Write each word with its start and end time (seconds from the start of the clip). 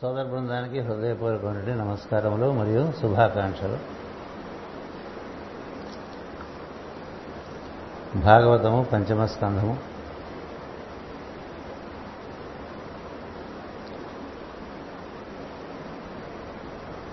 సోదర 0.00 0.22
బృందానికి 0.22 0.80
హృదయపూర్వకమైనటువంటి 0.80 1.70
నమస్కారములు 1.70 2.52
మరియు 2.52 2.92
శుభాకాంక్షలు. 3.02 3.78
భాగవతము 8.18 8.86
పంచమ 8.92 9.24
స్కంధము. 9.24 9.78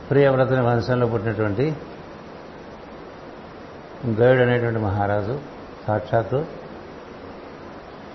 ప్రియవ్రతని 0.10 0.62
వంశంలో 0.62 1.08
పుట్టినటువంటి 1.08 1.76
గైడ్ 4.08 4.42
అనేటువంటి 4.42 4.80
మహారాజు 4.80 5.40
సాక్షాత్తు 5.88 6.46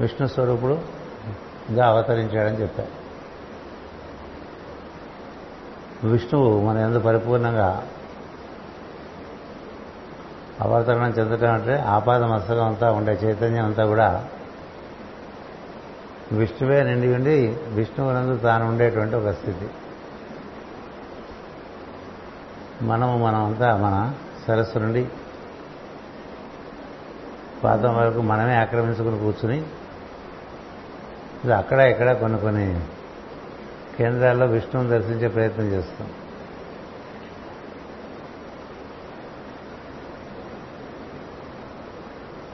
విష్ణు 0.00 0.26
స్వరూపుడుగా 0.26 1.86
అవతరించాడని 1.86 2.62
చెప్పారు. 2.62 3.01
విష్ణువు 6.04 6.60
మన 6.60 6.78
ఎందు 6.78 6.98
పరిపూర్ణంగా 6.98 7.88
అవతరణం 10.60 11.08
చెందటం 11.08 11.52
అంటే 11.52 11.78
ఆపాద 11.78 12.22
మస్తకం 12.22 12.64
అంతా 12.64 12.92
ఉండే 12.92 13.12
చైతన్యం 13.12 13.64
అంతా 13.64 13.86
కూడా 13.86 14.28
విష్ణువే 16.32 16.82
నిండి 16.82 17.14
ఉండి 17.14 17.56
విష్ణువునందు 17.68 18.36
తాను 18.36 18.68
ఉండేటువంటి 18.68 19.16
ఒక 19.16 19.28
స్థితి. 19.28 19.68
మనము 22.82 23.26
మనమంతా 23.26 23.76
మన 23.76 24.12
సరస్సు 24.46 24.78
నుండి 24.78 25.08
పాదం 27.64 27.96
వరకు 27.96 28.20
మనమే 28.20 28.54
ఆక్రమించుకుని 28.54 29.18
కూర్చుని 29.18 29.58
ఇది 31.44 31.52
అక్కడ 31.52 31.80
ఇక్కడ 31.80 32.12
కొన్ని 32.12 32.38
కొన్ని 32.38 32.80
కేంద్రాల్లో 34.02 34.46
విష్ణువుని 34.46 34.90
దర్శించే 34.90 35.28
ప్రయత్నం 35.28 35.64
చేస్తాం. 35.64 36.08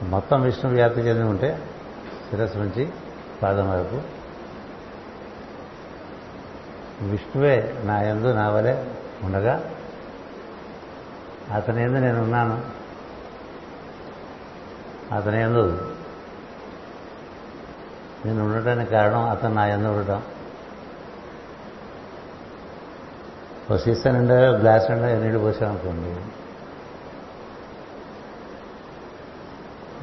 మొత్తం 0.09 0.41
విష్ణు 0.41 0.71
వ్యాప్తి 0.71 1.01
చెంది 1.01 1.23
ఉంటే 1.23 1.49
శిరస్సు 2.29 2.57
నుంచి 2.57 2.83
పాదం 3.43 3.69
వరకు. 3.69 4.01
విష్ణువే 7.05 7.81
నా 7.83 8.01
ఎందు 8.01 8.27
నా 8.33 8.49
వలె 8.49 8.73
ఉండగా 9.23 9.55
అతని 11.53 11.83
ఎందు 11.83 11.99
నేను 11.99 12.21
ఉన్నాను. 12.21 12.57
అతని 15.15 15.41
ఎందు 15.41 15.63
నేను 18.25 18.43
ఉండటానికి 18.43 18.91
కారణం 18.91 19.29
అతను 19.29 19.53
నా 19.53 19.65
ఎందు 19.67 19.87
ఉండటం. 19.87 20.21
ఓ 23.71 23.77
సీసా 23.77 24.11
నిండా 24.11 24.49
గ్లాస్ 24.49 24.91
నిండా 24.91 25.19
నీళ్ళు 25.19 25.39
పోసామనుకోండి 25.39 26.21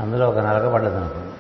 అందులో 0.03 0.29
ఒక 0.29 0.39
నలక 0.39 0.73
పడ్డది 0.73 0.97
అనుకోండి 0.97 1.33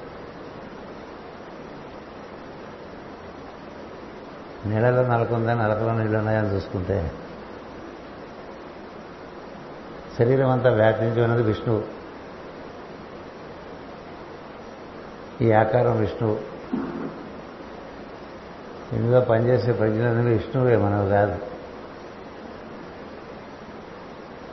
నీళ్ళలో 4.68 5.02
నలక 5.02 5.32
ఉందా? 5.32 5.54
నలకలో 5.54 5.92
నీళ్ళు 5.92 6.18
ఉన్నాయని 6.18 6.54
చూసుకుంటే. 6.54 7.12
శరీరం 10.18 10.50
అంతా 10.50 10.70
వ్యాపించి 10.70 11.22
ఉన్నది 11.22 11.42
విష్ణువు. 11.42 11.84
ఈ 15.42 15.52
ఆకారం 15.52 16.00
విష్ణువు. 16.00 16.40
ఇందులో 18.92 19.20
పనిచేసే 19.20 19.72
ప్రజ్ఞలు 19.72 20.28
విష్ణువే 20.28 20.76
మనవి 20.76 21.10
కాదు. 21.10 21.55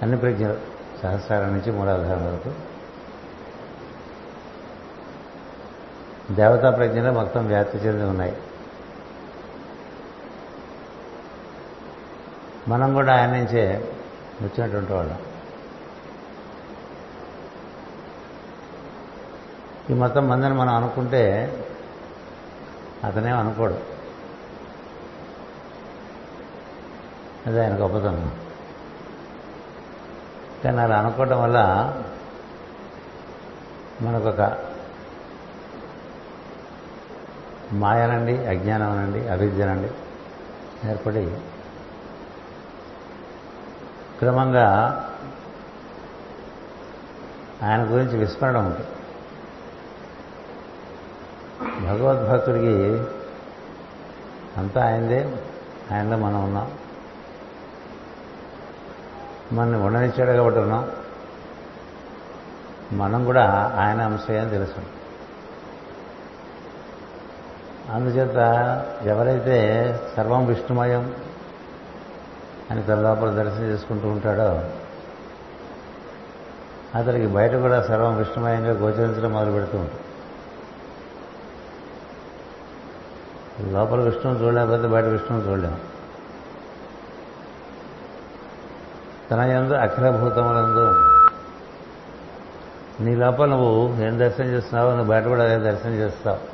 అన్ని 0.04 0.18
ప్రజ్ఞలు. 0.18 0.58
సహస్రాల 1.04 1.46
నుంచి 1.46 1.72
మూలాధారం 1.72 2.34
వరకు. 2.34 2.54
దేవతా 6.34 6.70
ప్రజ్ఞలు 6.70 7.12
మొత్తం 7.12 7.46
వ్యాప్తి 7.46 7.78
చెంది 7.78 8.04
ఉన్నాయి. 8.04 8.38
మనం 12.68 12.94
కూడా 12.94 13.20
ఆయన 13.20 13.32
నుంచే 13.32 13.92
వచ్చినటువంటి 14.42 14.94
వాళ్ళం. 14.94 15.18
ఈ 19.90 19.94
మొత్తం 19.94 20.28
మందిని 20.28 20.54
మనం 20.54 20.76
అనుకుంటే 20.76 21.54
అతనేం 23.04 23.38
అనుకోడు. 23.38 23.80
అది 27.46 27.62
ఆయన 27.62 27.82
గొప్పతనం. 27.82 28.43
కానీ 30.64 30.82
అలా 30.82 30.98
అనుకోవటం 31.00 31.44
వల్ల 31.44 31.60
మనకొక 34.02 34.58
మాయనండి 37.74 38.46
అజ్ఞానం 38.46 38.92
అనండి 38.92 39.28
అవిద్యనండి 39.28 39.92
ఏర్పడి 40.90 41.36
క్రమంగా 44.20 44.68
ఆయన 47.64 47.82
గురించి 47.82 48.18
విస్మరణ 48.18 48.58
ఉంటుంది 48.58 48.90
భగవద్భక్తుడికి 51.88 52.76
అంతా 54.58 54.86
ఆయనదే 54.86 55.36
ఆయనలో 55.92 56.18
మనం 56.18 56.44
ఉన్నాం. 56.44 56.72
మనల్ని 59.54 59.80
ఉండనిచ్చాడు 59.80 60.32
కాబట్టి 60.32 60.60
ఉన్నాం. 60.60 60.92
మనం 62.92 63.26
కూడా 63.26 63.74
ఆయన 63.80 64.02
అంశే 64.02 64.40
అని 64.40 64.50
తెలుసు. 64.50 64.82
అందుచేత 67.92 68.38
ఎవరైతే 69.04 70.00
సర్వం 70.18 70.46
విష్ణుమయం 70.46 71.16
అని 72.72 72.84
తన 72.84 72.96
లోపల 72.96 73.30
దర్శనం 73.30 73.66
చేసుకుంటూ 73.66 74.08
ఉంటాడో 74.08 74.64
అతనికి 77.00 77.28
బయట 77.28 77.56
కూడా 77.56 77.82
సర్వం 77.82 78.18
విష్ణుమయంగా 78.18 78.72
గోచరించడం 78.72 79.32
మొదలు 79.32 79.52
పెడుతూ 79.52 79.78
ఉంటుంది 79.78 80.00
లోపల 83.72 84.00
విష్ణువుని 84.02 84.46
చూడలేకపోతే 84.46 84.88
బయట 84.88 85.06
విష్ణువుని 85.06 85.50
చూడలేము. 85.50 85.93
తన 89.32 89.40
ఎందు 89.40 89.74
అఖిల 89.74 90.10
భూతములందు 90.10 91.14
నీ 93.04 93.16
లోపల 93.16 93.50
నువ్వు 93.50 94.04
ఏం 94.04 94.20
దర్శనం 94.20 94.48
చేస్తున్నావో 94.48 94.92
నువ్వు 94.92 95.06
బయట 95.06 95.24
కూడా 95.24 95.44
అదే 95.44 95.72
దర్శనం 95.72 95.94
చేస్తావు. 95.94 96.54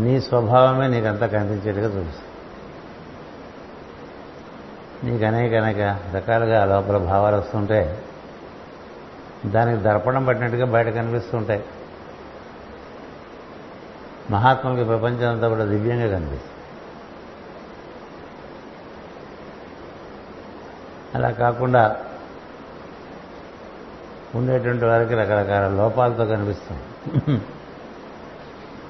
నీ 0.00 0.20
స్వభావమే 0.20 0.88
నీకంతా 0.88 1.26
కనిపించేట్టుగా 1.26 1.86
చూపిస్తుంది. 1.86 2.26
నీకు 5.10 5.24
అనేక 5.24 5.54
అనేక 5.54 5.98
రకాలుగా 6.16 6.64
లోపల 6.64 6.96
భావాలు 6.96 7.36
వస్తుంటే 7.36 8.02
దానికి 9.46 9.82
దర్పణం 9.82 10.24
పట్టినట్టుగా 10.24 10.66
బయట 10.66 10.88
కనిపిస్తుంటాయి. 10.88 11.64
మహాత్ములకి 14.30 14.84
ప్రపంచం 14.84 15.30
అంతా 15.30 15.48
కూడా 15.48 15.64
దివ్యంగా 15.64 16.18
కనిపిస్తుంది. 16.18 16.55
అలా 21.16 21.30
కాకుండా 21.30 21.96
ఉండేటువంటి 24.34 24.84
వారికి 24.84 25.14
రకరకాల 25.14 25.68
లోపాలతో 25.68 26.26
కనిపిస్తుంది. 26.26 27.42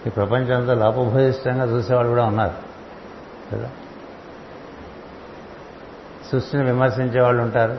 ఈ 0.06 0.10
ప్రపంచంతో 0.10 0.74
లోపభూయిష్టంగా 0.74 1.64
చూసేవాళ్ళు 1.64 2.10
కూడా 2.10 2.24
ఉన్నారు. 2.24 2.54
కదా? 3.52 3.70
సృష్టిని 6.32 6.64
విమర్శించే 6.64 7.20
వాళ్ళు 7.20 7.42
ఉంటారు. 7.42 7.78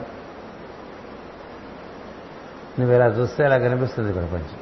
నువ్వు 2.80 2.96
ఇలా 2.96 3.06
చూస్తే 3.06 3.46
ఇలా 3.46 3.58
కనిపిస్తుంది 3.58 4.14
ప్రపంచం. 4.14 4.60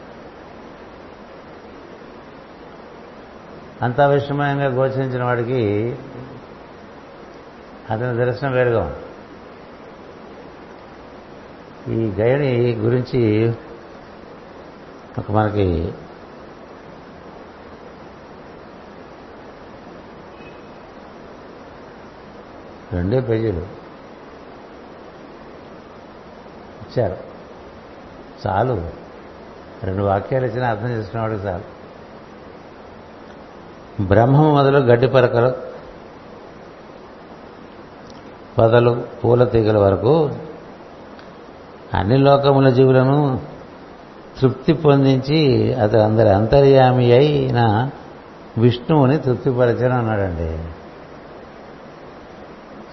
అంతా 3.82 4.08
విషమయంగా 4.08 4.66
గోచరించిన 4.66 5.24
వాడికి 5.24 5.96
అతని 7.90 8.26
దర్శనం 8.26 8.52
వేరుగా 8.52 8.82
ఉంది. 8.82 9.05
ఈ 11.90 11.96
గయని 11.96 12.76
గురించి 12.76 13.54
ఒక 15.18 15.32
మనకి 15.32 15.94
రెండే 22.94 23.20
పేజీలు 23.20 23.68
ఇచ్చారు. 26.82 27.18
చాలు. 28.48 28.92
రెండు 29.84 30.04
వాక్యాలు 30.04 30.46
ఇచ్చినా 30.46 30.70
అర్థం 30.70 30.90
చేసుకునేవాడికి 30.90 31.44
చాలు. 31.44 31.76
బ్రహ్మం 34.04 34.54
మొదలు 34.54 34.78
గడ్డి 34.78 35.08
పరకలు 35.08 35.54
పొదలు 38.58 39.08
పూల 39.24 39.44
తీగల 39.44 39.78
వరకు 39.78 40.36
అన్ని 41.94 42.18
లోకముల 42.18 42.70
జీవులను 42.70 43.40
తృప్తి 44.42 44.74
పొందించి 44.74 45.74
అతను 45.74 46.02
అందరి 46.02 46.30
అంతర్యామి 46.30 47.12
అయిన 47.12 47.90
విష్ణువుని 48.58 49.18
తృప్తిపరచని 49.18 49.94
అన్నాడండి. 49.94 50.60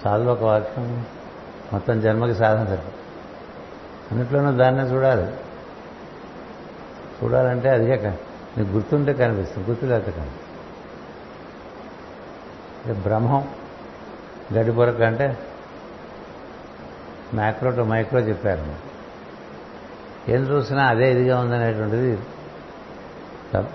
చాలు 0.07 0.29
ఒక 0.29 0.43
వాక్యం 0.43 1.05
మొత్తం 1.73 2.01
జన్మకి 2.01 2.35
సాధన 2.35 2.65
సరిపో 2.65 2.91
అన్నిట్లోనూ 4.11 4.51
దాన్నే 4.51 4.83
చూడాలి. 4.83 5.31
చూడాలంటే 7.23 7.69
అదిగే 7.69 8.19
నీకు 8.57 8.69
గుర్తుంటే 8.69 9.13
కనిపిస్తుంది 9.13 9.69
గుర్తు 9.69 9.85
లేకపోతే 9.85 10.11
కనిపిస్తుంది 10.11 10.43
బ్రహ్మం 13.01 13.47
గడిపొరక 14.53 15.01
అంటే 15.01 15.37
మ్యాక్రో 17.33 17.71
టు 17.71 17.81
మైక్రో 17.81 18.19
చెప్పారు. 18.19 18.65
ఏం 20.31 20.41
చూసినా 20.41 20.83
అదే 20.83 21.11
ఇదిగా 21.11 21.39
ఉందనేటువంటిది 21.39 22.11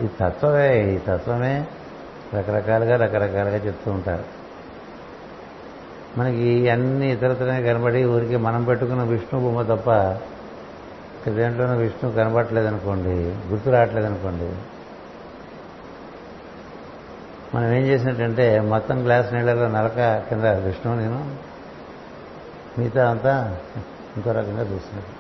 ఈ 0.05 0.09
తత్వమే 0.21 0.95
ఈ 0.95 0.99
తత్వమే 0.99 1.67
రకరకాలుగా 2.35 2.97
రకరకాలుగా 2.97 3.57
చెప్తూ 3.57 3.91
ఉంటారు. 3.91 4.25
మనకి 6.19 6.71
అన్ని 6.71 7.13
ఇతరతనే 7.13 7.63
కనబడి 7.63 8.05
ఊరికి 8.05 8.37
మనం 8.37 8.65
పెట్టుకున్న 8.65 9.03
విష్ణు 9.03 9.41
బొమ్మ 9.41 9.63
తప్ప 9.63 9.89
ఇక 11.19 11.33
దేంట్లోనూ 11.35 11.75
విష్ణు 11.75 12.11
కనబడలేదనుకోండి 12.11 13.15
గుర్తు 13.49 13.71
రావట్లేదనుకోండి 13.71 14.49
మనం 17.55 17.73
ఏం 17.73 17.83
చేసినట్టంటే 17.83 18.61
మొత్తం 18.61 19.05
గ్లాస్ 19.05 19.35
నీళ్ళలో 19.35 19.69
నలక 19.69 20.23
కింద 20.29 20.45
విష్ణువు 20.45 20.99
నేను 20.99 21.21
మిగతా 22.79 23.11
అంతా 23.11 23.61
ఇంకో 24.17 24.33
రకంగా 24.33 24.63
చూస్తున్నారు. 24.63 25.19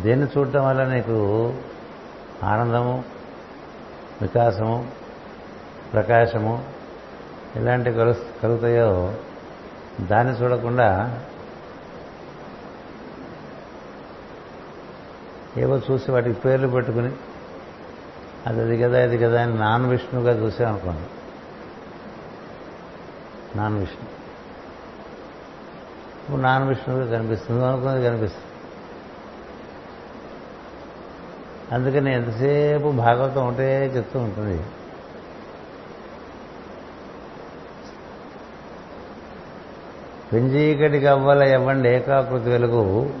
దేన్ని 0.00 0.26
చూడటం 0.38 0.66
వల్ల 0.66 0.84
నీకు 0.84 1.54
ఆనందము 2.42 3.04
వికాసము 4.22 4.90
ప్రకాశము 5.92 6.64
ఇలాంటి 7.56 7.92
కలు 7.92 8.14
కలుగుతాయో 8.42 9.14
దాన్ని 10.00 10.34
చూడకుండా 10.34 11.20
ఏవో 15.56 15.80
చూసి 15.90 16.10
వాటికి 16.10 16.40
పేర్లు 16.40 16.68
పెట్టుకుని 16.68 17.12
అది 18.46 18.60
అది 18.60 18.82
కదా 18.82 19.04
ఇది 19.04 19.18
కదా 19.18 19.42
అని 19.42 19.54
నాన్ 19.54 19.86
విష్ణువుగా 19.86 20.46
చూసామనుకోండి. 20.46 21.08
నాన్ 23.58 23.78
విష్ణు. 23.78 24.21
నాన్ 26.30 26.68
విష్ణువుగా 26.68 27.18
కనిపిస్తుంది 27.18 27.66
అనుకున్నది 27.66 28.04
కనిపిస్తుంది. 28.04 28.46
అందుకని 31.74 32.14
ఎంతసేపు 32.14 32.88
భాగవతం 32.88 33.46
ఉంటే 33.46 33.86
చెప్తూ 33.96 34.18
ఉంటుంది. 34.18 34.64
పెంజీకటి 40.32 40.98
గవ్వల 40.98 41.42
ఇవ్వండి 41.42 41.88
ఏకాకృతి 41.88 42.50
వెలుగు. 42.50 43.14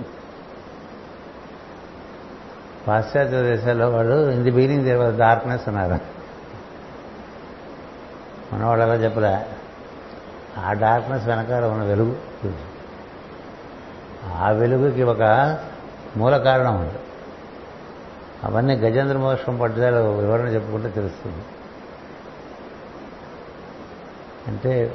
పాశ్చాత్య 2.88 3.42
దేశాల్లో 3.42 3.90
వాడు 3.90 4.30
in 4.30 4.42
the 4.44 4.50
beginning 4.50 4.84
there 4.84 4.98
was 4.98 5.16
darkness 5.18 5.68
అన్నారు. 5.68 5.98
మనవాడు 8.54 8.80
అలా 8.80 8.94
చెప్పలే. 8.94 9.46
ఆ 10.58 10.72
డార్క్నెస్ 10.72 11.26
వెనకాల 11.26 11.64
ఉన్న 11.64 11.84
వెలుగు. 11.84 12.71
ఆ 14.40 14.50
వెలుగుకి 14.50 15.02
ఒక 15.02 15.22
మూల 16.16 16.36
కారణం 16.36 16.80
ఉంది. 16.80 16.98
అవన్నీ 18.44 18.74
గజేంద్ర 18.74 19.16
మోక్షం 19.16 19.56
పట్టుదల 19.56 19.98
వివరణ 19.98 20.44
చెప్పుకుంటే 20.44 20.88
తెలుస్తుంది. 20.88 21.44
అంటే 24.48 24.94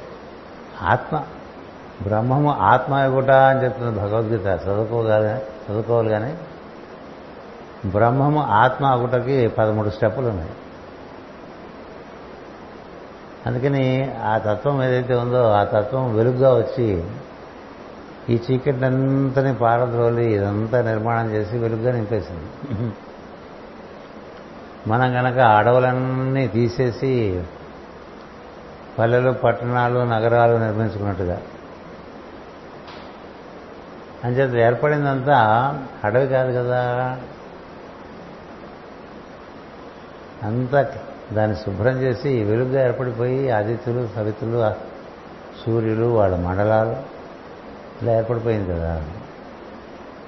ఆత్మ 0.81 1.23
బ్రహ్మము 2.01 2.51
ఆత్మ 2.51 2.93
ఇవ్వట 2.93 3.29
అని 3.29 3.63
చెప్తుంది 3.63 3.99
భగవద్గీత 3.99 4.45
చదువుకోగానే 4.63 5.37
చదువుకోవాలి 5.37 6.09
కానీ 6.09 6.37
బ్రహ్మము 7.85 8.41
ఆత్మ 8.41 8.85
అగుటకి 8.85 9.47
పదమూడు 9.47 9.89
స్టెప్పులు 9.89 10.27
ఉన్నాయి. 10.27 10.49
అందుకని 13.45 14.15
ఆ 14.23 14.37
తత్వం 14.37 14.83
ఏదైతే 14.83 15.15
ఉందో 15.15 15.49
ఆ 15.51 15.63
తత్వం 15.63 16.15
వెలుగుగా 16.15 16.53
వచ్చి 16.53 17.03
ఈ 18.29 18.39
చీకటినంతని 18.51 19.55
పారద్రోలి 19.55 20.33
ఇదంతా 20.33 20.81
నిర్మాణం 20.81 21.31
చేసి 21.31 21.57
వెలుగుగా 21.57 21.91
నింపేసింది. 21.91 22.91
మనం 24.87 25.13
కనుక 25.13 25.37
అడవులన్నీ 25.37 26.47
తీసేసి 26.47 27.43
పల్లెలు 28.99 29.31
పట్టణాలు 29.31 29.99
నగరాలు 29.99 30.57
నిర్మించుకున్నట్టుగా. 30.57 31.41
అంచేత 34.23 34.65
ఏర్పడిందంతా 34.65 35.37
అడవి 36.03 36.27
కాదు 36.27 36.57
కదా. 36.57 37.17
అంతా 40.43 40.91
దాన్ని 41.33 41.57
శుభ్రం 41.57 42.01
చేసి 42.01 42.43
వెలుగుగా 42.43 42.83
ఏర్పడిపోయి 42.83 43.49
ఆదిత్యులు 43.49 44.07
సవితులు 44.15 44.71
సూర్యులు 45.65 46.05
వాళ్ళ 46.05 46.35
మండలాలు. 46.35 47.16
ఇలా 48.01 48.13
ఏర్పడిపోయింది 48.13 48.69
కదా. 48.69 49.03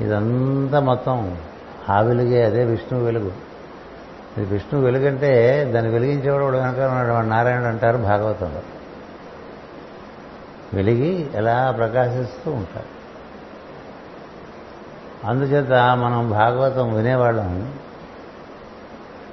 ఇదంతా 0.01 0.80
మొత్తం 0.80 1.38
ఆ 1.89 2.01
వెలుగే 2.01 2.44
అదే 2.44 2.63
విష్ణువు 2.63 3.06
వెలుగు. 3.06 3.31
ఇది 4.38 4.45
విష్ణు 4.45 4.81
వెలుగంటే 4.81 5.63
దాన్ని 5.74 5.92
వెలిగించేవాడు 5.92 6.44
వాడు 6.44 6.57
కనుక 6.57 6.80
ఉన్నాడు. 6.80 7.25
నారాయణుడు 7.25 7.68
అంటారు 7.68 7.98
భాగవతంలో. 7.98 8.62
వెలిగి 10.74 11.30
ఎలా 11.33 11.71
ప్రకాశిస్తూ 11.71 12.51
ఉంటారు 12.51 13.00
అందుచేత 15.27 15.98
మనం 15.98 16.30
భాగవతం 16.30 16.94
వినేవాళ్ళం 16.94 17.74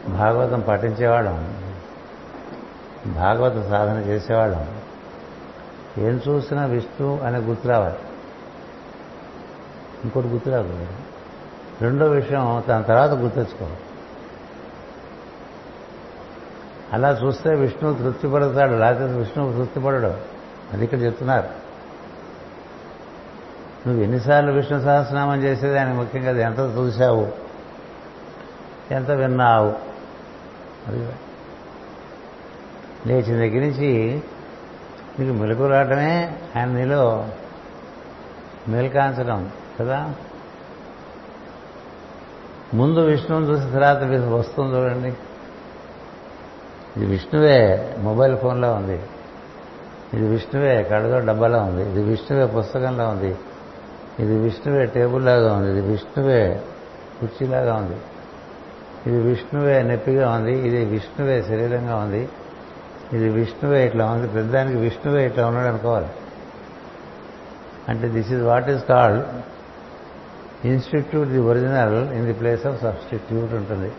భాగవతం 0.09 0.61
పఠించేవాళ్ళం 0.61 1.57
భాగవత 3.07 3.69
సాధన 3.69 3.97
చేసేవాళ్ళం. 3.97 4.67
ఏం 5.99 6.21
చూసినా 6.29 6.65
విష్ణు 6.65 7.21
అనే 7.25 7.39
గుర్తు 7.39 7.69
రావాలి. 7.69 7.97
ఇంకోటి 10.07 10.29
గుర్తు 10.29 10.51
రాదు 10.51 10.87
రెండో 11.83 12.07
విషయం 12.07 12.63
దాని 12.69 12.85
తర్వాత 12.85 13.11
గుర్తెచ్చుకోవాలి 13.11 13.77
అలా 16.93 17.11
చూస్తే 17.11 17.55
విష్ణువు 17.55 17.95
తృప్తిపడతాడు 17.95 18.73
లేకపోతే 18.73 19.13
విష్ణువు 19.13 19.53
తృప్తిపడడు. 19.53 20.17
అది 20.73 20.85
ఇక్కడ 20.85 21.03
చెప్తున్నారు. 21.03 21.49
నువ్వు 23.87 24.03
ఎన్నిసార్లు 24.03 24.53
విష్ణు 24.53 24.81
సహస్రనామం 24.81 25.43
చేసేది 25.43 25.79
ఆయన 25.79 25.93
ముఖ్యంగా 25.93 26.29
అది 26.31 26.43
ఎంత 26.43 26.59
చూశావు. 26.59 27.33
ఎంత 28.91 29.11
విన్నావు? 29.11 29.75
అది 30.89 31.13
లేచిన 33.07 33.37
దగ్గర 33.37 33.61
నుంచి 33.61 34.23
నీకు 35.19 35.33
మెలకు 35.33 35.67
రావటమే 35.67 36.39
ఆయన 36.57 36.69
నీలో 36.69 37.29
మేల్కాంచడం. 38.69 39.51
కదా? 39.81 40.15
ముందు 42.75 43.01
విష్ణువుని 43.01 43.47
చూసిన 43.47 43.71
తర్వాత 43.71 43.99
వస్తుంది 44.25 44.77
చూడండి. 44.77 45.09
ఇది 46.97 47.07
విష్ణువే 47.07 47.95
మొబైల్ 47.99 48.37
ఫోన్లో 48.37 48.73
ఉంది. 48.73 49.03
ఇది 50.15 50.29
విష్ణువే 50.29 50.83
కడదో 50.83 51.21
డబ్బాలో 51.21 51.59
ఉంది. 51.59 51.91
ఇది 51.91 52.03
విష్ణువే 52.03 52.47
పుస్తకంలో 52.47 53.09
ఉంది. 53.09 53.37
ఇది 54.19 54.39
విష్ణువే 54.39 54.87
టేబుల్లాగా 54.87 55.55
ఉంది. 55.55 55.71
ఇది 55.71 55.81
విష్ణువే 55.81 56.63
కుర్చీలాగా 57.21 57.75
ఉంది. 57.75 57.97
ఇది 59.07 59.23
విష్ణువే 59.23 59.83
నొప్పిగా 59.83 60.31
ఉంది. 60.31 60.53
ఇది 60.53 60.85
విష్ణువే 60.85 61.43
శరీరంగా 61.43 61.97
ఉంది. 61.97 62.29
ఇది 63.13 63.29
విష్ణువే 63.29 63.87
ఇట్లా 63.87 64.07
ఉంది. 64.07 64.29
పెద్దానికి 64.29 64.77
విష్ణువే 64.79 65.27
ఇట్లా 65.27 65.47
ఉన్నాడు 65.47 65.69
అనుకోవాలి. 65.69 66.09
అంటే 67.89 68.09
this 68.09 68.33
is 68.33 68.43
what 68.43 68.71
is 68.71 68.85
called 68.85 69.27
institute 70.65 71.29
the 71.29 71.39
original 71.39 72.13
in 72.13 72.27
the 72.27 72.33
place 72.33 72.67
of 72.67 72.83
substitute 72.83 73.53
ఉంటుంది. 73.53 73.93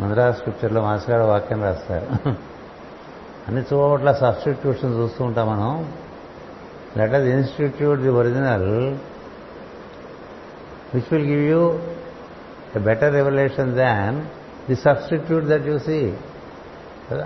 మద్రాస్ 0.00 0.36
స్క్రిప్చర్లో 0.36 0.82
మాస్గారు 0.82 1.22
వాక్యం 1.22 1.62
రాస్తారు. 1.62 2.06
అన్ని 3.48 3.62
చోట్ల 3.72 4.12
సబ్స్టిట్యూషన్ 4.12 4.98
చూస్తూ 4.98 5.24
ఉంటాం 5.24 5.48
మనం. 5.48 5.92
Let 6.96 7.14
us 7.14 7.24
institute 7.24 8.00
the 8.00 8.08
original 8.08 8.98
which 10.94 11.14
will 11.14 11.26
give 11.26 11.42
you 11.42 11.78
a 12.76 12.78
better 12.78 13.14
revolution 13.14 13.74
than 13.74 14.22
the 14.70 14.76
substitute 14.76 15.44
that 15.44 15.66
you 15.66 15.78
see 15.78 16.12
కదా? 17.10 17.24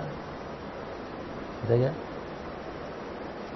అంతేగా? 1.61 1.93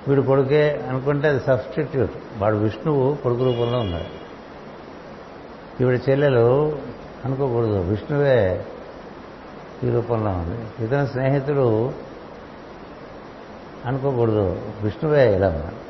వీడు 0.08 0.22
కొడుకే 0.22 0.86
అనుకుంటే 0.90 1.28
అది 1.28 1.40
సబ్స్టిట్యూట్ 1.40 2.12
వాడు 2.38 2.56
విష్ణువు 2.56 3.16
కొడుకు 3.16 3.44
రూపంలో 3.44 3.80
ఉన్నాడు. 3.80 4.21
ఈవిడ 5.82 6.00
చెల్లెలు 6.10 6.78
అనుకోకూడదు. 7.26 7.80
విష్ణువే 7.82 8.66
ఈ 9.84 9.90
రూపంలో 9.90 10.32
ఉంది. 10.32 10.86
ఇతని 10.86 11.08
స్నేహితుడు 11.08 11.94
అనుకోకూడదు. 13.86 14.62
విష్ణువే 14.82 15.36
ఇలా 15.36 15.48
ఉన్నాడు. 15.48 15.82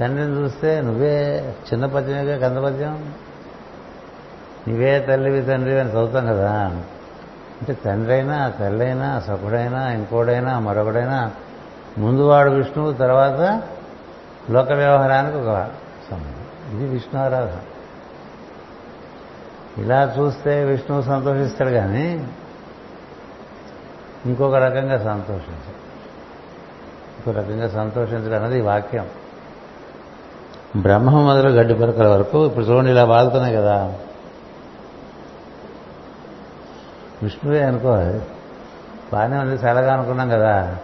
తండ్రిని 0.00 0.36
చూస్తే 0.36 0.80
నువ్వే 0.80 1.40
చిన్న 1.72 1.86
పద్యమేగా 1.86 2.48
కంద 2.48 2.56
పద్యం? 2.58 3.14
నువ్వే 4.68 5.00
తల్లివి 5.00 5.42
తండ్రి 5.42 5.80
అని 5.80 5.90
చదువుతాం 5.90 6.26
కదా. 6.26 6.52
అంటే 7.60 7.72
తండ్రి 7.72 8.14
అయినా 8.14 8.48
తల్లి 8.48 8.84
అయినా 8.84 9.20
సకుడైనా 9.20 9.92
ఇంకోడైనా 9.92 10.58
మరొకడైనా 10.58 11.32
ముందు 11.98 12.22
వాడు 12.22 12.50
విష్ణువు 12.50 12.92
తర్వాత 12.92 13.62
లోక 14.50 14.72
వ్యవహారానికి 14.72 15.36
ఒక 15.36 15.70
సంబంధం. 16.10 16.76
ఇది 16.76 16.86
విష్ణు 16.86 17.20
ఆరాధన. 17.20 17.56
ఇలా 19.78 20.14
చూస్తే 20.18 20.64
విష్ణువు 20.64 21.02
సంతోషిస్తాడు 21.02 21.70
కానీ 21.70 22.28
ఇంకొక 24.26 24.54
రకంగా 24.54 24.98
సంతోషించాడు. 24.98 25.88
ఇంకో 27.18 27.30
రకంగా 27.30 27.68
సంతోషించడం 27.68 28.42
అన్నది 28.42 28.58
ఈ 28.58 28.62
వాక్యం. 28.62 29.06
బ్రహ్మ 30.76 31.10
మొదలు 31.10 31.48
గడ్డి 31.48 31.74
పరకల 31.74 32.06
వరకు 32.08 32.46
ఇప్పుడు 32.46 32.64
చూడండి 32.64 32.90
ఇలా 32.90 33.04
వాళ్తున్నాయి 33.04 33.56
కదా. 33.56 33.98
విష్ణువే 37.22 37.62
అనుకో 37.62 37.90
బాగానే 39.12 39.38
ఉంది 39.38 39.54
చల్లగా 39.54 39.94
అనుకున్నాం 39.94 40.28
కదా. 40.28 40.78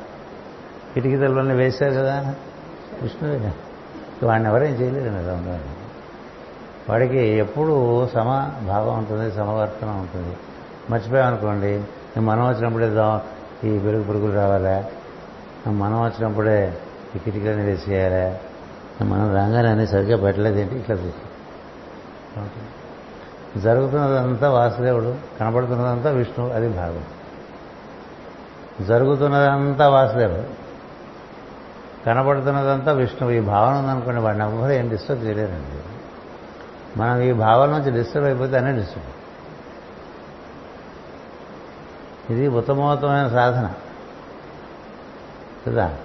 కిటికీ 0.95 1.17
తలుపులన్నీ 1.17 1.55
వేశారు 1.55 1.95
కదా. 1.95 2.35
విష్ణువే. 3.03 3.53
వాడిని 4.23 4.49
ఎవరేం 4.49 4.75
చేయలేరు 4.75 5.11
కదా 5.11 5.59
వాడికి 6.91 7.19
ఎప్పుడు 7.19 8.07
సమభావం 8.07 8.99
ఉంటుంది 8.99 9.33
సమవర్తన 9.33 9.89
ఉంటుంది. 9.89 10.37
మర్చిపోయామనుకోండి 10.91 11.85
మనం 12.21 12.49
వచ్చినప్పుడే 12.49 12.87
ఈ 13.69 13.79
పెరుగు 13.79 14.03
పురుగులు 14.03 14.33
రావాలా? 14.33 14.85
మనం 15.67 16.05
వచ్చినప్పుడే 16.05 16.79
ఈ 17.17 17.19
కిటికీలని 17.19 17.63
వేసేయాలా? 17.63 18.39
మనం 19.05 19.35
రాగానే 19.35 19.69
అన్ని 19.69 19.87
సరిగ్గా 19.87 20.17
పెట్టలేదు 20.17 20.59
ఏంటి? 20.59 20.77
ఇట్లా 20.77 20.97
చూసి 20.97 21.15
జరుగుతున్నదంతా 23.61 24.51
వాసుదేవుడు 24.51 25.15
కనబడుతున్నదంతా 25.41 26.11
విష్ణువు 26.11 26.53
అది 26.53 26.69
భాగం. 26.69 27.05
జరుగుతున్నదంతా 28.87 29.89
వాసుదేవుడు 29.89 30.43
కనబడుతున్నదంతా 32.07 32.93
విష్ణువు. 32.93 33.33
ఈ 33.33 33.41
భావన 33.41 33.75
ఉందనుకోండి 33.75 34.21
వాడిని 34.21 34.45
ఎవ్వరూ 34.45 34.73
ఏం 34.73 34.89
డిస్టర్బ్ 34.89 35.25
చేయలేరండి. 35.25 35.81
మనం 36.97 37.21
ఈ 37.21 37.33
భావన 37.33 37.79
నుంచి 37.79 37.91
డిస్టర్బ్ 37.91 38.27
అయిపోతే 38.27 38.57
అన్నీ 38.57 38.73
డిస్టర్బ్. 38.73 39.11
ఇది 42.33 42.49
ఉత్తమోత్తమైన 42.49 43.29
సాధన. 43.29 43.73
కదా? 45.67 45.99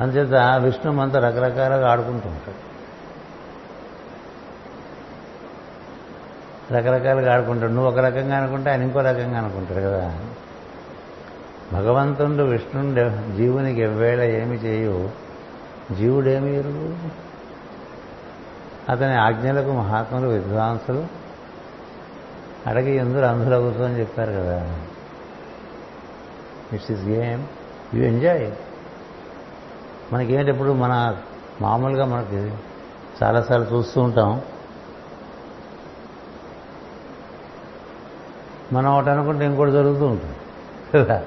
అందుచేత 0.00 0.60
విష్ణు 0.62 0.92
మనతో 0.92 1.18
రకరకాలుగా 1.18 1.90
ఆడుకుంటూ 1.90 2.28
ఉంటాడు. 2.28 2.72
రకరకాలుగా 6.74 7.34
ఆడుకుంటాడు. 7.34 7.72
నువ్వు 7.72 7.90
ఒక 7.90 7.98
రకంగా 7.98 8.36
అనుకుంటే 8.36 8.70
ఆయన 8.70 8.82
ఇంకో 8.82 9.00
రకంగా 9.00 9.38
అనుకుంటాడు 9.38 9.80
కదా? 9.80 10.18
భగవంతుడు 11.72 12.42
విష్ణుండు 12.42 13.36
జీవునికి 13.36 13.80
ఎవ్వేళ 13.80 14.20
ఏమి 14.20 14.56
చేయు 14.56 15.10
జీవుడేమి 15.94 16.56
ఎరుగు? 16.56 16.96
అతని 18.88 19.14
ఆజ్ఞలకు 19.14 19.72
మహాత్ములు 19.72 20.28
విద్వాంసులు 20.28 21.06
అడగి 22.66 22.96
ఎందుకు 22.96 23.24
అందులో 23.24 23.84
అని 23.84 24.00
చెప్పారు 24.00 24.32
కదా. 24.32 24.78
It's 26.72 26.90
is 26.90 27.00
game 27.00 27.46
you 27.94 28.04
enjoy 28.04 28.52
మనకేంటి 30.12 30.52
ఎప్పుడు 30.52 30.72
మన 30.72 31.16
మామూలుగా 31.60 32.04
మనకి 32.04 32.54
చాలాసార్లు 33.22 33.66
చూస్తూ 33.76 34.00
ఉంటాం. 34.00 34.40
మనం 38.72 38.98
ఒకటి 38.98 39.10
అనుకుంటే 39.10 39.44
ఇంకోటి 39.44 39.70
జరుగుతూ 39.70 40.06
ఉంటుంది 40.06 40.36
కదా. 41.04 41.22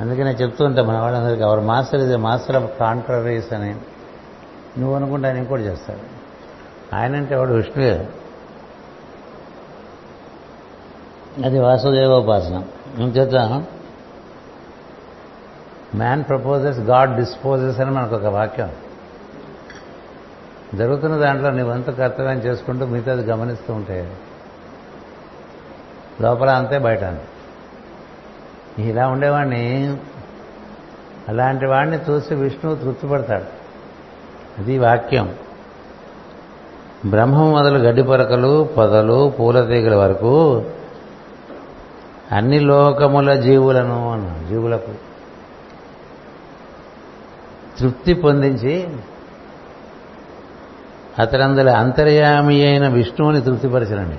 అందుకే 0.00 0.24
నేను 0.24 0.36
చెప్తూ 0.36 0.64
ఉంటాను 0.64 0.88
మన 0.88 0.98
వాళ్ళందరికీ 0.98 1.42
అవర్ 1.42 1.60
మాస్టర్ 1.60 2.00
ఇది 2.00 2.16
మాస్టర్ 2.16 2.56
ఆఫ్ 2.56 2.78
కాంట్రరీస్ 2.78 3.52
అని. 3.52 3.76
నువ్వు 4.78 4.96
అనుకుంటే 4.96 5.28
ఆయన 5.28 5.36
ఇంకోటి 5.36 5.62
చేస్తాడు. 5.62 6.13
ఆయన 6.94 7.16
అంటే 7.16 7.36
వాడు 7.36 7.52
విష్ణువే 7.52 8.08
అది 11.44 11.58
వాసుదేవోపాసన. 11.58 12.64
చేత 13.02 13.34
మ్యాన్ 15.94 16.24
ప్రపోజెస్ 16.28 16.78
గాడ్ 16.78 17.16
డిస్పోజెస్ 17.16 17.80
అని 17.80 17.90
మనకు 17.90 18.14
ఒక 18.14 18.24
వాక్యం. 18.24 18.72
జరుగుతున్న 20.74 21.16
దాంట్లో 21.16 21.50
నీవంత 21.50 21.90
కర్తవ్యం 21.90 22.38
చేసుకుంటూ 22.38 22.86
మిగతాది 22.86 23.22
గమనిస్తూ 23.22 23.72
ఉంటే 23.74 24.16
లోపల 26.20 26.50
అంతే 26.50 26.78
బయట 26.78 27.18
ఇలా 28.78 29.08
ఉండేవాడిని 29.08 29.96
అలాంటి 31.28 31.66
వాడిని 31.66 31.98
చూసి 32.10 32.34
విష్ణువు 32.34 32.76
తృప్తిపడతాడు. 32.76 33.44
అది 34.60 34.78
వాక్యం. 34.78 35.34
బ్రహ్మం 37.06 37.50
మొదలు 37.50 37.78
గడ్డి 37.78 38.02
పరకలు 38.02 38.64
పొదలు 38.64 39.34
పూల 39.40 39.64
తీగల 39.64 39.94
వరకు 39.94 40.64
అన్ని 42.32 42.60
లోకముల 42.60 43.34
జీవులను 43.34 44.12
అన్నాం 44.12 44.46
జీవులకు. 44.48 44.92
తృప్తి 47.78 48.14
పొందించి 48.14 48.88
అతడందరి 51.18 51.70
అంతర్యామి 51.70 52.66
అయిన 52.66 52.88
విష్ణువుని 52.88 53.40
తృప్తిపరచనండి 53.40 54.16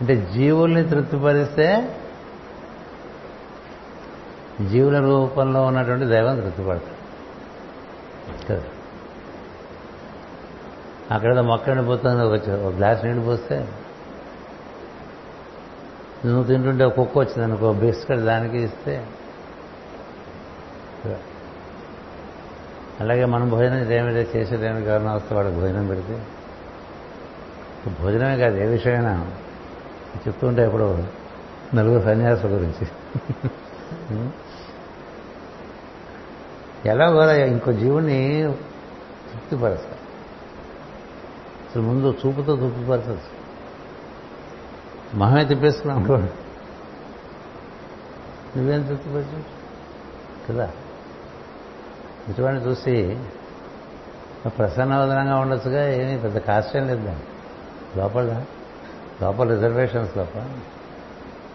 అంటే 0.00 0.30
జీవుల్ని 0.34 0.88
తృప్తిపరిస్తే 0.88 1.96
జీవుల 4.70 5.00
రూపంలో 5.00 5.62
ఉన్నటువంటి 5.62 6.04
దైవం 6.04 6.40
తృప్తిపడతాడు. 6.40 6.98
కదా? 8.48 8.62
అక్కడ 11.10 11.40
మొక్క 11.40 11.68
ఎండిపోతుంది 11.68 12.22
ఒక 12.22 12.62
ఒక 12.66 12.74
గ్లాస్ 12.74 13.04
నీళ్ళు 13.04 13.22
పోస్తే 13.22 13.68
నువ్వు 16.24 16.44
తింటుంటే 16.44 16.84
ఒక 16.84 16.96
కుక్క 16.96 17.18
వచ్చింది 17.18 17.42
అనుకో 17.42 17.72
బిస్కెట్ 17.72 18.20
దానికి 18.20 18.58
ఇస్తే. 18.58 19.06
అలాగే 23.00 23.24
మనం 23.24 23.50
భోజనం 23.50 23.92
ఏమైతే 23.92 24.38
చేసేదేమి 24.38 24.84
కారణం 24.84 25.14
వస్తే 25.14 25.34
వాడు 25.34 25.48
భోజనం 25.48 25.86
పెడితే. 25.86 26.26
భోజనమే 28.02 28.36
కాదు 28.36 28.56
ఏ 28.56 28.66
విషయమైనా. 28.66 29.30
చెప్తుంటే 30.16 30.66
ఇప్పుడు 30.66 31.04
నలుగురు 31.74 32.04
సన్యాసుల 32.04 32.50
గురించి. 32.50 32.88
ఎలా 36.86 37.10
కూడా 37.10 37.34
ఇంకో 37.44 37.72
జీవుని 37.72 38.52
తృప్తిపరుస్తారు 39.32 40.07
అసలు 41.68 41.82
ముందు 41.82 42.18
చూపుతో 42.26 42.56
తృప్తిపరచచ్చు 42.56 43.38
మహమే 45.18 45.44
తిప్పేసుకున్నాం 45.44 45.98
అనుకోండి 45.98 46.32
నువ్వేం 48.56 48.82
తృప్తిపరచు 48.82 49.42
కదా? 50.48 50.70
ఇటువంటి 52.28 52.64
చూసి 52.64 53.18
ప్రసన్నవదనంగా 54.48 55.36
ఉండొచ్చుగా 55.36 55.88
ఏమీ 55.88 56.18
పెద్ద 56.18 56.38
కాస్ట్ 56.38 56.76
ఏం 56.76 56.86
లేదు 56.86 57.04
దాన్ని 57.04 57.24
లోపల 57.98 58.42
లోపల 59.22 59.48
రిజర్వేషన్స్ 59.48 60.16
లోపల 60.16 60.42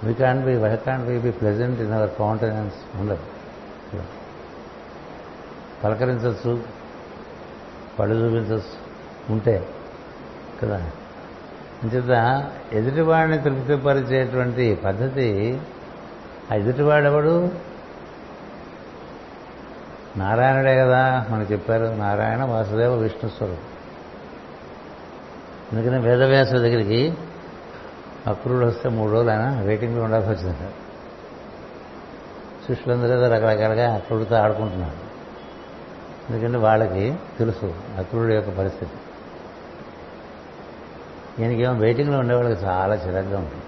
we 0.03 0.13
can 0.13 0.43
be 0.43 0.55
why 0.55 0.75
can 0.75 1.05
be 1.05 1.19
be 1.19 1.31
pleasant 1.31 1.81
in 1.81 1.91
our 1.91 2.09
countenance 2.19 3.01
ఉండదు. 3.01 3.23
పలకరించవచ్చు 5.83 6.63
పళ్ళు 7.99 8.15
చూపించవచ్చు 8.15 8.75
ఉంటే 9.33 9.69
కదా. 10.65 10.91
అంచేత 11.83 12.43
ఎదుటివాడిని 12.73 13.41
తృప్తిపరిచేటువంటి 13.41 14.75
పద్ధతి 14.75 15.61
ఆ 16.51 16.55
ఎదుటివాడెవడు? 16.55 17.51
నారాయణుడే 20.17 20.75
కదా 20.75 21.25
మనకు 21.29 21.53
చెప్పారు. 21.53 21.85
నారాయణ 21.85 22.43
వాసుదేవ 22.43 22.93
విష్ణు 22.93 23.29
స్వరూపం. 23.29 23.59
అందుకని 25.71 25.99
వేదవ్యాస 25.99 26.51
దగ్గరికి 26.51 27.13
అక్రుడు 28.27 28.65
వస్తే 28.65 28.89
మూడు 28.89 29.11
రోజులు 29.11 29.31
ఆయన 29.31 29.61
వెయిటింగ్లో 29.61 30.03
ఉండాల్సి 30.03 30.29
వచ్చింది 30.29 30.69
శిష్యులందరూ 32.67 33.13
ఏదో 33.13 33.27
రకరకాలుగా 33.27 33.93
అక్రూడితో 33.93 34.35
ఆడుకుంటున్నారు. 34.35 35.13
ఎందుకంటే 36.33 36.57
వాళ్ళకి 36.57 37.15
తెలుసు 37.39 37.73
అక్రూరుడు 37.97 38.33
యొక్క 38.33 38.49
పరిస్థితి. 38.49 38.91
ఈయనకేమో 41.39 41.73
వెయిటింగ్లో 41.73 42.19
ఉండేవాళ్ళకి 42.19 42.65
చాలా 42.65 42.95
చిరాగ్గా 42.95 43.39
ఉంటుంది. 43.39 43.63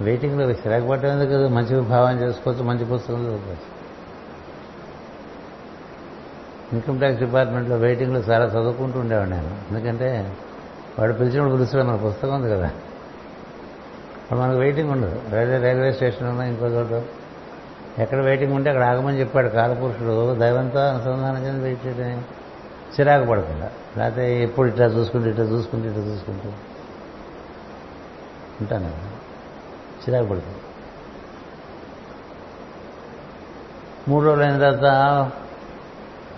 వెయిటింగ్లో 0.00 0.50
చిరాకు 0.50 0.88
పట్టడం 0.88 1.22
ఎందుకు 1.22 1.48
మంచి 1.48 1.80
భావం 1.80 2.20
చేసుకోవచ్చు 2.20 2.62
మంచి 2.62 2.84
పుస్తకం 2.84 3.22
చదువుకోవచ్చు. 3.22 3.74
ఇన్కమ్ 6.72 6.98
ట్యాక్స్ 6.98 7.20
డిపార్ట్మెంట్లో 7.20 7.76
వెయిటింగ్లో 7.76 8.20
చాలా 8.20 8.44
చదువుకుంటూ 8.44 9.00
ఉండేవాడు 9.00 9.30
నేను. 9.30 9.60
ఎందుకంటే 9.70 10.36
వాడు 10.98 11.12
పిలిచినప్పుడు 11.12 11.52
పిలుస్తాడు 11.52 11.84
మన 11.84 11.96
పుస్తకం 11.96 12.34
ఉంది 12.34 12.50
కదా. 12.50 12.66
అప్పుడు 12.66 14.38
మనకు 14.38 14.58
వెయిటింగ్ 14.58 14.90
ఉండదు. 14.90 15.22
రైల్వే 15.30 15.58
రైల్వే 15.58 15.92
స్టేషన్ 15.92 16.28
ఉన్నా 16.28 16.44
ఇంకో 16.44 16.66
చోట. 16.66 17.02
ఎక్కడ 18.00 18.18
వెయిటింగ్ 18.18 18.52
ఉంటే 18.52 18.70
అక్కడ 18.70 18.84
ఆగమని 18.84 19.20
చెప్పాడు 19.20 19.48
కాలపురుషుడు. 19.48 20.34
దైవంతో 20.34 20.78
అనుసంధానం 20.78 21.46
చెంది 21.46 21.62
వెయిట్ 21.62 21.86
చేయడం 21.86 22.24
చిరాకు 23.00 23.26
పడకుండా. 23.26 23.70
లేకపోతే 23.96 24.42
ఎప్పుడు 24.42 24.68
ఇట్లా 24.68 24.86
చూసుకుంటూ 24.86 25.28
ఇట్లా 25.28 25.44
చూసుకుంటూ 25.44 25.88
ఇట్లా 25.88 26.04
చూసుకుంటూ. 26.04 26.48
ఉంటాను? 28.60 28.92
చిరాకు 30.02 30.26
పడుతుంది 30.26 30.58
మూడు 34.08 34.24
రోజులు 34.24 34.44
అయిన 34.44 34.58
తర్వాత 34.58 34.84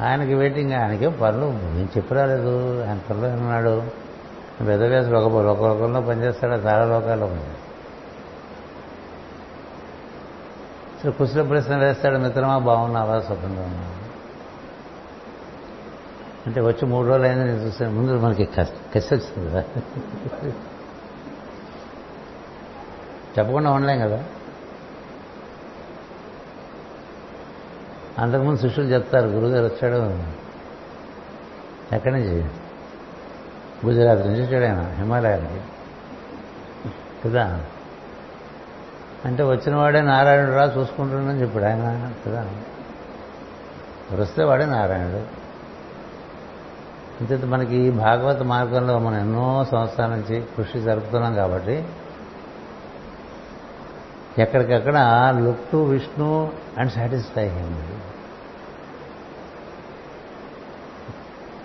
ఆయనకి 0.00 0.34
వెయిటింగ్ 0.34 0.72
ఆయనకేం 0.72 1.18
పనులు 1.22 1.46
నేను 1.46 1.88
చెప్పి 1.96 2.14
రాలేదు 2.14 2.82
ఆయన 2.84 2.98
పనులు 3.10 3.26
ఉన్నాడు 3.26 3.82
పెద్దవేసులు 4.66 5.16
ఒక 5.16 5.32
ఒక 5.32 5.64
లోకంలో 5.64 6.00
పనిచేస్తాడు? 6.00 6.52
చాలా 6.52 6.84
లోకాల్లో 6.84 7.26
పనిచేస్తాడు? 7.26 7.66
అసలు 10.98 11.10
కుశల 11.10 11.48
ప్రశ్న 11.48 11.76
వేస్తాడు. 11.76 12.18
మిత్రమా 12.18 12.58
బాగున్నావా? 12.58 13.20
సుఖంగా 13.20 13.62
ఉన్నావా? 13.62 14.05
అంటే 16.46 16.60
వచ్చి 16.60 16.86
మూడు 16.86 17.08
రోజులు 17.08 17.26
అయినా 17.26 17.44
నేను 17.44 17.56
చూసాను 17.56 17.92
ముందు 17.92 18.12
మనకి 18.12 18.44
కసి 18.44 19.14
వచ్చింది 19.14 19.50
కదా. 19.50 19.64
చెప్పకుండా 23.38 23.70
ఉండలేం 23.70 24.00
కదా. 24.00 24.24
అంతకుముందు 28.18 28.60
శిష్యులు 28.60 28.88
చెప్తారు 28.88 29.26
గురుగారు 29.26 29.64
వచ్చాడు. 29.66 30.22
ఎక్కడి 31.94 32.14
నుంచి? 32.14 32.44
గుజరాత్ 33.86 34.26
నుంచి 34.26 34.46
వచ్చాడు 34.46 34.64
ఆయన 34.64 34.94
హిమాలయానికి. 34.96 35.64
కదా. 37.24 37.64
అంటే 39.24 39.42
వచ్చిన 39.42 39.76
వాడే 39.76 40.00
నారాయణుడు 40.00 40.56
రా 40.56 40.64
చూసుకుంటున్నాను 40.78 41.38
చెప్పాడు 41.38 41.64
ఆయన 41.64 42.12
కదా. 42.26 42.50
వస్తే 44.12 44.44
వాడే 44.44 44.66
నారాయణుడు. 44.66 45.45
అంతే 47.20 47.36
మనకి 47.36 47.90
భాగవత 47.90 48.42
మార్గంలో 48.42 48.98
మనం 48.98 49.18
ఎన్నో 49.18 49.66
సంవత్సరాల 49.70 50.10
నుంచి 50.10 50.46
కృషి 50.56 50.80
జరుపుతున్నాం 50.80 51.34
కాబట్టి 51.34 51.84
ఎక్కడికక్కడ 54.38 54.94
look 55.38 55.70
to 55.70 55.76
Vishnu 55.76 56.52
and 56.78 56.92
satisfy 56.92 57.48
him 57.48 57.76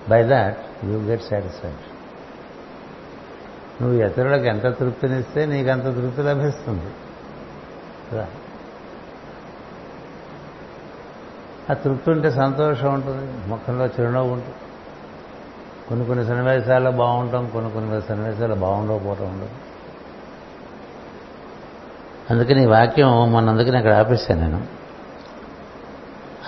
by 0.09 0.23
that 0.23 0.57
you 0.83 0.99
get 0.99 1.23
satisfaction 1.23 1.91
నువ్వు 3.81 4.03
ఇతరులకు 4.03 4.43
ఎంత 4.43 4.79
తృప్తినిస్తే 4.79 5.45
నీకు 5.45 5.69
అంత 5.69 5.83
తృప్తి 5.83 6.21
లభిస్తుంది. 6.21 6.93
కదా? 8.11 8.27
ఆ 11.69 11.73
తృప్తి 11.73 12.11
ఉంటే 12.11 12.31
సంతోషం 12.31 12.93
ఉంటుంది 12.93 13.47
ముఖంలో 13.47 13.85
చిరునవ్వు 13.85 14.33
ఉంటుంది. 14.33 14.55
కొన్ని 15.91 16.07
కొన్ని 16.07 16.25
సన్నివేశాల్లో 16.25 16.91
బాగుంటాం 16.91 17.47
కొన్ని 17.47 17.71
కొన్ని 17.71 18.01
సన్నివేశాల్లో 18.01 18.55
బాగుండకపోవటం 18.55 19.33
ఉండదు. 19.33 19.49
అందుకని 22.29 22.63
ఈ 22.63 22.65
వాక్యం 22.65 23.31
మొన్న 23.31 23.49
అందుకని 23.49 23.77
అక్కడ 23.77 23.93
ఆపేశాను 23.93 24.41
నేను. 24.41 24.67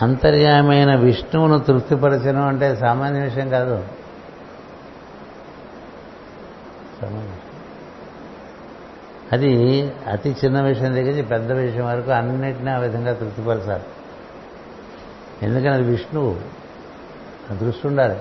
అంతర్యామైన 0.01 0.95
విష్ణువును 0.95 1.59
తృప్తిపరచడం 1.59 2.47
అంటే 2.47 2.75
సామాన్య 2.75 3.19
విషయం 3.19 3.49
కాదు. 3.49 3.85
అది 9.31 9.91
అతి 10.07 10.35
చిన్న 10.45 10.61
విషయం 10.61 10.93
దగ్గర 10.93 11.23
పెద్ద 11.23 11.51
విషయం 11.51 11.85
వరకు 11.85 12.11
అన్నిటినీ 12.11 12.71
ఆ 12.71 12.77
విధంగా 12.77 13.13
తృప్తిపరచాలి. 13.13 13.83
ఎందుకని? 15.41 15.69
అది 15.69 15.83
విష్ణువు. 15.83 16.39
దృష్టి 17.55 17.87
ఉండాలి. 17.87 18.19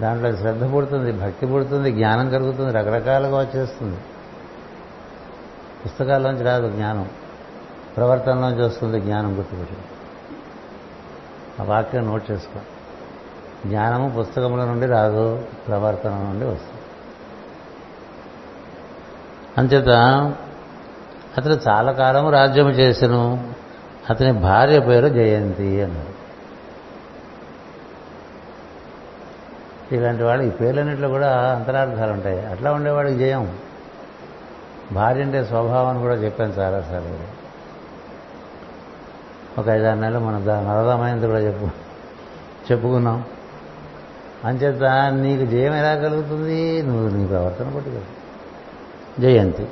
దాంట్లో 0.00 0.36
శ్రద్ధ 0.36 0.74
పుడుతుంది 0.74 1.12
భక్తి 1.12 1.46
పుడుతుంది 1.46 1.92
జ్ఞానం 1.92 2.30
కలుగుతుంది 2.30 2.72
రకరకాలుగా 2.72 3.38
వచ్చేస్తుంది. 3.38 3.96
పుస్తకాల్లోంచి 5.84 6.42
రాదు 6.42 6.70
జ్ఞానం. 6.70 7.08
ప్రవర్తనలోంచి 7.96 8.62
వస్తుంది 8.62 9.00
జ్ఞానం 9.00 9.38
గుర్తుపెట్టి 9.38 9.76
ఆ 11.60 11.64
వాక్యం 11.64 12.06
నోట్ 12.06 12.30
చేసుకో. 12.30 12.60
జ్ఞానము 13.68 14.08
పుస్తకముల 14.08 14.64
నుండి 14.64 14.86
రాదు 14.86 15.46
ప్రవర్తన 15.68 16.10
నుండి 16.10 16.44
వస్తుంది. 16.44 16.80
అంచేత 19.58 19.88
అతను 21.38 21.60
చాలా 21.68 21.92
కాలం 21.92 22.30
రాజ్యము 22.30 22.70
చేశాను 22.70 23.52
అతని 24.10 24.32
భార్య 24.32 24.80
పేరు 24.80 25.08
జయంతి 25.08 25.82
అన్నారు 25.82 26.19
ఇలాంటి 29.92 30.22
వాళ్ళు 30.22 30.44
ఈ 30.44 30.50
పేర్లన్నింటిలో 30.50 31.08
కూడా 31.08 31.54
అంతరార్థాలు 31.54 32.12
ఉంటాయి. 32.12 32.46
అట్లా 32.46 32.72
ఉండేవాడికి 32.72 33.18
జయం. 33.18 33.58
భార్య 34.92 35.22
అంటే 35.22 35.44
స్వభావం 35.44 36.00
కూడా 36.00 36.14
చెప్పాను 36.14 36.52
చాలాసార్లు 36.52 37.40
ఒక 39.60 39.68
ఐదారు 39.68 39.98
నెలలు 39.98 40.18
మనం 40.18 40.46
నరదమైంది 40.46 41.26
కూడా 41.26 41.38
చెప్పు 41.38 41.66
చెప్పుకున్నాం. 42.72 43.24
అంచేత 44.44 44.82
నీకు 45.12 45.50
జయం 45.50 45.74
ఎలా 45.74 45.94
కలుగుతుంది? 45.94 46.82
నువ్వు 46.82 47.16
నీ 47.16 47.26
ప్రవర్తన 47.26 47.64
బట్టి 47.64 48.00
జయంతి. 49.20 49.68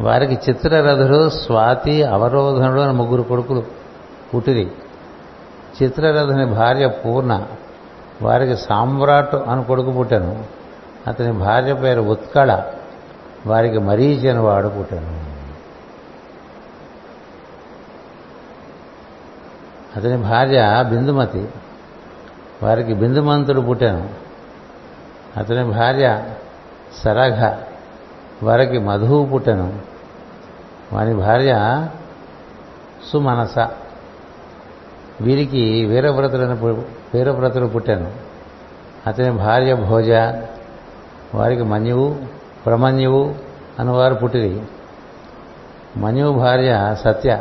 వారికి 0.00 0.34
చిత్రరథుడు 0.34 1.30
స్వాతి 1.30 2.02
అవరోధనుడు 2.02 2.80
అని 2.80 2.92
ముగ్గురు 2.92 3.22
కొడుకులు 3.22 3.64
పుట్టిరి. 4.34 4.72
చిత్రరథుని 5.82 6.46
భార్య 6.46 6.88
పూర్ణ. 6.88 7.46
వారికి 8.22 8.56
సామ్రాట్ 8.56 9.34
అని 9.34 9.64
కొడుకు 9.64 9.90
పుట్టాను. 9.90 10.44
అతని 11.06 11.32
భార్య 11.32 11.74
పేరు 11.74 12.00
ఉత్కళ. 12.00 12.62
వారికి 13.46 13.78
మరీచి 13.78 14.30
అని 14.30 14.38
వాడు 14.38 14.68
పుట్టాను. 14.68 15.30
అతని 19.96 20.16
భార్య 20.16 20.84
బిందుమతి. 20.90 21.48
వారికి 22.62 22.94
బిందుమంతుడు 22.94 23.60
పుట్టాను. 23.60 24.08
అతని 25.36 25.64
భార్య 25.64 26.24
సరఘ. 27.04 27.52
వారికి 28.42 28.78
మధువు 28.78 29.26
పుట్టను. 29.26 29.78
వాని 30.92 31.14
భార్య 31.14 31.86
సుమనస. 33.12 33.58
వీరికి 35.20 35.84
వీరవ్రతులను 35.84 36.99
వీరవ్రతులు 37.14 37.66
పుట్టాను. 37.66 38.12
అతని 39.06 39.30
భార్య 39.30 39.74
భోజ 39.74 40.10
వారికి 41.34 41.62
మన్యువు 41.62 42.16
ప్రమన్యువు 42.66 43.34
అనువారు 43.78 44.14
పుట్టిరి. 44.14 44.60
మన్యువు 45.96 46.38
భార్య 46.38 46.96
సత్య 47.04 47.40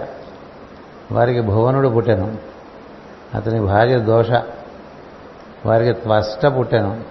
వారికి 1.12 1.42
భువనుడు 1.42 1.90
పుట్టాను. 1.90 2.38
అతని 3.36 3.62
భార్య 3.62 4.00
దోష 4.00 4.32
వారికి 5.66 5.94
త్వష్ట 5.94 6.46
పుట్టాను. 6.46 7.04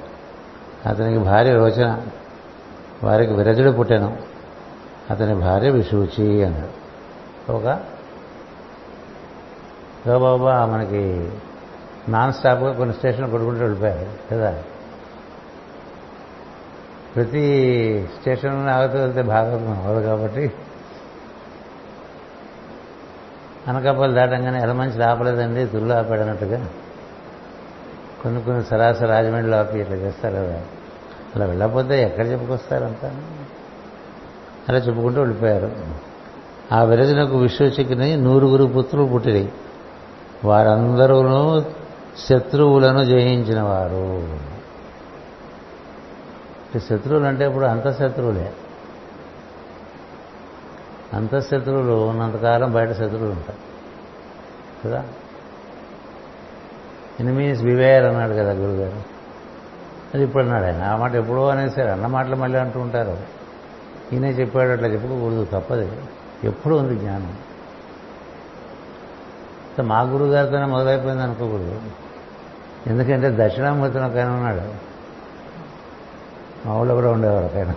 అతనికి 0.86 1.18
భార్య 1.18 1.54
రోచన 1.54 2.02
వారికి 3.04 3.32
విరజుడు 3.32 3.70
పుట్టాను. 3.70 4.18
అతని 5.10 5.34
భార్య 5.34 5.70
విశూచి 5.70 6.44
అన్నాడు. 6.44 6.78
ఒక 7.52 7.80
బాబా 10.18 10.66
మనకి 10.66 11.30
నాన్ 12.08 12.32
స్టాప్గా 12.32 12.72
కొన్ని 12.72 12.94
స్టేషన్లు 12.94 13.30
కొట్టుకుంటూ 13.30 13.60
వెళ్ళిపోయారు 13.60 14.06
కదా? 14.32 14.62
ప్రతి 17.16 18.08
స్టేషన్ 18.20 18.68
ఆగుతూ 18.68 18.98
వెళ్తే 18.98 19.22
భాగవతం 19.22 19.82
అవ్వదు 19.86 20.06
కాబట్టి 20.06 20.52
అనకాపల్లి 23.68 24.16
దాటంగానే 24.16 24.62
ఎలమంచి 24.62 25.04
ఆపలేదండి 25.04 25.66
తుల్లు 25.66 25.92
ఆపాడన్నట్టుగా 25.92 26.68
కొన్ని 28.22 28.42
కొన్ని 28.42 28.64
సరాసరి 28.64 29.08
రాజమండ్రిలో 29.08 29.58
ఆపి 29.58 29.78
ఇట్లా 29.78 29.96
చేస్తారు 29.96 30.34
కదా. 30.34 30.62
అలా 31.36 31.46
వెళ్ళకపోతే 31.46 32.02
ఎక్కడ 32.02 32.26
చెప్పుకొస్తారంతా 32.26 33.08
అలా 34.68 34.78
చెప్పుకుంటూ 34.78 35.20
వెళ్ళిపోయారు. 35.20 35.76
ఆ 36.72 36.82
విరజనకు 36.82 37.38
విశ్వచిక్కిని 37.38 38.16
నూరుగురు 38.16 38.64
పుత్రులు 38.64 39.06
పుట్టినాయి 39.06 39.52
వారందరూ 40.44 41.60
శత్రువులను 42.26 43.04
జయించిన 43.04 43.62
వారు 43.62 44.38
శత్రువులు 46.78 47.24
అంటే 47.24 47.46
ఇప్పుడు 47.46 47.64
అంతఃశత్రువులే. 47.64 48.52
అంతఃశత్రువులు 51.12 52.08
ఉన్నంతకాలం 52.08 52.72
బయట 52.72 52.92
శత్రువులు 52.92 53.30
ఉంటారు. 53.30 53.58
కదా? 54.84 55.04
ఎనిమీస్ 57.20 57.62
బివేర్ 57.62 58.04
అన్నాడు 58.04 58.32
కదా 58.32 58.52
గురుగారు. 58.52 59.02
అది 60.14 60.24
ఇప్పుడు 60.24 60.42
అన్నాడు 60.42 60.64
ఆయన. 60.64 60.82
ఆ 60.82 60.96
మాట 60.96 61.14
ఎప్పుడో 61.14 61.48
అనేసారు 61.48 61.88
అన్న 61.88 62.06
మాటలు 62.06 62.36
మళ్ళీ 62.36 62.58
అంటూ 62.58 62.80
ఉంటారు. 62.80 63.18
ఈయనే 64.12 64.30
చెప్పాడు 64.30 64.70
అట్లా 64.70 64.88
చెప్పకూడదు 64.88 65.44
తప్పది. 65.44 65.92
ఎప్పుడు 66.44 66.74
ఉంది 66.74 66.96
జ్ఞానం. 66.96 67.38
మా 69.82 70.00
గురువు 70.00 70.28
గారితోనే 70.28 70.64
మొదలైపోయింది 70.64 71.22
అనుకోకూడదు. 71.22 71.80
ఎందుకంటే 72.86 73.46
దక్షిణామూర్తిని 73.46 74.04
ఒక 74.04 74.16
ఆయన 74.16 74.28
ఉన్నాడు. 74.28 74.74
మా 76.68 76.74
ఊళ్ళో 76.74 76.94
కూడా 76.94 77.10
ఉండేవారు 77.10 77.44
ఒక 77.44 77.56
ఆయన 77.56 77.72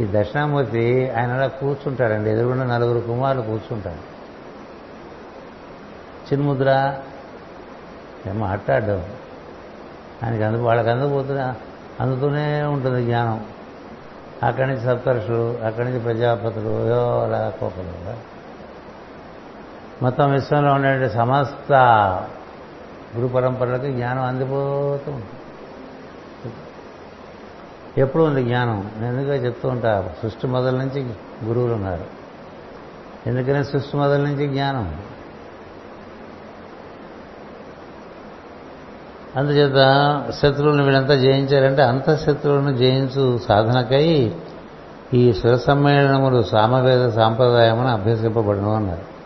ఈ 0.00 0.06
దక్షిణామూర్తి 0.12 1.10
ఆయన 1.10 1.32
అలా 1.32 1.46
కూర్చుంటాడండి. 1.46 2.30
ఎదురుగుండా 2.30 2.64
నలుగురు 2.64 3.00
కుమారులు 3.00 3.42
కూర్చుంటారు. 3.42 4.18
చిన్ముద్ర 6.28 6.96
ఏమో 8.26 8.46
మాట్లాడు 8.46 9.00
ఆయనకి 10.24 10.42
అందు 10.42 10.62
వాళ్ళకి 10.62 10.90
అందుపోతున్నా 10.90 11.54
అందుతూనే 12.00 12.62
ఉంటుంది 12.62 13.04
జ్ఞానం. 13.04 13.44
అక్కడి 14.42 14.66
నుంచి 14.66 14.80
సప్తర్షులు 14.80 15.58
అక్కడి 15.64 15.86
నుంచి 15.86 16.00
ప్రజాపతులు 16.00 16.92
అలా 17.22 17.52
కోపలు 17.60 18.14
మొత్తం 20.04 20.32
విశ్వంలో 20.32 20.72
ఉండే 20.72 21.08
సమస్త 21.08 21.72
గురు 23.16 23.28
పరంపరలకు 23.28 23.86
జ్ఞానం 23.86 24.22
అందిపోతూ 24.22 25.12
ఉంటుంది. 25.12 25.24
ఎప్పుడు 28.00 28.22
ఉంది 28.22 28.44
జ్ఞానం. 28.44 28.90
నేను 29.00 29.18
ఎందుకంటే 29.18 29.46
చెప్తూ 29.46 29.68
ఉంటా 29.68 30.12
సృష్టి 30.22 30.46
మొదల 30.46 30.76
నుంచి 30.76 31.14
గురువులు 31.44 31.74
ఉన్నారు. 31.74 32.04
ఎందుకనే 33.26 33.64
సృష్టి 33.64 33.96
మొదల 33.96 34.20
నుంచి 34.20 34.48
జ్ఞానం? 34.48 34.96
అందుచేత 39.36 39.74
శత్రువులను 40.32 40.84
వీళ్ళంతా 40.84 41.14
జయించారంటే 41.14 41.82
అంత 41.82 42.16
శత్రువులను 42.16 42.76
జయించు 42.76 43.38
సాధనకై 43.38 44.34
ఈ 45.14 45.32
స్వర 45.32 45.56
సమ్మేళనములు 45.56 46.42
సామవేద 46.42 47.08
సాంప్రదాయమును 47.08 47.88
అభ్యసింపబడను 47.88 48.74
అన్నారు. 48.74 49.17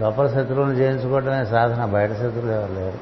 లోపల 0.00 0.26
శత్రువులను 0.28 0.74
జయించుకోవటమే 0.74 1.44
సాధన 1.44 1.84
బయట 1.84 2.10
శత్రువులు 2.12 2.52
ఎవరు 2.52 2.72
లేరు. 2.72 2.98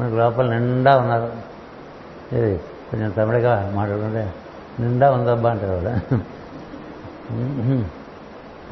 మనకు 0.00 0.14
లోపల 0.14 0.46
నిండా 0.54 0.98
ఉన్నారు. 0.98 1.32
ఇది 2.36 2.56
కొంచెం 2.90 3.10
తమిళగా 3.10 3.72
మాట్లాడుకుంటే 3.74 4.34
నిండా 4.80 5.10
ఉందబ్బా 5.10 5.50
అంటారు 5.50 5.72
కూడా 5.72 5.94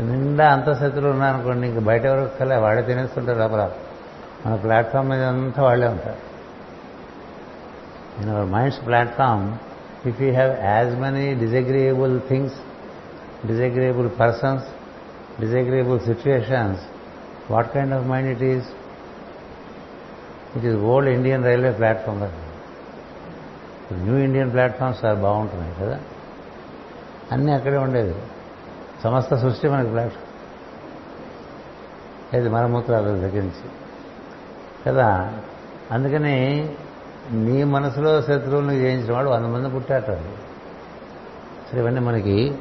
నిండా 0.01 0.53
అంత 0.53 0.69
శత్రువులు 0.73 1.09
ఉన్నారనుకోండి 1.09 1.69
ఇంక 1.69 1.79
బయట 1.79 2.05
ఎవరు 2.05 2.31
కలే 2.41 2.57
వాడే 2.57 2.83
తినేస్తుంటారు 2.83 3.39
లోపల. 3.39 3.71
మన 4.47 4.55
ప్లాట్ఫామ్ 4.55 5.09
మీద 5.09 5.23
అంతా 5.23 5.63
వాళ్ళే 5.63 5.89
ఉంటారు. 5.89 6.21
In 8.21 8.31
our 8.31 8.49
minds 8.51 8.87
platform 8.87 9.45
if 10.09 10.23
you 10.23 10.33
have 10.33 10.53
as 10.65 11.01
many 11.01 11.35
disagreeable 11.35 12.21
things 12.29 12.59
disagreeable 13.47 14.11
persons 14.21 14.65
disagreeable 15.41 16.01
situations 16.01 16.81
what 17.51 17.73
kind 17.73 17.95
of 17.95 18.07
mind 18.07 18.31
it 18.31 18.43
is 18.43 18.67
it 20.57 20.65
is 20.65 20.77
old 20.77 21.11
Indian 21.11 21.45
railway 21.45 21.71
platform 21.71 22.29
new 23.93 24.17
Indian 24.19 24.53
platforms 24.53 25.05
చాలా 25.05 25.21
బాగుంటున్నాయి 25.21 25.75
కదా? 25.75 26.01
అన్నీ 27.33 27.53
అక్కడే 27.53 27.77
ఉండేది 27.77 28.15
సమస్త 29.05 29.35
సృష్టి 29.35 29.69
మనకి 29.69 29.91
ప్లాట్ఫామ్ 29.91 30.27
ఇది 32.37 32.49
మరమూత్రాల 32.49 33.03
దగ్గర 33.03 33.43
నుంచి. 33.43 33.71
కదా? 34.87 35.33
అందుకని 35.91 36.75
నీ 37.33 37.65
మనసులో 37.65 38.23
శత్రువులను 38.23 38.73
జయించిన 38.73 39.13
వాడు 39.13 39.29
వంద 39.29 39.47
మంది 39.47 39.69
పుట్టాట 39.69 40.07
సరే 41.71 41.81
ఇవన్నీ 41.81 42.01
మనకి 42.01 42.59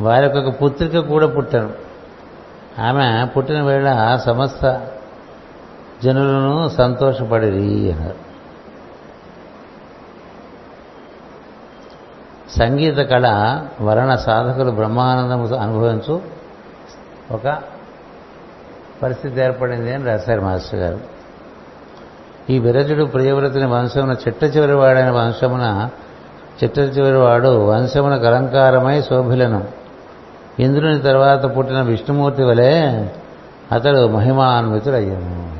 వారి 0.00 0.24
యొక్క 0.24 0.64
పుత్రిక 0.64 0.98
కూడా 0.98 1.26
పుట్టాను 1.26 1.70
ఆమె 2.80 3.26
పుట్టిన 3.36 3.62
వేళ 3.62 4.16
సమస్త 4.16 4.86
జనులను 6.04 6.68
సంతోషపడిరి 6.68 7.92
అన్నారు. 7.92 8.28
సంగీత 12.58 12.96
కళ 12.96 13.26
వలన 13.80 14.16
సాధకులు 14.16 14.70
బ్రహ్మానందము 14.70 15.54
అనుభవించు 15.54 16.22
ఒక 17.30 17.58
పరిస్థితి 19.02 19.40
ఏర్పడింది 19.40 19.94
అని 19.94 20.04
రాశారు 20.04 20.40
మాస్టర్ 20.40 20.80
గారు. 20.80 21.00
ఈ 22.50 22.58
విరజుడు 22.58 23.04
ప్రియవ్రతిని 23.04 23.66
వంశమున 23.66 24.12
చిట్ట 24.12 24.44
చివరి 24.44 24.74
వాడైన 24.74 25.10
వంశమున 25.10 25.90
చిట్ట 26.64 26.78
చివరి 26.78 27.16
వాడు 27.16 27.48
వంశమున 27.48 28.12
అలంకారమై 28.12 29.02
శోభిలను 29.02 29.87
ఇంద్రుని 30.60 31.00
తర్వాత 31.00 31.56
పుట్టిన 31.56 31.82
విష్ణుమూర్తి 31.82 32.42
వలె 32.42 32.80
అతడు 33.72 34.08
మహిమాన్వితుడయ్యాను 34.08 35.58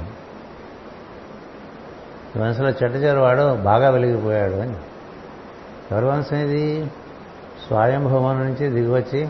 ఈ 2.37 2.43
వంశంలో 2.43 2.71
చెట్ట 2.71 3.19
వాడు 3.19 3.55
బాగా 3.55 3.91
వెలిగిపోయాడు 3.91 4.53
అని. 4.53 4.75
ఎవరి 5.93 6.07
వంశం 6.07 6.37
ఇది? 6.37 6.87
స్వయంభవం 7.67 8.39
నుంచి 8.39 8.69
దిగివచ్చి 8.69 9.29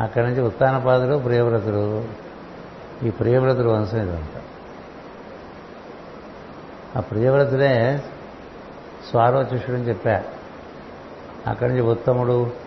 అక్కడి 0.00 0.26
నుంచి 0.26 0.40
ఉత్తానపాదులు 0.40 1.18
ప్రియవ్రతుడు. 1.18 2.04
ఈ 3.06 3.10
ప్రియవ్రతుడు 3.10 3.68
వంశం 3.68 3.98
ఇదంతా 3.98 4.40
ఆ 6.96 7.00
ప్రియవ్రతుడే 7.00 8.02
స్వారోచిషుడు 9.10 9.76
అని 9.76 9.88
చెప్పా. 9.88 10.22
అక్కడి 11.46 11.70
నుంచి 11.70 11.82
ఉత్తముడు 11.82 12.63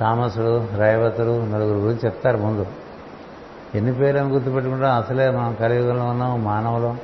తామసుడు 0.00 0.68
రేవతుడు 0.76 1.44
నలుగురు 1.44 1.78
గురించి 1.78 2.00
చెప్తారు 2.04 2.36
ముందు. 2.36 2.66
ఎన్ని 3.74 3.94
పేర్లను 3.94 4.28
గుర్తుపెట్టుకుంటాం? 4.28 4.90
అసలే 4.90 5.30
మనం 5.30 5.54
కలియుగంలో 5.54 6.04
ఉన్నాం 6.04 6.44
మానవులం 6.44 6.98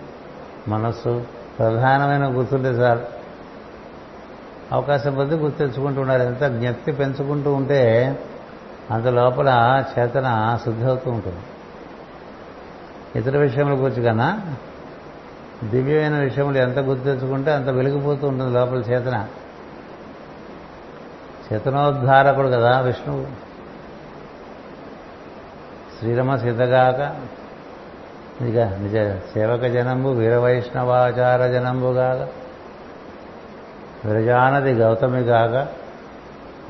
మనస్సు. 0.68 1.24
ప్రధానమైన 1.59 2.38
గుర్తుంటే 2.38 2.74
సార్ 2.74 2.98
అవకాశం 4.72 5.14
పొంది 5.14 5.35
గుర్తు 5.35 5.59
తెచ్చుకుంటూ 5.59 6.00
ఉండాలి. 6.00 6.26
ఎంత 6.26 6.44
జ్ఞప్తి 6.44 6.92
పెంచుకుంటూ 6.92 7.52
ఉంటే 7.52 8.18
అంత 8.90 9.06
లోపల 9.06 9.82
చేతన 9.98 10.59
శుద్ధి 10.64 10.85
అవుతూ 10.85 11.11
ఉంటుంది. 11.11 11.38
ఇతర 13.18 13.38
విషయముల 13.38 13.72
గురించి 13.72 14.02
కన్నా 14.02 14.40
దివ్యమైన 15.64 16.22
విషయములు 16.22 16.59
ఎంత 16.59 16.78
గుర్తు 16.78 17.04
తెచ్చుకుంటే 17.04 17.52
అంత 17.52 17.68
వెలిగిపోతూ 17.68 18.28
ఉంటుంది 18.28 18.52
లోపల 18.52 18.78
చేతన. 18.78 19.26
శతనోద్ధారకుడు 21.50 22.48
కదా 22.48 22.80
విష్ణువు. 22.80 23.26
శ్రీరమ 25.98 26.37
సీతగాక 26.37 27.16
నిజ 28.42 28.56
నిజ 28.59 29.20
సేవక 29.35 29.61
జనంబు 29.61 30.09
వీరవైష్ణవాచార 30.09 31.48
జనంబుగాక. 31.48 32.28
విరజానది 34.09 34.72
గౌతమిగాక. 34.72 35.68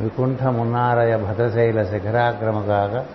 వికుంఠమున్నారయ 0.03 1.17
భద్రశైల 1.17 1.85
శిఖరాక్రమ 1.85 2.61
కాక 2.67 3.07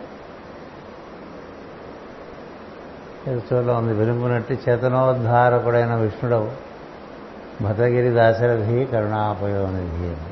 ఉంది 3.69 3.93
వెలుగునట్టి 3.93 4.59
చేతనోద్ధారకుడైన 4.69 5.95
విష్ణుడవు. 5.95 6.51
భద్రగిరి 7.61 8.09
దాశరథి 8.09 8.85
కరుణాపయోనిధి 8.85 10.30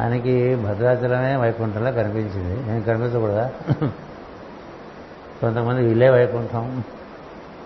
ఆయనకి 0.00 0.54
భద్రాచలమే 0.54 1.36
వైకుంఠంలో 1.36 1.92
కనిపించింది. 1.92 2.70
నేను 2.70 2.84
కనిపించకూడదా? 2.84 3.52
కొంతమంది 5.40 5.90
ఇల్లే 5.90 6.10
వైకుంఠం 6.10 6.84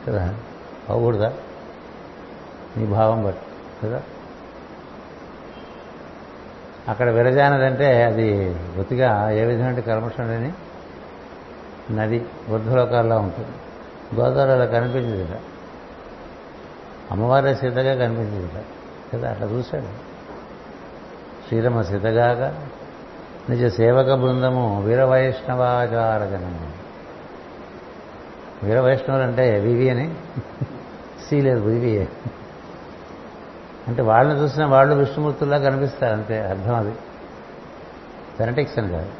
కదా? 0.08 0.34
అవ్వకూడదా? 0.88 1.32
నీ 2.76 2.86
భావం 2.86 3.24
బట్టి 3.24 3.46
కదా? 3.84 4.02
అక్కడ 6.88 7.10
విరజానదంటే 7.10 8.02
అది 8.02 8.54
బొత్తిగా 8.76 9.30
ఏ 9.30 9.44
విధమైన 9.44 9.80
కర్మషుడని 9.80 10.28
లేని 10.28 10.52
నది 11.96 12.26
వృద్ధలోకాల్లో 12.48 13.18
ఉంటుంది. 13.18 13.48
గోదావరి 14.20 14.52
అలా 14.52 14.64
కనిపించింది 14.64 15.24
ఇలా 15.24 15.38
అమ్మవారే 17.10 17.54
సీతగా 17.54 17.94
కనిపించింది 17.94 18.50
కదా? 19.14 19.30
అట్లా 19.30 19.46
చూశాడు. 19.46 20.09
శ్రీరమ 21.50 21.82
సీతగాక 21.82 22.54
నిజ 23.50 23.66
సేవక 23.66 24.14
బృందము 24.14 24.82
వీర 24.82 25.04
వైష్ణవాచారజనము 25.04 26.72
వీర 28.62 28.98
అంటే 29.22 29.60
వివి 29.60 29.90
అని. 29.90 30.14
సీ 31.28 31.40
లేదు 31.40 31.60
వివి. 31.60 32.08
అంటే 33.88 34.02
వాళ్ళని 34.02 34.40
చూసిన 34.40 34.64
వాళ్ళు 34.64 34.94
విష్ణుమూర్తుల్లా 34.94 35.58
కనిపిస్తారు 35.58 36.12
అంతే 36.12 36.40
అర్థం 36.40 36.74
అది. 36.74 36.92
జెనటిక్స్ 38.40 38.78
అని 38.78 38.88
కాదు. 38.88 39.10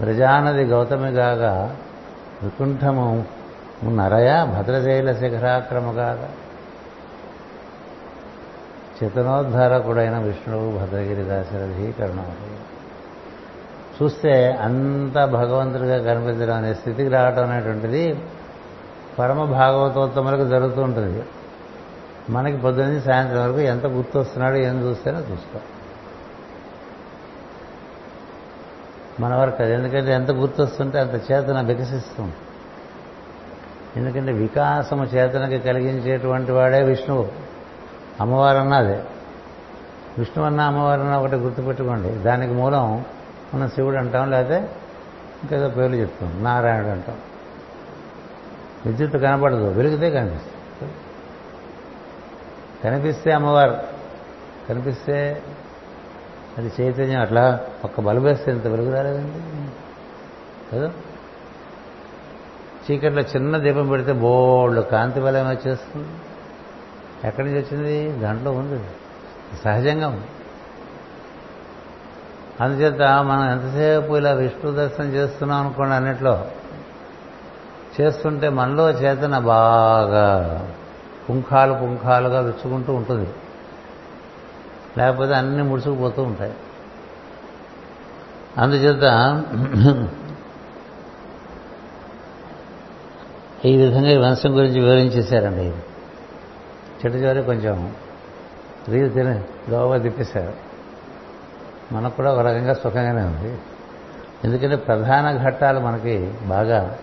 బ్రజానది 0.00 0.64
గౌతమిగాగా 0.64 1.76
వికుంఠము 2.42 3.24
నరయ 3.84 4.44
భద్రజైల 4.44 5.12
శిఖరాక్రమగాగా 5.12 6.28
చేతనోద్ధారకుడైన 9.04 10.18
విష్ణువు 10.18 10.78
భద్రగిరి 10.78 11.22
దాశరథి 11.22 11.92
కరుణామతి 11.92 12.56
చూస్తే 14.02 14.52
అంత 14.52 15.24
భగవంతుడిగా 15.24 16.14
కనిపించడం 16.14 16.54
అనే 16.54 16.74
స్థితికి 16.74 17.08
రావటం 17.08 17.50
అనేటువంటిది 17.50 18.18
పరమ 19.18 19.44
భాగవతోత్తములకు 19.44 20.48
జరుగుతూ 20.48 20.82
ఉంటుంది. 20.82 21.22
మనకి 22.30 22.56
పొద్దున్నీ 22.56 23.00
సాయంత్రం 23.00 23.44
వరకు 23.44 23.60
ఎంత 23.60 23.86
గుర్తొస్తున్నాడో 23.86 24.56
ఏం 24.56 24.80
చూస్తేనే 24.80 25.18
చూస్తాం. 25.18 25.62
మన 29.20 29.34
వరకు 29.34 29.62
అది 29.62 29.72
ఎందుకంటే 29.72 30.12
ఎంత 30.12 30.30
గుర్తొస్తుంటే 30.30 30.98
అంత 30.98 31.32
చేతన 31.32 31.60
వికసిస్తుంది. 31.60 32.34
ఎందుకంటే 33.96 34.32
వికాసము 34.32 35.04
చేతనకి 35.04 35.58
కలిగించేటువంటి 35.58 36.52
వాడే 36.52 36.82
విష్ణువు. 36.82 37.45
అమ్మవారు 38.20 38.58
అన్నదే 38.58 39.02
విష్ణు 40.18 40.44
అన్న 40.44 40.60
అమ్మవారు 40.60 41.00
అన్న 41.00 41.16
ఒకటి 41.16 41.34
గుర్తుపెట్టుకోండి. 41.34 42.08
దానికి 42.08 42.52
మూలం 42.52 43.04
మనం 43.54 43.68
శివుడు 43.68 43.96
అంటాం 43.96 44.30
లేకపోతే 44.30 44.56
ఇంకేదో 45.42 45.68
పేర్లు 45.68 45.96
చెప్తాం. 45.96 46.44
నారాయణుడు 46.44 46.88
అంటాం. 46.88 47.16
విద్యుత్ 48.86 49.12
కనపడదు 49.12 49.70
వెలిగితే 49.70 50.10
కనిపిస్తుంది. 50.10 50.92
కనిపిస్తే 52.84 53.32
అమ్మవారు 53.32 53.76
కనిపిస్తే 54.68 55.42
అది 56.58 56.72
చైతన్యం 56.80 57.20
అట్లా 57.20 57.60
ఒక్క 57.84 58.00
బల్బు 58.00 58.26
వేస్తే 58.26 58.52
ఇంత 58.52 58.66
వెలుగు 58.66 58.94
రాలేదండి. 58.94 59.70
కదా? 60.72 60.92
చీకట్లో 62.90 63.22
చిన్న 63.22 63.56
దీపం 63.56 63.88
పెడితే 63.88 64.12
బోళ్ళు 64.12 64.80
కాంతి 64.80 65.20
బలం 65.20 65.48
వచ్చేస్తుంది. 65.48 66.08
ఎక్కడి 67.24 67.48
నుంచి 67.48 67.60
వచ్చింది? 67.60 68.18
దాంట్లో 68.18 68.50
ఉంది. 68.50 68.84
సహజంగా 69.64 70.08
ఉంది. 70.08 70.24
అందుచేత 72.60 73.02
మనం 73.02 73.50
ఎంతసేపు 73.50 74.16
ఇలా 74.16 74.32
విష్ణు 74.32 74.70
దర్శనం 74.70 75.06
చేస్తున్నాం 75.06 75.66
అనుకోండి 75.66 75.94
అన్నిట్లో. 75.94 76.46
చేస్తుంటే 78.00 78.48
మనలో 78.48 78.90
చేతన 78.90 79.38
బాగా 79.38 80.60
పుంఖాలు 81.30 81.72
పుంఖాలుగా 81.72 82.40
విచ్చుకుంటూ 82.40 82.94
ఉంటుంది. 82.94 83.30
లేకపోతే 84.98 85.34
అన్నీ 85.34 85.62
ముడుచుకుపోతూ 85.62 86.22
ఉంటాయి. 86.22 86.54
అందుచేత 88.58 89.02
ఈ 93.64 93.76
విధంగా 93.76 94.10
ఈ 94.10 94.16
వంశం 94.16 94.56
గురించి 94.56 94.80
వివరించేశారండి. 94.80 95.64
ఇది 95.64 95.82
చెట్టు 97.06 97.18
చివరి 97.18 97.42
కొంచెం 97.42 97.94
రీతి 98.88 99.08
తిని 99.08 99.40
గోవా 99.70 99.96
తిప్పేశారు. 99.96 100.52
మనకు 101.94 102.16
కూడా 102.16 102.32
ఒక 102.32 102.38
రకంగా 102.38 102.74
సుఖంగానే 102.74 103.22
ఉంది. 103.22 103.58
ఎందుకంటే 104.44 104.76
ప్రధాన 104.76 105.44
ఘట్టాలు 105.44 105.80
మనకి 105.80 106.34
బాగా 106.42 106.98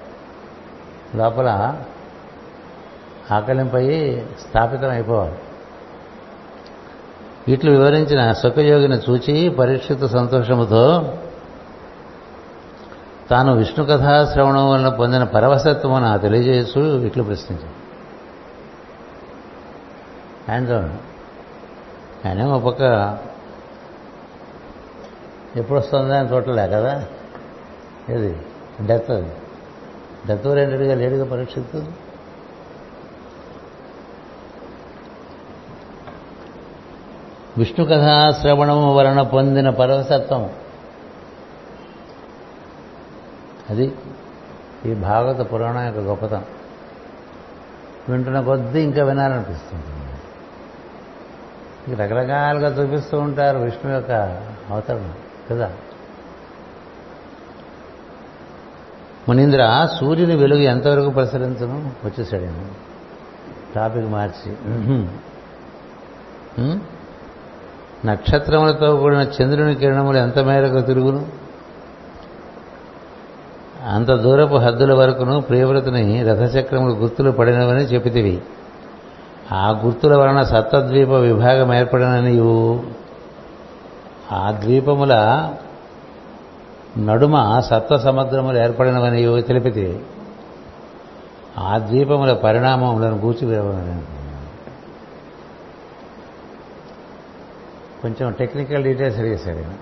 లోపల 1.16 1.78
ఆకలింపై 3.32 4.16
స్థాపితం 4.48 4.90
అయిపోవాలి. 4.90 5.36
ఇట్లు 7.48 7.72
వివరించిన 7.72 8.32
సుఖయోగిని 8.32 8.96
చూచి 8.96 9.50
పరీక్షిత 9.50 10.06
సంతోషముతో 10.06 11.18
తాను 13.30 13.56
విష్ణు 13.56 13.86
కథా 13.86 14.26
శ్రవణం 14.34 14.70
వలన 14.70 14.90
పొందిన 14.90 15.24
పరవశత్వమును 15.24 16.20
తెలియజేస్తూ 16.20 17.00
ఇట్లు 17.00 17.24
ప్రశ్నించాడు 17.24 17.83
ఆయన 20.52 20.64
చూడండి 20.64 20.96
ఆయన 22.28 22.46
ఒక 22.46 22.64
పక్క. 22.64 22.82
ఎప్పుడు 25.56 25.80
వస్తుందా 25.80 26.20
అని 26.20 26.34
చూడలే 26.34 26.68
కదా? 26.68 27.06
ఏది? 28.10 28.42
డెత్ 28.86 29.12
అది. 29.12 29.32
డెత్ 30.28 30.48
ఓరియంటెడ్గా 30.48 30.96
లేడుగా 30.96 31.26
పరీక్షిత్తు 31.26 31.84
విష్ణు 37.58 37.86
కథా 37.86 38.32
శ్రవణము 38.42 38.94
వలన 38.94 39.22
పొందిన 39.22 39.70
పరమసత్వం 39.70 40.50
అది 43.70 43.96
ఈ 44.86 44.94
భాగవత 44.94 45.54
పురాణం 45.54 45.86
యొక్క 45.86 46.00
గొప్పతనం. 46.00 46.46
వింటున్న 48.10 48.42
కొద్దీ 48.42 48.82
ఇంకా 48.82 49.04
వినాలనిపిస్తుంది 49.04 50.03
రకరకాలుగా 51.92 52.68
చూపిస్తూ 52.68 53.20
ఉంటారు 53.20 53.58
విష్ణు 53.58 53.92
యొక్క 53.92 54.12
అవతరణ 54.70 55.10
కదా? 55.52 55.72
మునీంద్ర 59.28 59.88
సూర్యుని 60.00 60.36
వెలుగు 60.36 60.62
ఎంతవరకు 60.62 61.10
ప్రసరించను? 61.10 61.92
వచ్చేసాడు 62.06 62.48
టాపిక్ 63.76 64.06
మార్చి. 64.06 64.52
నక్షత్రములతో 68.06 68.96
కూడిన 68.96 69.20
చంద్రుని 69.20 69.76
కిరణములు 69.76 70.18
ఎంత 70.18 70.40
మేరకు 70.40 70.82
తిరుగును? 70.82 71.28
అంత 73.86 74.12
దూరపు 74.12 74.56
హద్దుల 74.56 74.94
వరకును 74.94 75.42
ప్రియవ్రతని 75.42 76.24
రథచక్రములు 76.24 76.94
గుర్తులు 76.94 77.32
పడినవని 77.32 77.84
చెప్పితివి. 77.84 78.42
ఆ 79.54 79.72
గుర్తుల 79.72 80.16
వలన 80.16 80.44
సప్తద్వీప 80.44 81.10
విభాగం 81.10 81.74
ఏర్పడిననియు 81.74 82.84
ఆ 84.32 84.52
ద్వీపముల 84.52 85.14
నడుమ 86.98 87.60
సప్త 87.60 87.96
సముద్రములు 87.98 88.58
ఏర్పడినవని 88.58 89.42
తెలిపితే 89.42 90.04
ఆ 91.60 91.78
ద్వీపముల 91.78 92.34
పరిణామములను 92.34 93.16
గూచి 93.16 93.46
కొంచెం 98.02 98.32
టెక్నికల్ 98.32 98.84
డీటెయిల్స్ 98.84 99.20
అడిగేశాడు 99.20 99.58
ఆయన 99.58 99.74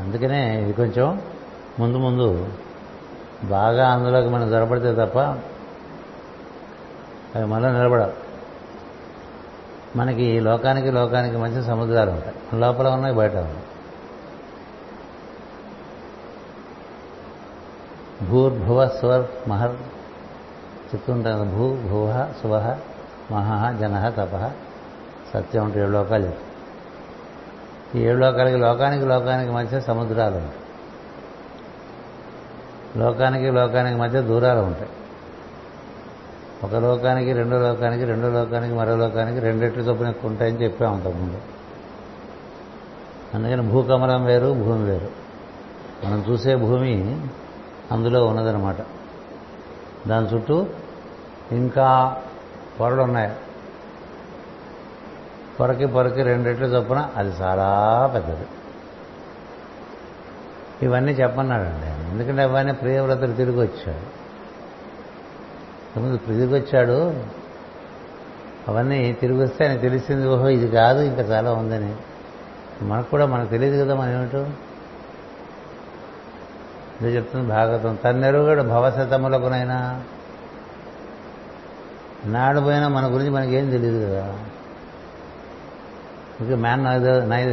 అందుకనే 0.00 0.62
ఇది 0.62 0.72
కొంచెం 0.72 1.22
ముందు 1.78 1.98
ముందు 1.98 2.46
బాగా 3.44 3.88
అందులోకి 3.90 4.28
మనం 4.28 4.50
జరపడితే 4.50 4.94
తప్ప 4.94 5.18
అవి 7.34 7.44
మనలో 7.44 7.72
నిలబడవు 7.72 8.12
మనకి 9.96 10.40
లోకానికి 10.40 10.90
లోకానికి 10.90 11.36
మంచి 11.36 11.64
సముద్రాలు 11.64 12.10
ఉంటాయి. 12.10 12.60
లోపల 12.60 12.88
ఉన్నాయి 12.88 13.14
బయట 13.14 13.34
ఉన్నాయి. 13.34 13.64
భూర్భువ 18.28 18.86
స్వర్ 18.86 19.48
మహర్ 19.48 19.72
చెప్తుంటాను 20.94 21.44
భూ 21.44 21.76
భువ 21.76 22.32
శువ 22.42 22.78
మహా 23.30 23.72
జన 23.72 24.08
తప. 24.08 24.52
సత్యం 25.34 25.64
అంటే 25.64 25.80
ఏడు 25.80 25.90
లోకాలు 25.90 26.30
ఈ 27.96 28.00
ఏడు 28.00 28.18
లోకాలకి 28.18 28.56
లోకానికి 28.56 29.06
లోకానికి 29.06 29.52
మధ్య 29.52 29.80
సముద్రాలు 29.80 30.34
ఉంటాయి. 30.34 30.60
లోకానికి 32.96 33.50
లోకానికి 33.50 33.96
మధ్య 33.96 34.22
దూరాలు 34.22 34.60
ఉంటాయి. 34.60 34.90
ఒక 36.64 36.74
లోకానికి 36.74 37.32
రెండో 37.32 37.58
లోకానికి 37.58 38.04
రెండో 38.04 38.28
లోకానికి 38.28 38.74
మరో 38.74 38.96
లోకానికి 38.96 39.38
రెండెట్లు 39.38 39.82
చొప్పున 39.82 40.08
ఎక్కువ 40.08 40.30
ఉంటాయని 40.30 40.64
అంతకుముందు. 40.66 41.38
అందుకని 43.34 43.62
భూకమలం 43.62 44.24
వేరు 44.24 44.46
భూమి 44.46 44.84
వేరు. 44.84 45.08
మనం 46.04 46.24
చూసే 46.30 46.56
భూమి 46.56 47.20
అందులో 47.92 48.26
ఉన్నదనమాట 48.26 48.76
దాని 50.08 50.26
చుట్టూ 50.26 50.66
ఇంకా 51.52 52.16
పొరలు 52.80 53.02
ఉన్నాయి 53.02 53.32
పొరకి 55.60 55.86
పొరకి 55.86 56.22
రెండెట్లు 56.22 56.66
చొప్పున 56.66 57.10
అది 57.16 57.30
చాలా 57.40 58.10
పెద్దది. 58.14 58.46
ఇవన్నీ 60.82 61.12
చెప్పన్నాడండి 61.12 62.10
ఎందుకంటే 62.10 62.42
అవన్నీ 62.42 62.72
ప్రియవ్రతలు 62.72 63.32
తిరిగి 63.32 63.60
వచ్చాడు. 63.60 64.19
తిరిగి 65.94 66.46
వచ్చాడు 66.46 67.24
అవన్నీ 68.68 69.12
తిరిగి 69.12 69.42
వస్తే 69.42 69.68
ఆయన 69.68 69.76
తెలిసింది 69.76 70.28
ఓహో 70.28 70.48
ఇది 70.48 70.68
కాదు 70.68 71.00
ఇంకా 71.00 71.22
చాలా 71.22 71.52
ఉందని. 71.52 71.94
మనకు 72.84 73.10
కూడా 73.10 73.26
మనకు 73.26 73.48
తెలియదు 73.48 73.84
కదా 73.84 73.94
మనం 73.94 74.12
ఏమిటో? 74.12 74.46
ఇదే 77.00 77.16
చెప్తుంది 77.16 77.48
భాగవతం? 77.48 77.94
తన్నెరుగడు 77.94 78.62
భవశతములకునైనా. 78.62 80.02
నాడు 82.24 82.60
పోయినా 82.60 82.88
మన 82.88 83.14
గురించి 83.14 83.30
మనకేం 83.30 83.70
తెలియదు 83.70 84.06
కదా. 84.06 84.38
ఇంకా 86.40 86.56
మ్యాన్ 86.56 86.86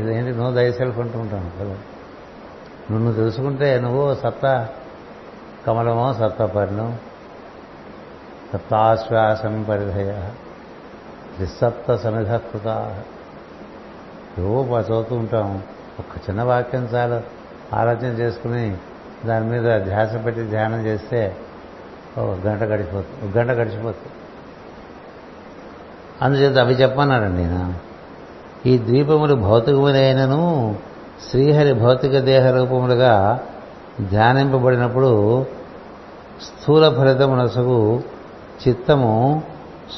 ఏంటి? 0.10 0.38
నో 0.38 0.52
దై 0.52 0.72
సెల్ఫ్ 0.72 1.00
అంటూ 1.00 1.20
ఉంటాను 1.20 1.52
కదా. 1.60 1.78
నువ్వు 2.92 3.14
తెలుసుకుంటే 3.14 3.80
నువ్వు 3.80 4.16
సత్తా 4.16 4.70
కమలమో 5.68 6.14
సత్తపర్ణం 6.14 7.00
సప్తాశ్వాసం 8.54 9.66
పరిధయ 9.70 10.12
త్రిసప్త 11.36 11.96
సమిధకృత 11.96 12.96
ఏవో 14.40 14.80
చదువుతూ 14.80 15.16
ఉంటాం. 15.16 15.64
ఒక్క 16.00 16.30
చిన్న 16.30 16.44
వాక్యం 16.44 16.84
చాలు. 16.84 17.22
ఆలోచన 17.76 18.06
చేసుకుని 18.06 18.78
దాని 19.26 19.46
మీద 19.46 19.82
ధ్యాస 19.82 20.26
పెట్టి 20.26 20.44
ధ్యానం 20.44 20.86
చేస్తే 20.86 21.36
ఒక 22.18 22.48
గంట 22.48 22.64
గడిచిపోతుంది 22.64 23.32
ఒక 23.32 23.38
గంట 23.38 23.52
గడిచిపోతుంది. 23.52 24.14
అందుచేత 26.22 26.58
అవి 26.58 26.74
చెప్పన్నాడండి 26.74 27.42
నేను. 27.42 27.74
ఈ 28.66 28.78
ద్వీపములు 28.78 29.36
భౌతికములైనను 29.36 30.76
శ్రీహరి 31.30 31.74
భౌతిక 31.74 32.20
దేహ 32.20 32.50
రూపములుగా 32.50 33.40
ధ్యానింపబడినప్పుడు 34.10 35.46
స్థూల 36.42 36.98
ఫలితమునసగు 36.98 38.04
చిత్తము 38.68 39.44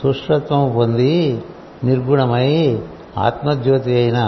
సుష్వత్వము 0.01 0.73
పొంది 0.73 1.43
నిర్గుణమై 1.83 2.79
ఆత్మజ్యోతి 3.17 3.95
అయిన 3.95 4.19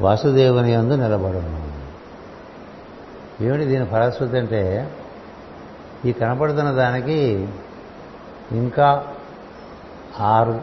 వాసుదేవుని 0.00 0.72
యందు 0.72 0.94
నిలబడను. 0.94 1.74
ఏమిటి 3.44 3.64
దీని 3.64 3.84
ఫలశ్రుతి 3.84 4.38
అంటే 4.38 4.90
ఈ 6.04 6.12
కనపడుతున్న 6.12 6.70
దానికి 6.70 7.48
ఇంకా 8.52 9.04
ఆరు 10.20 10.60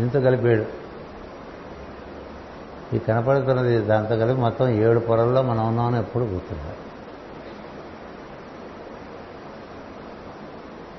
ఇంత 0.00 0.14
కలిపాడు 0.18 0.64
ఈ 2.96 2.98
కనపడుతున్నది 2.98 3.78
దాంతో 3.78 4.16
కలిపి 4.16 4.40
మొత్తం 4.40 4.68
ఏడు 4.68 5.00
పొరల్లో 5.00 5.42
మనం 5.42 5.66
ఉన్నామని 5.66 5.98
ఎప్పుడు 5.98 6.24
గుర్తున్నారు 6.24 6.81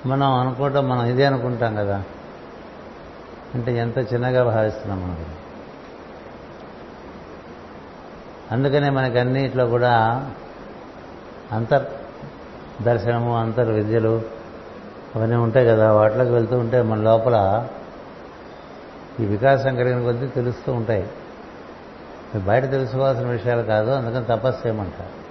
మనం 0.05 0.33
అనుకోవటం 0.33 0.89
మనం 0.89 1.05
ఇదే 1.05 1.25
అనుకుంటాం 1.25 1.75
కదా. 1.75 2.03
అంటే 3.55 3.77
ఎంత 3.77 3.97
చిన్నగా 3.97 4.43
భావిస్తున్నాం 4.43 5.03
మనం. 5.03 5.25
అందుకనే 8.51 8.89
మనకి 8.89 9.19
అన్నిట్లో 9.19 9.65
కూడా 9.65 10.29
అంతర్ 11.51 11.85
దర్శనము 12.83 13.37
అంతర్ 13.37 13.69
విద్యలు 13.69 14.21
అవన్నీ 15.15 15.35
ఉంటాయి 15.35 15.65
కదా. 15.65 15.93
వాటిలోకి 15.93 16.31
వెళ్తూ 16.31 16.57
ఉంటే 16.57 16.81
మన 16.81 16.97
లోపల 16.97 17.67
ఈ 19.19 19.25
వికాసం 19.25 19.75
కలిగిన 19.75 20.03
కొద్దీ 20.03 20.27
తెలుస్తూ 20.27 20.73
ఉంటాయి. 20.73 21.07
బయట 22.35 22.71
తెలుసుకోవాల్సిన 22.71 23.27
విషయాలు 23.27 23.61
కాదు 23.61 23.89
అందుకని 23.91 24.25
తపస్సు 24.25 24.67
ఏమంటారు? 24.67 25.22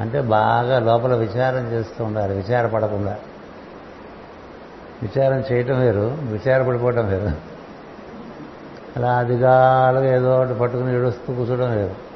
అంటే 0.00 0.20
బాగా 0.20 0.78
లోపల 0.78 1.14
విచారం 1.14 1.72
చేస్తూ 1.72 2.04
ఉండాలి 2.04 2.34
విచారపడకుండా. 2.34 3.16
విచారం 5.02 5.44
చేయటం 5.52 5.80
వేరు 5.80 6.16
విచారపడిపోవటం 6.20 7.08
వేరు. 7.08 7.30
అలా 8.96 9.16
అదిగాలుగా 9.16 10.16
ఏదో 10.16 10.40
ఒకటి 10.40 10.54
పట్టుకుని 10.54 10.94
ఏడుస్తూ 10.94 11.34
కూర్చోవడం 11.34 11.76
వేరు. 11.76 12.06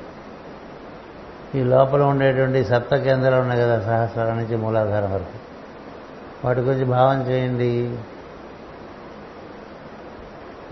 ఈ 1.57 1.63
లోపల 1.63 2.03
ఉండేటువంటి 2.03 2.65
సప్త 2.65 2.97
కేంద్రాలు 2.97 3.41
ఉన్నాయి 3.41 3.61
కదా 3.61 3.81
సహస్రాల 3.81 4.29
నుంచి 4.29 4.57
మూలాధారం 4.57 5.13
వరకు. 5.13 5.51
వాటి 6.47 6.61
గురించి 6.61 6.85
భావం 6.85 7.23
చేయండి. 7.23 7.99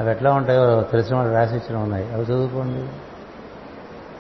అవి 0.01 0.11
ఎట్లా 0.11 0.33
ఉంటాయో 0.33 0.83
తెలిసిన 0.83 1.17
వాళ్ళు 1.17 1.35
రాసిచ్చిన 1.35 1.77
ఉన్నాయి. 1.77 2.13
అవి 2.13 2.23
చదువుకోండి. 2.23 2.89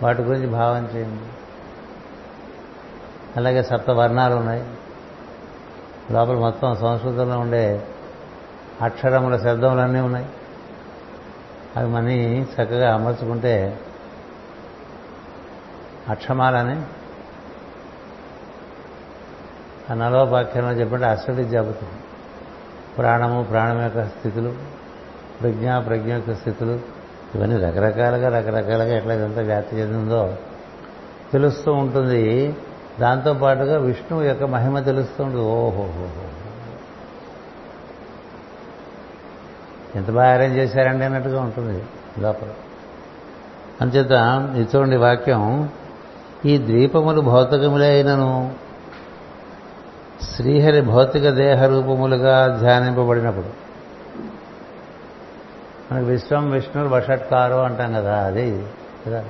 వాటి 0.05 0.22
గురించి 0.22 0.46
భావం 0.46 0.88
చేయండి. 0.96 1.38
అలాగే 3.38 3.62
సప్త 3.62 3.90
వర్ణాలు 3.90 4.35
ఉన్నాయి. 4.35 4.64
లోపల 6.11 6.35
మొత్తం 6.35 6.74
సంస్కృతంలో 6.74 7.38
ఉండే 7.38 7.87
అక్షరముల 8.83 9.37
శబ్దములన్నీ 9.37 10.01
ఉన్నాయి. 10.01 10.27
అవి 11.77 11.88
మనీ 11.88 12.46
చక్కగా 12.55 12.94
అమర్చుకుంటే 12.94 13.81
అక్షమాలని 16.09 16.83
ఆ 19.90 19.94
నలోపాఖ్యంలో 19.94 20.70
చెప్పంటే 20.70 21.07
అసలు 21.07 21.42
జరుగుతుంది 21.42 21.98
ప్రాణము 22.98 23.42
ప్రాణం 23.42 23.83
యొక్క 23.83 24.05
స్థితులు 24.05 24.55
ప్రజ్ఞ 25.40 25.79
ప్రజ్ఞ 25.79 26.12
యొక్క 26.12 26.35
స్థితులు 26.35 26.81
ఇవన్నీ 27.35 27.57
రకరకాలుగా 27.57 28.29
రకరకాలుగా 28.38 28.96
ఎట్లా 28.96 29.14
ఎంత 29.14 29.38
వ్యాప్తి 29.38 29.77
చెందిందో 29.77 30.35
తెలుస్తూ 31.33 31.72
ఉంటుంది. 31.72 32.57
దాంతో 33.00 33.34
పాటుగా 33.34 33.78
విష్ణువు 33.78 34.22
యొక్క 34.22 34.44
మహిమ 34.44 34.80
తెలుస్తుంది 34.80 35.37
ఓహో 35.37 35.66
ఓహోహో 35.66 36.28
ఎంత 39.96 40.11
బాగా 40.11 40.32
అరేంజ్ 40.32 40.58
చేశారండి 40.58 41.04
అన్నట్టుగా 41.04 41.42
ఉంటుంది 41.42 41.82
లోపల. 42.18 42.46
అంచేత 43.80 44.11
ఇచ్చోండి 44.56 44.96
వాక్యం. 44.96 45.70
ఈ 46.44 46.58
ద్వీపములు 46.58 47.20
భౌతికములే 47.20 47.87
అయినను. 47.87 48.52
శ్రీహరి 50.22 50.80
భౌతిక 50.80 51.30
దేహ 51.30 51.66
రూపములుగా 51.66 52.58
ధ్యానింపబడినప్పుడు. 52.61 53.68
మనకు 55.92 56.06
విశ్వం 56.06 56.50
విష్ణువు 56.50 56.88
వషట్కారు 56.88 57.54
అంటాం 57.54 57.92
కదా 57.92 58.18
అది 58.24 58.66
కదా? 59.06 59.24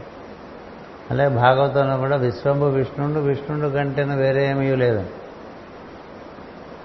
అలాగే 1.10 1.28
భాగవతంలో 1.28 1.96
కూడా 1.96 2.16
విశ్వంభు 2.16 2.64
విష్ణుండు 2.64 3.20
విష్ణుండు 3.20 3.68
కంటేనే 3.68 4.14
వేరే 4.14 4.50
ఏమీ 4.50 4.76
లేదు. 4.76 5.04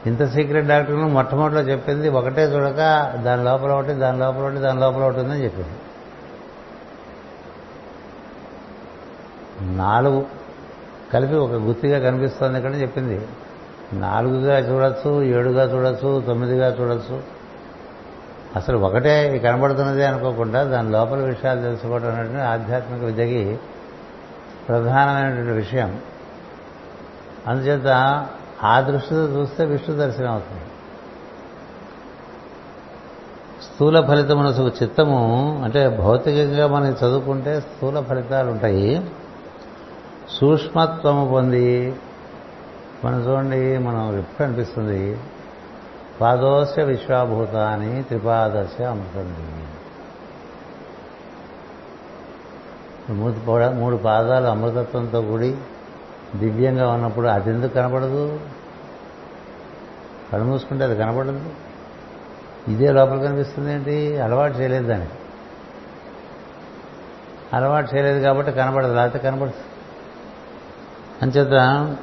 ఇంత 0.06 0.34
సీక్రెట్ 0.34 0.68
డాక్టర్ను 0.68 1.08
మొట్టమొదటిలో 1.10 1.62
చెప్పింది 1.62 2.10
ఒకటే 2.10 2.44
చూడక 2.44 2.78
దాని 3.26 3.44
లోపల 3.44 3.72
ఒకటి 3.72 3.94
దాని 3.94 4.20
లోపల 4.20 4.42
ఒకటి 4.42 4.56
దాని 4.56 4.80
లోపల 4.80 5.04
ఒకటి 5.04 5.20
ఉందని 5.20 5.44
చెప్పింది. 5.44 5.76
నాలుగు 9.78 10.26
కలిపి 11.14 11.36
ఒక 11.36 11.52
గుత్తిగా 11.52 12.00
కనిపిస్తుంది 12.00 12.58
ఇక్కడ 12.58 12.76
చెప్పింది. 12.76 13.28
నాలుగుగా 13.94 14.58
చూడొచ్చు 14.58 15.22
ఏడుగా 15.24 15.64
చూడొచ్చు 15.64 16.24
తొమ్మిదిగా 16.28 16.68
చూడొచ్చు. 16.82 17.22
అసలు 18.56 18.78
ఒకటే 18.78 19.40
కనబడుతున్నది 19.44 20.06
అనుకోకుండా 20.06 20.64
దాని 20.64 20.92
లోపల 20.92 21.18
విషయాలు 21.18 21.62
తెలుసుకోవడం 21.62 22.16
అనేటువంటి 22.16 22.42
ఆధ్యాత్మిక 22.42 23.04
విద్యకి 23.04 23.60
ప్రధానమైనటువంటి 24.67 25.52
విషయం. 25.52 26.02
అందుచేత 27.47 27.88
ఆ 28.63 28.80
దృష్టితో 28.80 29.23
చూస్తే 29.23 29.65
విష్ణు 29.65 29.95
దర్శనం 29.95 30.32
అవుతుంది. 30.32 30.62
స్థూల 33.63 34.08
ఫలితమున 34.08 34.69
చిత్తము 34.84 35.62
అంటే 35.63 35.89
భౌతికంగా 35.89 36.67
మనం 36.67 36.86
చదువుకుంటే 36.86 37.62
స్థూల 37.62 38.00
ఫలితాలు 38.00 38.52
ఉంటాయి. 38.52 39.12
సూక్ష్మత్వము 40.29 41.29
పొంది 41.31 41.96
మనం 43.06 43.19
చూడండి 43.19 43.77
మనం 43.77 44.17
ఎప్పుడు 44.17 44.48
అనిపిస్తుంది? 44.48 45.17
పాదోశ 46.21 46.79
విశ్వాభూతాన్ని 46.79 48.04
త్రిపాదశ 48.04 48.81
అమృతంది 48.81 49.63
మూడు 53.10 53.69
మూడు 53.69 53.97
పాదాలు 53.97 54.45
అమృతత్వంతో 54.45 55.21
కూడి 55.21 55.58
దివ్యంగా 56.35 56.91
ఉన్నప్పుడు 56.91 57.27
అది 57.27 57.49
ఎందుకు 57.49 57.73
కనపడదు? 57.73 58.39
కళ్ళు 60.33 60.45
మూసుకుంటే 60.45 60.83
అది 60.83 60.95
కనపడదు. 60.95 61.49
ఇదే 62.67 62.91
లోపల 62.91 63.17
కనిపిస్తుంది 63.17 63.73
ఏంటి? 63.73 64.19
అలవాటు 64.19 64.58
చేయలేదు 64.58 64.87
దాన్ని. 64.87 65.08
అలవాటు 67.54 67.95
చేయలేదు 67.95 68.19
కాబట్టి 68.19 68.51
కనపడదు 68.51 68.95
లేకపోతే 68.95 69.29
కనపడదు. 69.29 69.54
అంచేత 71.21 71.95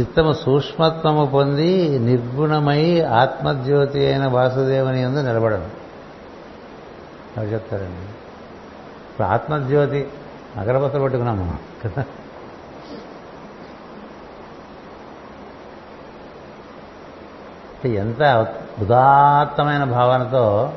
చిత్తము 0.00 0.32
సూక్ష్మత్వము 0.32 1.26
పొంది 1.26 1.98
నిర్గుణమై 1.98 3.00
ఆత్మజ్యోతి 3.00 4.06
అయిన 4.06 4.26
వాసుదేవుని 4.26 5.02
ఎందు 5.02 5.20
నిలబడను 5.20 5.85
అవి 7.36 7.52
చెప్తారండి. 7.52 8.04
ఇప్పుడు 9.10 9.26
ఆత్మజ్యోతి 9.26 10.08
అగరబత్తలు 10.56 11.02
పట్టుకున్నాం 11.02 11.40
మనం 11.40 11.58
కదా 11.84 12.04
ఎంత 17.86 18.22
ఉదాత్తమైన 18.78 19.84
భావనతో 19.84 20.72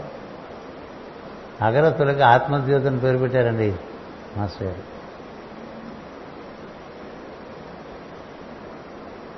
అగరత్తులకి 1.62 2.22
ఆత్మజ్యోతిని 2.22 3.00
పేరు 3.00 3.18
పెట్టారండి 3.18 3.76
మాస్టర్ 4.38 4.68
గారు. 4.68 4.84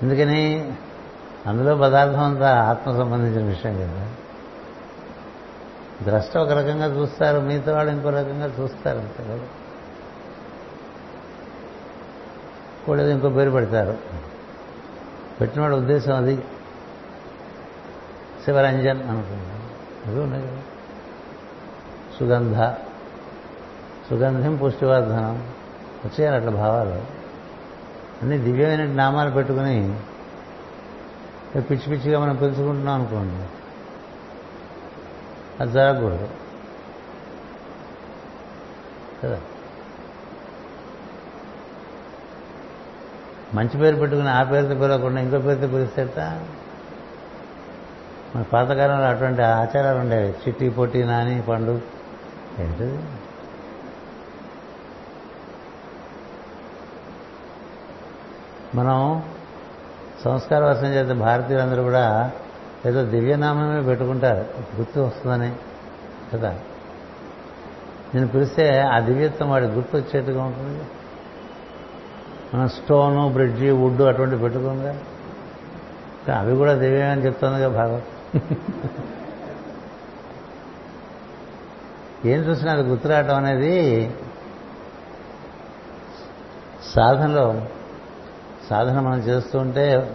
ఎందుకని 0.01 0.73
అందులో 1.47 1.75
పదార్థం 1.75 2.23
అంతా 2.23 2.49
ఆత్మ 2.63 2.91
సంబంధించిన 2.91 3.43
విషయం 3.45 3.75
కదా. 3.77 4.07
ద్రష్ట 6.03 6.37
ఒక 6.37 6.49
రకంగా 6.49 6.85
చూస్తారు 6.85 7.39
మిగతా 7.39 7.73
వాళ్ళు 7.75 7.91
ఇంకో 7.91 8.09
రకంగా 8.09 8.45
చూస్తారు 8.59 8.97
అంతే 8.97 9.23
కదా. 9.23 9.39
కూడా 12.85 13.11
ఇంకో 13.11 13.29
పేరు 13.29 13.51
పెడతారు. 13.51 13.97
పెట్టినవాడు 15.41 15.75
ఉద్దేశం 15.75 16.15
అది. 16.15 16.43
శివరంజన్ 18.45 19.03
అనుకుంటాం. 19.03 19.69
అది 20.05 20.19
ఉన్నాయి 20.19 20.47
కదా. 20.47 20.57
సుగంధ. 22.19 22.55
సుగంధం 24.09 24.55
పుష్టివర్ధనం. 24.55 25.53
వచ్చేయాలి 26.05 26.37
అట్లా 26.37 26.51
భావాలు. 26.51 27.21
అన్ని 28.21 28.37
దివ్యమైన 28.37 28.85
నామాలు 28.85 29.31
పెట్టుకుని 29.31 29.99
పిచ్చి 31.55 31.89
పిచ్చిగా 31.89 32.19
మనం 32.19 32.35
పిలుచుకుంటున్నాం 32.35 33.01
అనుకోండి. 33.01 33.60
అది. 35.61 35.71
జరగకూడదు 35.71 36.29
కదా? 39.23 39.41
మంచి 43.53 43.77
పేరు 43.77 43.95
పెట్టుకుని 43.95 44.29
ఆ 44.29 44.43
పేరుతో 44.43 44.75
పిలవకుండా 44.75 45.21
ఇంకో 45.21 45.39
పేరుతో 45.39 45.67
పిలిస్తేట 45.67 46.19
మన 48.35 48.41
పాతకాలంలో 48.41 49.05
అటువంటి 49.05 49.41
ఆచారాలు 49.41 49.97
ఉండేవి. 49.97 50.29
చిట్టి 50.29 50.69
పొట్టి 50.69 51.03
నాని 51.03 51.41
పండు. 51.41 51.81
ఏంటిది? 52.59 53.03
మనం 58.75 59.23
సంస్కార 60.25 60.63
వర్షం 60.63 60.85
చేస్తే 60.85 61.13
భారతీయులందరూ 61.13 61.83
కూడా 61.83 62.31
ఏదో 62.85 63.03
దివ్యనామమే 63.03 63.81
పెట్టుకుంటారు. 63.81 64.45
గుర్తు 64.77 64.99
వస్తుందని 64.99 65.55
కదా? 66.33 66.59
నేను 68.15 68.27
పిలిస్తే 68.27 68.79
ఆ 68.79 68.99
దివ్యత్వం 68.99 69.49
వాడి 69.49 69.65
గుర్తు 69.65 69.97
వచ్చేట్టుగా 69.97 70.43
ఉంటుంది. 70.43 70.83
మనం 72.53 72.67
స్టోను 72.67 73.29
బ్రిడ్జి 73.29 73.71
వుడ్ 73.71 74.01
అటువంటి 74.01 74.37
పెట్టుకుందా? 74.37 74.95
అవి 76.37 76.55
కూడా 76.55 76.73
దివ్యమని 76.73 77.25
చెప్తుందిగా 77.25 77.67
భాగవత్. 77.69 78.03
ఏం 82.25 82.39
చూసినా 82.39 82.71
అది 82.71 82.81
గుర్తురావటం 82.81 83.35
అనేది 83.35 84.11
సాధనలో 86.95 87.61
సాధన 88.69 88.99
మనం 88.99 89.19
చేస్తుంటే 89.19 90.11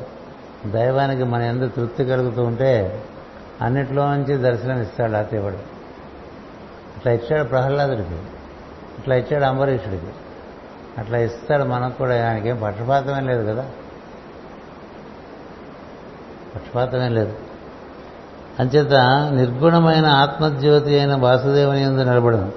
దైవానికి 0.70 1.24
మన 1.24 1.42
ఎందుకు 1.42 1.76
తృప్తి 1.76 2.04
కలుగుతూ 2.04 2.42
ఉంటే 2.42 3.04
అన్నిట్లోంచి 3.62 4.18
నుంచి 4.18 4.36
దర్శనం 4.36 4.82
ఇస్తాడు 4.82 5.12
ఆతేవాడు 5.12 5.76
అట్లా 6.96 7.12
ఇచ్చాడు 7.12 7.48
ప్రహ్లాదుడికి. 7.48 8.14
అట్లా 8.98 9.16
ఇచ్చాడు 9.16 9.44
అంబరీషుడికి. 9.44 10.06
అట్లా 10.98 11.18
ఇస్తాడు 11.18 11.62
మనకు 11.62 11.98
కూడా 11.98 12.28
ఆయనకేం. 12.28 12.60
పక్షపాతమేం 12.64 13.26
లేదు 13.26 13.52
కదా? 13.52 13.70
పక్షపాతమేం 16.54 17.14
లేదు. 17.14 17.34
అంచేత 18.60 18.94
నిర్గుణమైన 19.34 20.06
ఆత్మజ్యోతి 20.06 20.98
అయిన 20.98 21.14
వాసుదేవుని 21.14 21.82
ఎందు 21.82 22.02
నిలబడను 22.02 22.52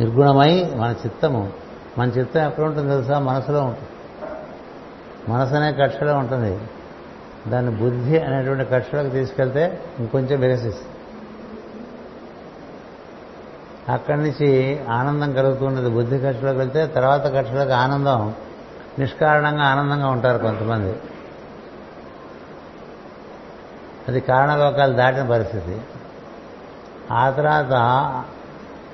నిర్గుణమై 0.00 0.72
మన 0.76 0.94
చిత్తము. 1.06 1.52
మన 1.98 2.08
చిత్తం 2.08 2.46
ఎక్కడ 2.46 2.64
ఉంటుంది 2.64 2.90
తెలుసా? 2.90 3.18
మనసులో 3.18 3.62
ఉంటుంది. 3.62 3.88
మనసు 5.28 5.54
అనే 5.54 5.72
కక్షలో 5.72 6.16
ఉంటుంది. 6.18 6.60
దాన్ని 7.48 7.76
బుద్ధి 7.76 8.18
అనేటువంటి 8.18 8.64
కక్షలోకి 8.64 9.10
తీసుకెళ్తే 9.10 9.80
ఇంకొంచెం 9.98 10.40
విరసిస్తుంది. 10.40 10.96
అక్కడి 13.88 14.18
నుంచి 14.18 14.80
ఆనందం 14.88 15.32
కలుగుతున్నది. 15.32 15.90
బుద్ధి 15.90 16.18
కక్షలోకి 16.18 16.58
వెళ్తే 16.58 16.86
తర్వాత 16.86 17.34
కక్షలోకి 17.34 17.72
ఆనందం 17.72 18.34
నిష్కారణంగా 18.98 19.62
ఆనందంగా 19.62 20.08
ఉంటారు 20.08 20.38
కొంతమంది. 20.38 20.96
అది 24.08 24.20
కారణలోకాలు 24.20 24.92
దాటిన 24.92 25.28
పరిస్థితి. 25.30 25.80
ఆ 27.12 27.30
తర్వాత 27.30 27.72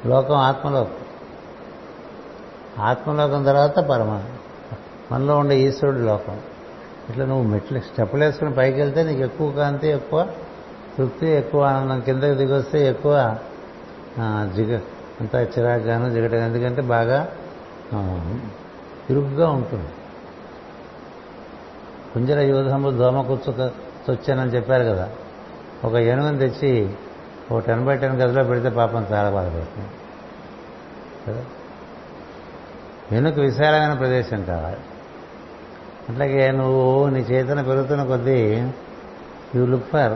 లోకం 0.07 0.35
ఆత్మలోకం. 0.35 0.95
ఆత్మలోకం 2.85 3.45
తర్వాత 3.45 3.79
పరమ 3.79 4.23
మనలో 5.13 5.39
ఉండే 5.39 5.61
ఈశ్వరుడు 5.61 6.01
లోకం. 6.01 6.41
ఇట్లా 7.11 7.27
నువ్వు 7.27 7.43
మెట్లు 7.43 7.81
స్టెప్పులు 7.81 8.25
వేసుకుని 8.25 8.55
పైకి 8.55 8.81
వెళ్తే 8.81 9.03
నీకు 9.03 9.21
ఎక్కువ 9.21 9.53
కాంతి 9.53 9.89
ఎక్కువ 9.89 10.29
తృప్తి 10.99 11.27
ఎక్కువ 11.27 11.63
ఆనందం. 11.63 12.01
కిందకి 12.01 12.35
దిగొస్తే 12.35 12.89
ఎక్కువ 12.89 13.37
జిగ 14.57 14.77
అంతా 15.21 15.43
చిరాగ్గాను 15.43 16.11
జిగటం 16.11 16.37
ఎందుకంటే 16.37 16.83
బాగా 16.83 17.29
ఇరుగ్గా 19.11 19.51
ఉంటుంది. 19.51 19.89
కుంజర 22.15 22.41
యూధంలో 22.41 22.91
దోమ 22.91 23.21
కూర్చు 23.21 23.53
వచ్చానని 24.13 24.51
చెప్పారు 24.51 24.85
కదా. 24.85 25.09
ఒక 25.85 25.95
ఏనుగుని 25.95 26.39
తెచ్చి 26.39 26.91
ఒక 27.53 27.65
టెన్ 27.67 27.85
బై 27.85 27.97
టెన్ 27.97 28.23
గదిలో 28.23 28.45
పెడితే 28.45 28.69
పాపం 28.69 29.07
చాలా 29.13 29.31
బాధపడుతుంది. 29.31 29.89
కదా? 31.29 31.45
వెనుక 33.13 33.39
విశాలమైన 33.39 33.99
ప్రదేశం 33.99 34.45
కావాలి. 34.45 34.77
అట్లాగే 36.09 36.51
నువ్వు 36.51 37.09
నీ 37.09 37.21
చేతన 37.21 37.61
పెరుగుతున్న 37.63 38.05
కొద్దీ 38.05 38.71
యూ 39.55 39.67
లుక్ 39.67 39.87
ఫర్ 39.87 40.13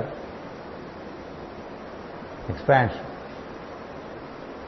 ఎక్స్పాన్షన్. 2.50 3.06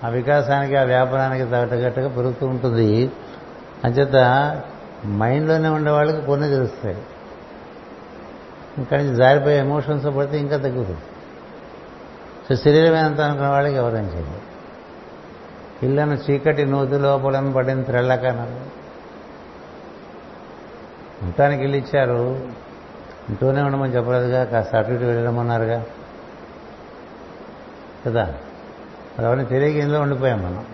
ఆ 0.04 0.08
వికాసానికి 0.08 0.76
ఆ 0.76 0.82
వ్యాపారానికి 0.82 1.44
తగ్గట్టుగా 1.50 2.08
పెరుగుతూ 2.08 2.46
ఉంటుంది. 2.46 3.12
అంచేత 3.84 4.16
మైండ్లోనే 5.06 5.68
ఉండే 5.68 5.90
వాళ్ళకి 5.90 6.26
కొన్ని 6.26 6.48
తెలుస్తాయి. 6.48 7.02
ఇక్కడి 8.78 9.04
నుంచి 9.04 9.16
జారిపోయే 9.16 9.58
ఎమోషన్స్ 9.58 10.16
పడితే 10.16 10.38
ఇంకా 10.38 10.56
తగ్గుతుంది. 10.56 11.00
సో 12.48 12.54
శరీరమే 12.56 12.98
అంత 12.98 13.20
అనుకున్న 13.20 13.48
వాళ్ళకి 13.48 13.74
ఎవరేం 13.74 14.04
చేయలేదు 14.04 14.40
ఇళ్ళను 15.82 16.14
చీకటి 16.14 16.64
నూతి 16.64 16.98
లోపలను 16.98 17.52
పడిన 17.52 17.82
త్రెళ్ళకన్నారు 17.82 18.83
ఉండటానికి 21.24 21.62
ఇల్లు 21.62 21.76
ఇచ్చారు. 21.76 22.48
ఇంటూనే 23.28 23.62
ఉండమని 23.62 23.96
చెప్పలేదుగా 23.96 24.44
కాస్త 24.44 24.76
అటు 24.76 24.92
ఇటు 24.92 25.04
వెళ్ళడమన్నారుగా 25.04 25.86
కదా? 28.06 28.34
మరి 29.18 29.26
అవన్నీ 29.26 29.44
తెలియక 29.44 29.76
ఇందులో 29.76 30.00
ఉండిపోయాం 30.00 30.42
మనం. 30.42 30.66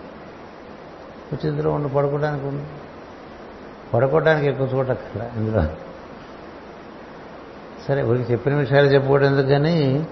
వచ్చి 1.33 1.49
ఇందులో 1.49 1.71
ఉండి 1.71 1.89
పడుకోవడానికి 1.89 2.45
ఉంది. 2.45 2.65
పడుకోవడానికి 3.93 4.47
ఎక్కువ 4.47 4.67
చూడక్కర్లా 4.67 5.31
ఇందులో. 5.37 5.63
సరే 7.87 8.03
ఊరికి 8.03 8.31
చెప్పిన 8.31 8.55
విషయాలు 8.55 8.87
చెప్పుకోవడం 8.87 9.25
ఎందుకు 9.25 9.47
కానీ 9.47 10.07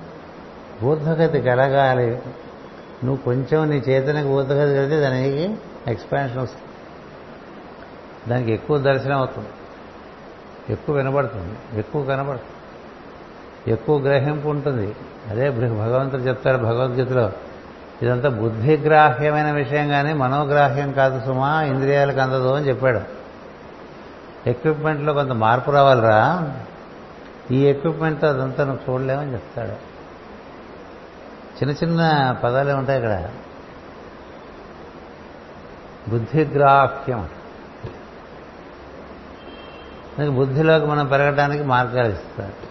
బోధగతి 0.84 1.42
కలగాలి 1.42 2.08
నువ్వు 3.04 3.16
కొంచెం 3.16 3.70
నీ 3.70 3.78
చేతనకి 3.78 4.28
బోధగతి 4.28 4.76
కలిగితే 4.76 5.00
దానికి 5.00 5.56
ఎక్స్పాన్షన్ 5.88 6.40
వస్తుంది. 6.40 6.64
దానికి 8.30 8.52
ఎక్కువ 8.52 8.78
దర్శనం 8.78 9.18
అవుతుంది. 9.18 9.48
ఎక్కువ 10.70 10.96
వినబడుతుంది. 10.96 11.80
ఎక్కువ 11.80 12.04
కనబడుతుంది. 12.04 12.54
ఎక్కువ 13.72 14.00
గ్రహింపు 14.00 14.48
ఉంటుంది. 14.48 14.96
అదే 15.30 15.50
భగవంతుడు 15.50 16.22
చెప్తాడు 16.22 16.58
భగవద్గీతలో. 16.58 17.32
ఇదంతా 18.02 18.30
బుద్ధిగ్రాహ్యమైన 18.30 19.52
విషయం 19.52 19.90
కానీ 19.90 20.14
మనోగ్రాహ్యం 20.14 20.92
కాదు 20.92 21.26
సుమా 21.26 21.62
ఇంద్రియాలకు 21.62 22.20
అందదు 22.20 22.54
అని 22.54 22.68
చెప్పాడు. 22.68 23.00
ఎక్విప్మెంట్లో 24.50 25.14
కొంత 25.14 25.32
మార్పు 25.32 25.72
రావాలిరా. 25.72 26.50
ఈ 27.52 27.66
ఎక్విప్మెంట్తో 27.66 28.28
అదంతా 28.28 28.64
నువ్వు 28.64 28.94
చూడలేమని 28.94 29.34
చెప్తాడు. 29.34 29.90
చిన్న 31.60 31.72
చిన్న 31.72 32.32
పదాలే 32.44 32.74
ఉంటాయి 32.74 33.00
ఇక్కడ. 33.00 33.30
బుద్ధిగ్రాహ్యం 36.10 37.30
బుద్ధిలోకి 40.28 40.86
మనం 40.86 41.08
పెరగడానికి 41.08 41.64
మార్గాలు 41.64 42.12
ఇస్తారు. 42.12 42.70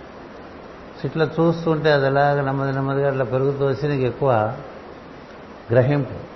ఇట్లా 1.06 1.24
చూస్తుంటే 1.24 1.92
అది 1.92 2.06
ఎలాగ 2.06 2.40
నెమ్మది 2.40 2.72
నెమ్మదిగా 2.72 3.08
అట్లా 3.08 3.24
పెరుగుతూ 3.24 3.66
వచ్చి 3.66 3.88
నీకు 3.88 4.02
ఎక్కువ 4.02 4.54
గ్రహింపు 5.72 6.28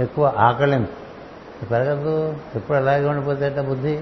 ఎక్కువ 0.00 0.34
ఆకలింపు 0.38 1.66
పెరగదు 1.66 2.36
ఎప్పుడు 2.54 2.76
అలాగే 2.78 3.06
ఉండిపోతే 3.06 3.46
అట్లా 3.46 3.62
బుద్ధి? 3.62 4.00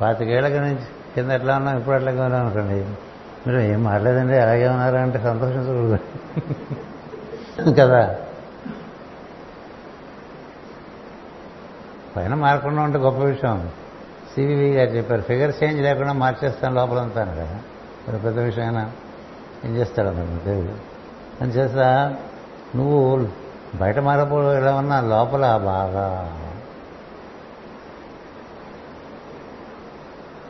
పాతికేళ్ళకి 0.00 0.60
నుంచి 0.60 0.84
కింద 1.14 1.30
ఎట్లా 1.30 1.56
ఉన్నాం? 1.56 1.78
ఇప్పుడు 1.78 1.96
అట్లాగే 1.96 2.20
ఉన్నాం 2.20 2.46
అనుకోండి. 2.46 2.74
మీరు 3.46 3.58
ఏం 3.58 3.84
మారలేదండి 3.84 4.38
అలాగే 4.38 4.68
ఉన్నారంటే 4.68 5.18
సంతోషించకూడదు. 5.18 5.98
కదా? 7.74 8.18
పైన 12.16 12.34
మారకుండా 12.34 12.82
ఉంటే 12.82 12.98
గొప్ప 12.98 13.18
విషయం. 13.18 13.70
సివివి 14.34 14.72
గారు 14.72 14.90
చెప్పారు 14.90 15.22
ఫిగర్ 15.22 15.52
చేంజ్ 15.62 15.82
లేకుండా 15.82 16.12
మార్చేస్తాను 16.12 16.74
లోపలంతా 16.74 17.24
కదా 17.24 17.58
మరి 18.08 18.18
పెద్ద 18.18 18.38
విషయమైనా 18.38 18.92
ఏం 19.64 19.76
చేస్తాడు 19.76 20.08
అతను? 20.08 20.44
తెలియదు 20.44 20.74
అని 21.40 21.52
చేస్తా 21.52 22.16
నువ్వు 22.76 23.28
బయట 23.74 23.98
మారపో 23.98 24.52
ఎలా 24.52 24.74
ఉన్నా 24.74 25.00
లోపల 25.00 25.60
బాగా 25.64 26.38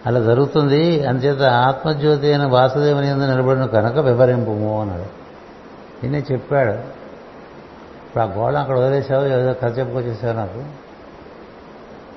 అలా 0.06 0.20
జరుగుతుంది. 0.20 1.06
అంచేత 1.06 1.42
ఆత్మజ్యోతి 1.42 2.26
అయిన 2.26 2.44
వాసుదేవుని 2.46 3.08
ఎందు 3.08 3.24
నిలబడిన 3.24 3.66
కనుక 3.66 3.98
వివరింపుము 3.98 4.80
అన్నాడు. 4.80 5.06
ఈయనే 6.04 6.24
చెప్పాడు 6.32 6.70
ఇప్పుడు 6.70 8.22
ఆ 8.22 8.26
గోళం 8.26 8.60
అక్కడ 8.60 8.78
వదిలేసావు 8.78 9.24
ఏదో 9.24 9.54
కథ 9.62 9.78
చెప్పుకొచ్చేసావు 9.78 10.32
నాకు. 10.32 10.64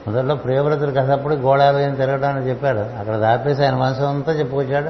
మొదట్లో 0.07 0.35
ప్రియవ్రతులు 0.35 0.91
కథప్పుడు 0.91 1.35
గోళాలు 1.35 1.95
తిరగడం 1.95 2.35
అని 2.35 2.49
చెప్పాడు. 2.49 2.77
అక్కడ 2.77 3.17
దాపేసి 3.17 3.63
ఆయన 3.63 3.75
మనసు 3.75 4.01
అంతా 4.01 4.33
చెప్పుకొచ్చాడు. 4.33 4.89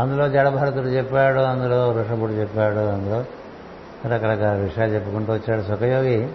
అందులో 0.00 0.28
జడభరతుడు 0.28 0.86
చెప్పాడు 0.86 1.38
అందులో 1.38 1.90
వృషభుడు 1.90 2.32
చెప్పాడు 2.32 2.78
అందులో 2.78 3.24
రకరకాల 4.06 4.56
విషయాలు 4.56 4.94
చెప్పుకుంటూ 4.94 5.32
వచ్చాడు. 5.32 5.62
సుఖయోగి 5.62 6.30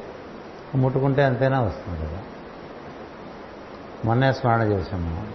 ముట్టుకుంటే 0.76 1.24
అంతేనా 1.24 1.62
వస్తుంది 1.62 2.00
కదా. 2.00 2.18
మొన్నే 4.06 4.34
స్మరణ 4.34 4.62
చేశాం 4.62 5.06
మనం. 5.06 5.28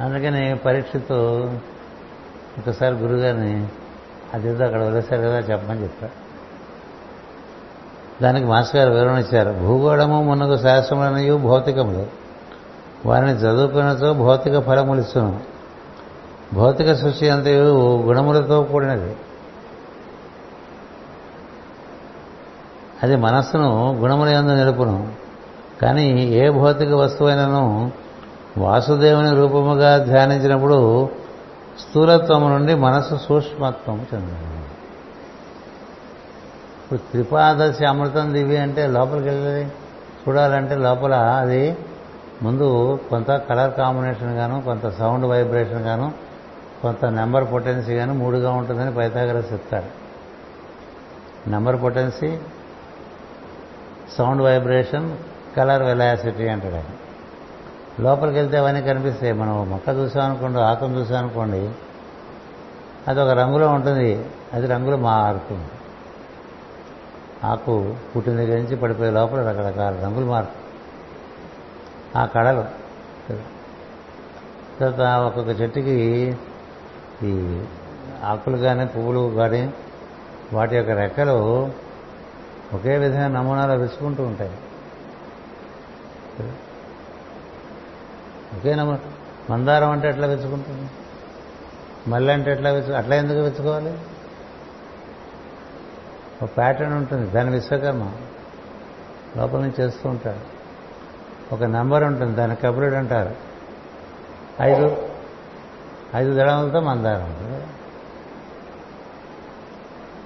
అందుకని 0.00 0.56
పరీక్షతో 0.56 1.50
ఒకసారి 2.58 2.94
గురుగారిని 2.94 3.68
అదేదో 4.34 4.64
అక్కడ 4.64 4.82
వదిలేశారు 4.82 5.20
కదా 5.20 5.38
చెప్పమని 5.38 5.82
చెప్పారు 5.82 6.26
దానికి 8.22 8.46
మాస్టర్ 8.46 8.80
గారు 8.80 8.90
వివరణ 8.90 9.18
ఇచ్చారు. 9.18 9.52
భూగోళము 9.52 10.22
మున్నగు 10.22 10.56
శాస్త్రములనయు 10.56 11.36
భౌతికములు. 11.36 12.06
వారిని 13.08 13.32
చదువుకున్నతో 13.32 14.12
భౌతిక 14.12 14.58
ఫలములు 14.58 15.00
ఇస్తును. 15.00 15.40
భౌతిక 16.54 16.92
సృష్టి 16.92 17.30
అంతయు 17.30 17.62
గుణములతో 18.02 18.62
కూడినది. 18.62 19.16
అది 23.02 23.16
మనస్సును 23.16 23.94
గుణముల 23.94 24.28
ఎందు 24.28 24.52
నిలుపును. 24.52 25.12
కానీ 25.82 26.24
ఏ 26.24 26.50
భౌతిక 26.50 26.92
వస్తువైనను 26.92 27.92
వాసుదేవుని 28.58 29.34
రూపముగా 29.34 30.04
ధ్యానించినప్పుడు 30.04 31.08
స్థూలత్వము 31.80 32.48
నుండి 32.48 32.74
మనస్సు 32.74 33.18
సూక్ష్మత్వం 33.28 34.06
చెందింది 34.14 34.65
ఇప్పుడు 36.86 37.00
త్రిపాదశి 37.00 37.86
అమృతం 37.86 38.32
దివి 38.32 38.56
అంటే 38.56 38.86
లోపలికి 38.86 39.28
వెళ్ళి 39.28 39.66
చూడాలంటే 40.28 40.74
లోపల 40.74 41.14
అది 41.14 41.76
ముందు 42.42 42.98
కొంత 43.10 43.30
కలర్ 43.30 43.74
కాంబినేషన్ 43.74 44.36
గాను 44.36 44.62
కొంత 44.62 44.88
సౌండ్ 44.98 45.26
వైబ్రేషన్ 45.26 45.80
గాను 45.80 46.12
కొంత 46.82 47.04
నెంబర్ 47.04 47.52
పొటెన్సీ 47.52 47.94
గాను 47.94 48.14
మూడుగా 48.14 48.50
ఉంటుందని 48.50 48.94
పైతాగరస్ 48.94 49.52
చెప్తాడు 49.52 50.06
number 51.50 51.82
potency 51.82 52.38
sound 54.18 54.42
vibration 54.42 55.16
colour 55.56 55.82
velocity 55.82 56.48
అంటాడు 56.48 56.74
ఆయన. 56.74 56.84
లోపలికి 58.00 58.38
వెళ్తే 58.38 58.56
అవన్నీ 58.56 58.82
కనిపిస్తాయి. 58.82 59.32
మనం 59.32 59.70
మొక్క 59.70 59.88
చూసామనుకోండి 59.88 60.60
ఆకును 60.60 60.98
చూసామనుకోండి 60.98 61.70
అది 63.08 63.20
ఒక 63.20 63.28
రంగులో 63.28 63.68
ఉంటుంది. 63.68 64.24
అది 64.54 64.66
రంగులు 64.66 64.96
మారుతుంది. 64.96 65.64
ఆకు 67.46 67.96
పుట్టిన 68.16 68.36
దగ్గర 68.36 68.56
నుంచి 68.56 68.76
పడిపోయే 68.76 69.10
లోపల 69.10 69.40
రకరకాల 69.48 69.94
రంగులు 70.04 70.26
మారుతాయి. 70.26 70.62
ఆ 72.16 72.26
కళలు. 72.26 72.64
తర్వాత 74.80 75.00
ఒక్కొక్క 75.00 75.60
చెట్టుకి 75.60 75.96
ఈ 77.22 77.32
ఆకులు 78.22 78.56
కానీ 78.56 78.86
పువ్వులు 78.86 79.34
కానీ 79.34 79.74
వాటి 80.52 80.76
యొక్క 80.76 80.90
రెక్కలు 80.90 81.36
ఒకే 82.74 82.96
విధంగా 82.98 83.28
నమూనాలు 83.28 83.80
విసుకుంటూ 83.80 84.22
ఉంటాయి. 84.22 84.50
ఒకే 88.56 88.74
నమూ 88.74 88.96
మందారం 89.50 89.90
అంటే 89.90 90.08
ఎట్లా 90.08 90.26
వెచ్చుకుంటుంది 90.26 90.90
మల్లె 92.10 92.32
అంటే 92.32 92.50
ఎట్లా 92.52 92.70
వెచ్చు 92.70 92.92
అట్లా 92.92 93.16
ఎందుకు 93.16 93.38
వెచ్చుకోవాలి? 93.38 93.92
ఒక 96.42 96.48
ప్యాటర్న్ 96.56 96.94
ఉంటుంది 96.94 97.30
దాని 97.30 97.50
విశ్వకర్మ. 97.50 98.12
లోపల 99.36 99.58
నుంచి 99.58 99.84
చేస్తూ 99.84 100.08
ఉంటాడు. 100.08 100.56
ఒక 101.54 101.62
నెంబర్ 101.62 102.04
ఉంటుంది 102.04 102.36
దాన్ని 102.36 102.56
కబురుడు 102.56 102.94
అంటారు. 102.94 103.34
ఐదు 104.62 105.08
ఐదు 106.16 106.34
దళములతో 106.34 106.80
మందారం 106.80 107.24
ఉంటుంది. 107.24 107.66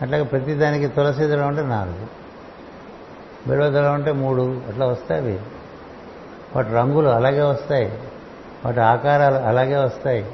అట్లాగే 0.03 0.23
ప్రతి 0.23 0.55
దానికి 0.55 0.87
తులసి 0.87 1.27
దళం 1.27 1.47
అంటే 1.47 1.63
నాలుగు. 1.63 2.07
బిడవ 3.49 3.71
దళం 3.71 3.93
అంటే 3.93 4.13
మూడు. 4.13 4.63
అట్లా 4.69 4.87
వస్తాయి 4.87 5.21
అవి. 5.21 5.41
వాటి 6.57 6.69
రంగులు 6.69 7.09
అలాగే 7.09 7.43
వస్తాయి. 7.43 7.99
వాటి 8.65 8.81
ఆకారాలు 8.81 9.35
అలాగే 9.35 9.77
వస్తాయి. 9.77 10.33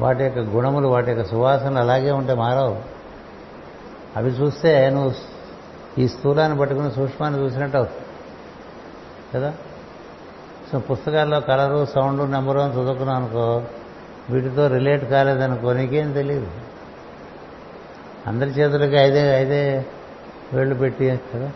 వాటి 0.00 0.24
యొక్క 0.24 0.38
గుణములు 0.38 0.88
వాటి 0.88 1.10
యొక్క 1.10 1.30
సువాసనలు 1.30 1.78
అలాగే 1.78 2.10
ఉంటే 2.10 2.34
మారవు. 2.34 2.99
అవి 4.16 4.30
చూస్తే 4.30 4.90
నువ్వు 4.90 5.12
ఈ 5.98 6.08
స్థూలాన్ని 6.08 6.58
పట్టుకుని 6.58 6.90
సూక్ష్మాన్ని 6.90 7.40
చూసినట్టు 7.40 7.76
అవుతుంది 7.76 8.06
కదా? 9.34 9.52
సో 10.72 10.78
పుస్తకాల్లో 10.78 11.40
కలరు 11.40 11.84
సౌండ్ 11.84 12.30
నెంబరు 12.30 12.58
అని 12.58 12.72
చదువుకున్నావు 12.72 13.16
అనుకో 13.16 13.62
వీటితో 14.30 14.68
రిలేట్ 14.68 15.04
కాలేదనుకో 15.04 15.72
నీకేం 15.72 16.12
తెలియదు 16.12 16.46
అందరి 18.26 18.50
చేతులకి 18.50 18.96
ఐదే 18.96 19.40
ఐదే 19.40 19.84
వేళ్ళు 20.52 20.74
పెట్టి 20.74 21.18
కదా? 21.34 21.50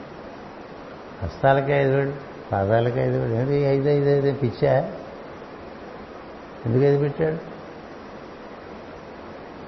హస్తాలకి 1.23 1.73
ఐదు 1.73 1.91
వేళ్ళు 1.91 2.15
పాదాలకి 2.53 3.01
ఐదు 3.01 3.17
వేళ్ళు 3.19 3.37
ఏంటి 3.37 3.53
ఐదు 3.53 3.89
ఐదు 3.89 4.09
ఐదు 4.09 4.39
పిచ్చా? 4.39 4.73
ఎందుకు 6.67 6.85
ఐదు 6.85 6.99
పెట్టాడు? 6.99 7.39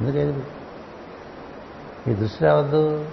ఎందుకు 0.01 0.19
ఐదు 0.19 0.33
పెట్టాడు? 0.33 0.56
ఈ 2.09 2.15
దృష్టి 2.15 2.45
రావద్దు. 2.45 3.07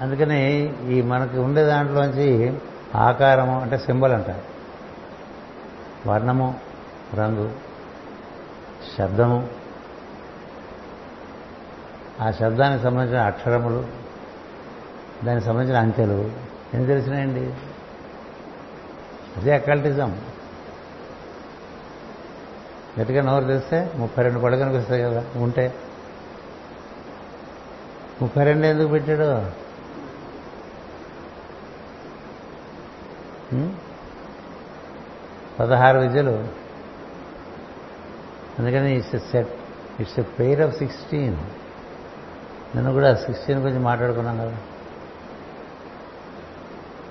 అందుకని 0.00 0.72
ఈ 0.92 1.02
మనకు 1.02 1.40
ఉండే 1.40 1.64
దాంట్లోంచి 1.64 2.58
ఆకారము 2.94 3.60
అంటే 3.60 3.78
సింబల్ 3.78 4.12
అంటారు. 4.12 4.42
వర్ణము 6.08 6.60
రంగు 7.14 7.52
శబ్దము. 8.98 9.48
ఆ 12.20 12.30
శబ్దానికి 12.30 12.82
సంబంధించిన 12.82 13.20
అక్షరములు 13.22 13.86
దానికి 15.24 15.46
సంబంధించిన 15.46 15.80
అంకెలు. 15.80 16.30
ఏం 16.74 16.84
తెలిసినాయండి? 16.84 17.54
అదే 19.36 19.54
అకల్టిజం 19.54 20.20
గట్టిగా 23.00 23.22
నోరు 23.22 23.44
తెస్తే 23.44 23.92
ముప్పై 23.94 24.22
రెండు 24.22 24.38
పళ్ళు 24.38 24.78
వస్తాయి 24.78 25.02
కదా 25.02 25.24
ఉంటే. 25.36 25.74
ముప్పై 28.22 28.44
రెండు 28.44 28.66
ఎందుకు 28.66 28.88
పెట్టాడు? 28.88 29.28
పదహారు 35.58 35.98
విద్యలు. 35.98 36.48
అందుకని 38.58 38.96
it's 38.96 39.14
a 39.14 39.18
set 39.18 39.48
it's 40.00 40.18
a 40.18 40.22
pair 40.22 40.60
of 40.60 40.76
sixteen 40.76 41.36
నేను 42.76 42.92
కూడా 42.92 43.14
సిక్స్టీన్ 43.14 43.60
గురించి 43.60 43.78
మాట్లాడుకున్నాం 43.78 44.38
కదా. 44.38 44.56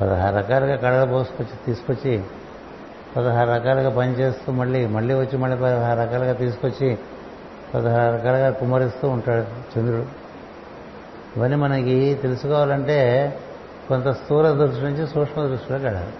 పదహారు 0.01 0.35
రకాలుగా 0.35 0.75
కళలు 0.75 1.09
పోసుకొచ్చి 1.11 1.57
తీసుకొచ్చి 1.65 2.23
పదహారు 3.17 3.49
రకాలుగా 3.49 3.89
పనిచేస్తూ 3.89 4.51
మళ్ళీ 4.51 4.85
మళ్ళీ 4.87 5.13
వచ్చి 5.13 5.37
మళ్ళీ 5.37 5.57
పదహారు 5.57 5.99
రకాలుగా 5.99 6.33
తీసుకొచ్చి 6.33 6.97
పదహారు 7.73 8.15
రకాలుగా 8.15 8.51
కుమరిస్తూ 8.51 9.09
ఉంటాడు 9.09 9.79
చంద్రుడు. 9.79 10.26
ఇవన్నీ 11.37 11.57
మనకి 11.57 12.19
తెలుసుకోవాలంటే 12.21 12.97
కొంత 13.87 14.07
స్థూల 14.07 14.51
దృష్టి 14.51 14.83
నుంచి 14.83 15.07
సూక్ష్మ 15.07 15.41
దృష్టిలోకి 15.47 15.85
వెళ్ళాలి. 15.85 16.13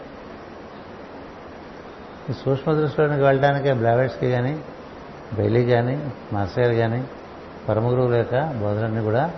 ఈ 2.30 2.34
సూక్ష్మ 2.46 2.74
దృష్టిలోకి 2.74 3.24
వెళ్ళడానికే 3.24 3.74
బ్లావెట్స్కి 3.74 4.32
కానీ 4.32 4.60
బెయిలీ 5.34 5.66
కానీ 5.66 6.12
మాస్టర్ 6.34 6.64
గారు 6.64 6.76
కానీ 6.76 7.04
పరమగురువుల 7.70 8.16
యొక్క 8.16 8.36
బోధనని 8.40 9.04
కూడా 9.04 9.32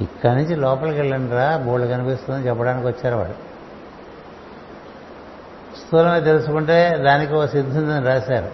ఇక్కడి 0.00 0.34
నుంచి 0.34 0.56
లోపలికి 0.56 1.00
వెళ్ళండి 1.00 1.32
రా 1.32 1.56
బోళ్ళు 1.56 1.86
కనిపిస్తుందని 1.86 2.46
చెప్పడానికి 2.46 2.86
వచ్చారు 2.86 3.16
వాడు 3.16 3.36
స్థూలమే 5.76 6.20
తెలుసుకుంటే 6.20 6.96
దానికి 7.04 7.34
ఒక 7.34 7.44
సిద్ధిందని 7.44 8.06
రాశారు. 8.06 8.50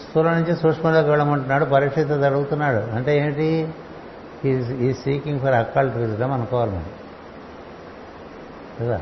స్థూలం 0.00 0.32
నుంచి 0.32 0.56
సూక్ష్మంలోకి 0.56 1.08
వెళ్ళమంటున్నాడు 1.08 1.64
పరీక్షిత 1.64 2.10
అడుగుతున్నాడు. 2.10 2.90
అంటే 2.96 3.18
ఏంటి? 3.18 3.74
ఈ 4.44 4.92
సీకింగ్ 4.92 5.40
ఫర్ 5.40 5.54
అక్కాల్ 5.54 5.90
విజ్డమ్ 5.90 6.32
అనుకోవాలి 6.32 6.70
మనం. 6.70 6.84
కదా? 8.80 9.00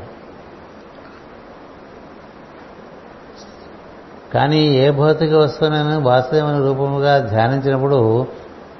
కానీ 4.33 4.59
ఏ 4.59 4.91
భౌతిక 4.91 5.33
వస్తువునైనా 5.33 5.97
వాస్తవమైన 5.97 6.57
రూపముగా 6.57 7.19
ధ్యానించినప్పుడు 7.19 8.27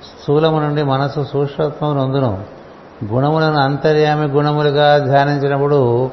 స్థూలము 0.03 0.60
నుండి 0.60 0.84
మనసు 0.84 1.24
సూక్ష్మత్వం 1.24 1.97
నందును. 1.97 2.43
గుణములను 3.14 3.57
అంతర్యామి 3.57 4.28
గుణములుగా 4.28 4.97
ధ్యానించినప్పుడు 4.97 6.12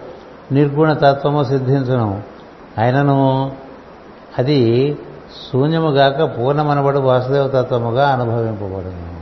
నిర్గుణ 0.52 0.92
తత్వము 0.92 1.44
సిద్ధించును. 1.44 2.22
అయినను 2.78 3.52
అది 4.38 4.94
శూన్యముగాక 5.52 6.38
పూర్ణమనబడు 6.38 6.98
వాసుదేవ 6.98 7.48
తత్వముగా 7.48 8.08
అనుభవింపబడును. 8.08 9.15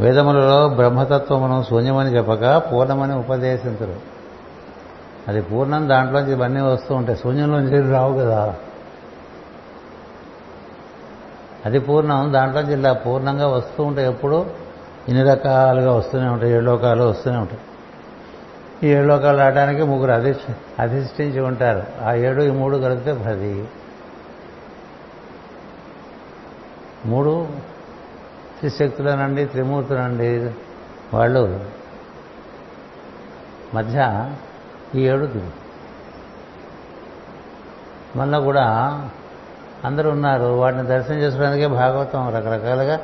వేదములలో 0.00 0.68
బ్రహ్మతత్వమును 0.68 1.64
శూన్యమని 1.70 2.16
చెప్పక 2.16 2.72
పూర్ణమని 2.72 3.14
ఉపదేశించరు. 3.14 3.96
అది 5.28 5.42
పూర్ణం 5.42 5.88
దాంట్లోంచి 5.88 6.32
ఇవన్నీ 6.32 6.60
వస్తూ 6.60 6.94
ఉంటాయి. 6.94 7.18
శూన్యంలోంచి 7.18 7.92
రావు 7.92 8.12
కదా. 8.12 8.56
అది 11.66 11.78
పూర్ణం 11.78 12.32
దాంట్లోంచి 12.32 12.72
ఇలా 12.72 12.92
పూర్ణంగా 12.92 13.48
వస్తూ 13.48 13.84
ఉంటాయి. 13.84 14.08
ఎప్పుడు? 14.08 14.46
ఇన్ని 15.08 15.24
రకాలుగా 15.24 15.92
వస్తూనే 15.92 16.28
ఉంటాయి. 16.28 16.52
ఏడు 16.52 16.64
లోకాలు 16.64 17.02
వస్తూనే 17.02 17.36
ఉంటాయి. 17.38 17.60
ఈ 18.88 18.92
ఏడు 18.92 19.06
లోకాలు 19.06 19.38
రావడానికి 19.38 19.82
ముగ్గురు 19.82 20.12
అధి 20.12 20.34
అధిష్ఠించి 20.78 21.40
ఉంటారు. 21.40 21.82
ఆ 22.04 22.14
ఏడు 22.14 22.42
ఈ 22.42 22.50
మూడు 22.50 22.76
కలిపితే 22.76 23.12
పది. 23.12 23.68
మూడు 27.06 27.46
త్రిశక్తులనండి 28.60 29.44
త్రిమూర్తులనండి 29.44 30.50
వాళ్ళు 31.14 31.64
మధ్య 33.74 34.30
ఈ 34.94 35.00
ఏడుగురు. 35.00 35.50
మళ్ళా 38.18 38.38
కూడా 38.38 38.64
అందరూ 39.84 40.10
ఉన్నారు 40.10 40.44
వాటిని 40.44 40.82
దర్శనం 40.82 41.18
చేసుకోవడానికే 41.18 41.66
భాగవతం 41.66 42.28
రకరకాలుగా 42.28 43.00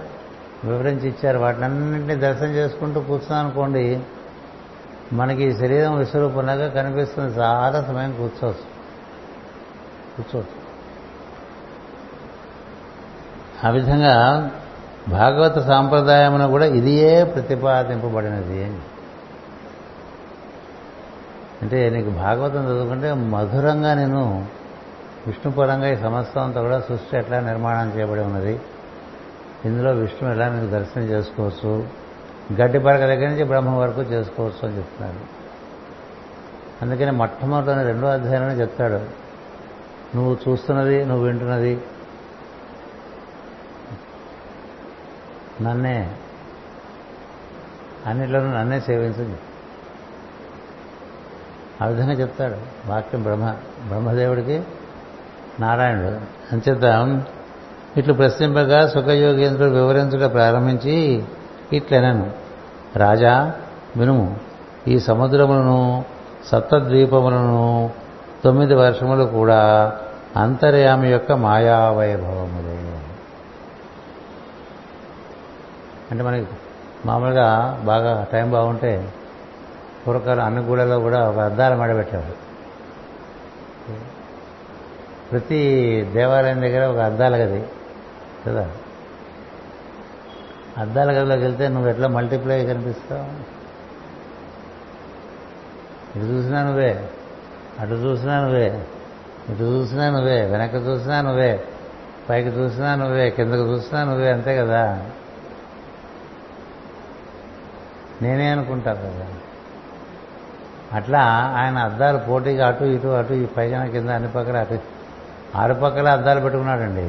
వివరించి 0.65 1.09
ఇచ్చారు. 1.09 1.39
వాటిని 1.39 1.65
అన్నింటినీ 1.65 2.15
దర్శనం 2.15 2.51
చేసుకుంటూ 2.51 3.01
కూర్చున్నాం 3.01 3.47
అనుకోండి 3.47 4.01
మనకి 5.13 5.45
ఈ 5.45 5.53
శరీరం 5.53 5.99
విశ్వరూపంలాగా 5.99 6.69
కనిపిస్తుంది. 6.69 7.39
చాలా 7.39 7.83
సమయం 7.83 8.13
కూర్చోవచ్చు. 8.13 8.77
కూర్చోవచ్చు. 10.17 10.67
ఆ 13.67 13.71
విధంగా 13.71 14.51
భాగవత 15.09 15.59
సాంప్రదాయమున 15.59 16.47
కూడా 16.47 16.67
ఇదియే 16.67 17.25
ప్రతిపాదింపబడినది 17.25 18.65
అని. 18.65 18.79
అంటే 21.63 21.91
నీకు 21.91 22.11
భాగవతం 22.11 22.65
చదువుకుంటే 22.65 23.13
మధురంగా 23.13 23.95
నేను 23.95 24.47
విష్ణుపరంగా 25.27 25.89
ఈ 25.89 25.97
సమస్తం 25.97 26.43
అంతా 26.43 26.63
కూడా 26.63 26.81
సృష్టి 26.81 27.17
ఎట్లా 27.17 27.41
నిర్మాణం 27.41 27.99
చేయబడి 27.99 28.21
ఉన్నది? 28.21 28.61
ఇందులో 29.65 29.93
విష్ణువు 29.93 30.35
ఎలా 30.35 30.49
మీకు 30.49 30.71
దర్శనం 30.71 31.05
చేసుకోవచ్చు? 31.05 31.89
గడ్డి 32.61 32.79
పరక 32.79 33.01
దగ్గర 33.01 33.29
నుంచి 33.29 33.45
బ్రహ్మ 33.45 33.77
వరకు 33.77 34.03
చేసుకోవచ్చు 34.03 34.69
అని 34.69 34.77
చెప్తున్నాడు. 34.77 35.37
అందుకని 36.83 37.11
మొట్టమొదటి 37.11 37.87
రెండో 37.87 38.07
అధ్యాయంలో 38.07 38.55
చెప్తాడు. 38.55 39.27
నువ్వు 40.17 40.37
చూస్తున్నది 40.49 41.05
నువ్వు 41.05 41.25
వింటున్నది 41.25 41.81
నన్నే. 45.63 46.11
అన్నిట్లోనూ 48.07 48.47
నన్నే 48.47 48.81
సేవించు 48.81 49.47
ఆ 51.83 51.87
విధంగా 51.87 52.13
చెప్తాడు 52.13 52.57
వాక్యం 52.87 53.23
బ్రహ్మ 53.23 53.55
బ్రహ్మదేవుడికి 53.89 54.63
నారాయణుడు. 55.61 56.21
అంచేత 56.55 57.23
ఇట్లు 57.97 58.15
ప్రశ్నింపగా 58.15 58.89
సుఖయోగేంద్రుడు 58.89 59.71
వివరించుట 59.71 60.33
ప్రారంభించి 60.33 61.25
ఇట్లనను. 61.73 62.31
రాజా 62.97 63.53
వినుము 63.97 64.41
ఈ 64.89 64.99
సముద్రములను 65.01 66.05
సప్తద్వీపములను 66.47 67.91
తొమ్మిది 68.45 68.75
వర్షములు 68.75 69.25
కూడా 69.25 69.93
అంతర్యామి 70.37 71.09
యొక్క 71.09 71.33
మాయావైభవములే. 71.33 72.76
అంటే 76.11 76.23
మనకి 76.23 76.47
మామూలుగా 77.05 77.47
బాగా 77.85 78.13
టైం 78.33 78.47
బాగుంటే 78.51 78.93
పూర్వకాలం 80.03 80.45
అన్ని 80.45 80.61
గూడలో 80.69 80.97
కూడా 81.01 81.21
ఒక 81.31 81.39
అద్దాల 81.41 81.75
మెడ 81.75 81.93
పెట్టారు 81.97 82.35
ప్రతి 85.31 85.61
దేవాలయం 86.15 86.61
దగ్గర 86.61 86.83
ఒక 86.87 87.01
అద్దాల 87.01 87.35
గది 87.37 87.61
కదా? 88.45 88.65
అద్దాల 90.77 91.11
గదిలోకి 91.11 91.43
వెళ్తే 91.43 91.69
నువ్వు 91.69 91.89
ఎట్లా 91.89 92.09
మల్టిప్లై 92.09 92.59
కనిపిస్తావు? 92.65 93.27
ఇటు 96.15 96.27
చూసినా 96.27 96.59
నువ్వే 96.63 96.91
అటు 97.81 97.97
చూసినా 98.05 98.35
నువ్వే 98.41 98.67
ఇటు 99.51 99.65
చూసినా 99.73 100.05
నువ్వే 100.11 100.39
వెనక్కి 100.53 100.79
చూసినా 100.87 101.17
నువ్వే 101.21 101.51
పైకి 102.29 102.51
చూసినా 102.51 102.91
నువ్వే 102.95 103.31
కిందకు 103.31 103.65
చూసినా 103.73 104.05
నువ్వే 104.05 104.31
అంతే 104.31 104.53
కదా? 104.61 104.83
నేనే 108.23 108.49
అనుకుంటారు 108.49 108.99
కదా. 108.99 109.27
అట్లా 110.93 111.21
ఆయన 111.57 111.79
అద్దాలు 111.79 112.19
పోటీగా 112.19 112.69
అటు 112.69 112.85
ఇటు 112.85 113.09
అటు 113.09 113.33
ఈ 113.33 113.47
పైన 113.47 113.87
కింద 113.87 114.09
అన్ని 114.09 114.33
పక్కల 114.33 114.57
అటు 114.57 114.79
ఆరు 115.57 115.75
పక్కల 115.75 116.09
అద్దాలు 116.09 116.41
పెట్టుకున్నాడండి. 116.41 117.07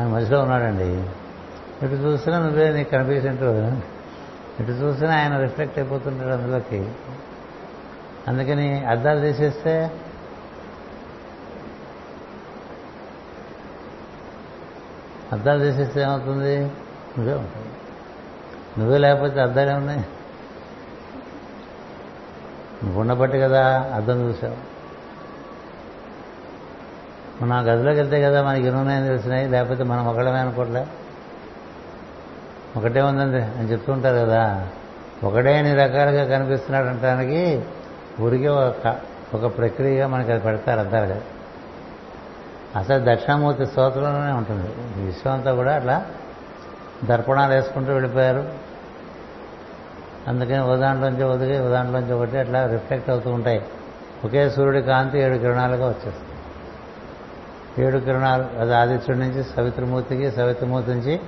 ఆయన 0.00 0.08
మధ్యలో 0.08 0.42
ఉన్నాడండి. 0.42 1.08
ఇటు 1.84 1.92
చూసినా 1.92 2.38
నువ్వే 2.38 2.72
నీకు 2.72 2.90
కనిపించినట్టు 2.90 3.44
ఇటు 4.62 4.70
చూసినా 4.70 5.16
ఆయన 5.16 5.38
రిఫ్లెక్ట్ 5.38 5.78
అయిపోతుంటాడు 5.78 6.28
అందులోకి. 6.28 6.88
అందుకని 8.28 8.84
అద్దాలు 8.84 9.20
తీసేస్తే 9.20 9.90
అద్దాలు 15.32 15.60
తీసేస్తే 15.64 16.02
ఏమవుతుంది? 16.02 16.60
నువ్వే 17.18 17.34
ఉంటుంది 17.34 17.68
నువ్వే 18.78 18.98
లేకపోతే 18.98 19.40
అద్దాలే 19.40 19.72
ఉన్నాయి 19.72 20.04
నువ్వు 22.84 23.00
ఉండబట్టి 23.00 23.40
కదా 23.40 23.90
అద్దం 23.94 24.28
చూసావు. 24.28 24.72
మన 27.42 27.52
ఆ 27.52 27.60
గదిలోకి 27.60 27.98
వెళ్తే 27.98 28.22
కదా 28.22 28.42
మనకి 28.42 28.66
ఎన్నున్నాయని 28.66 29.06
తెలిసినాయి? 29.06 29.48
లేకపోతే 29.48 29.84
మనం 29.84 30.08
ఒకళ్ళమే 30.08 30.38
అనుకోట్లే? 30.38 30.86
ఒకటే 32.76 33.00
ఉందండి 33.00 33.42
అని 33.42 33.72
చెప్తూ 33.72 33.92
ఉంటారు 33.92 34.16
కదా. 34.16 34.68
ఒకటే 35.24 35.58
అన్ని 35.58 35.74
రకాలుగా 35.74 36.38
కనిపిస్తున్నాడు 36.38 36.86
అంటానికి 36.86 37.64
ఊరికే 38.20 38.48
ఒక 38.48 39.00
ఒక 39.34 39.58
ప్రక్రియగా 39.58 40.06
మనకి 40.06 40.32
అది 40.32 40.40
పెడతారు 40.40 40.80
అంటారు 40.80 41.10
కదా 41.10 41.20
అసలు 42.76 43.14
దక్షిణామూర్తి 43.14 43.66
స్తోత్రంలోనే 43.66 44.32
ఉంటుంది. 44.32 44.66
విశ్వంతా 44.66 45.06
విశ్వం 45.06 45.34
అంతా 45.34 45.54
కూడా 45.54 45.74
అట్లా 45.74 46.06
దర్పణాలు 47.04 47.54
వేసుకుంటూ 47.54 47.92
వెళ్ళిపోయారు. 47.92 48.61
అందుకని 50.28 50.60
ఉదాంట్లోంచి 50.60 51.18
దాంట్లోంచి 51.70 52.12
ఒదిగి 52.12 52.14
ఓ 52.14 52.16
ఒకటి 52.18 52.38
అట్లా 52.38 52.66
రిఫ్లెక్ట్ 52.66 53.10
అవుతూ 53.10 53.30
ఉంటాయి. 53.30 53.62
ఒకే 54.24 54.50
సూర్యుడి 54.50 54.82
కాంతి 54.82 55.18
ఏడు 55.18 55.36
కిరణాలుగా 55.36 55.88
వచ్చేస్తుంది. 55.88 56.32
ఏడు 57.86 57.98
కిరణాలు 57.98 58.60
అది 58.60 58.74
ఆదిత్యుడి 58.74 59.20
నుంచి 59.20 59.44
సవిత్రమూర్తికి 59.44 60.30
సవిత్రమూర్తి 60.30 60.90
నుంచి 60.90 61.20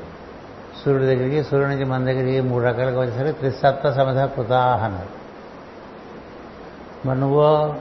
సూర్యుడి 0.85 1.07
దగ్గరికి 1.07 1.45
సూర్యుడి 1.45 1.73
నుంచి 1.73 1.85
మన 1.85 2.05
దగ్గరికి 2.05 2.41
మూడు 2.41 2.65
రకాలుగా 2.65 3.01
వచ్చేసరికి 3.01 3.39
త్రిసప్త 3.39 3.91
సమధ 3.91 4.19
కృతాహ 4.19 4.85
అన్నారు. 4.85 5.25
మరి 7.09 7.21
నువ్వు 7.21 7.75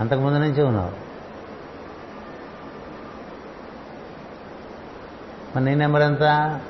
అంతకుముందు 0.00 0.38
నుంచి 0.38 0.62
ఉన్నావు. 0.62 0.90
మరి 5.56 5.64
నీ 5.64 5.74
నెంబర్ 5.74 6.02
ఎంత? 6.02 6.60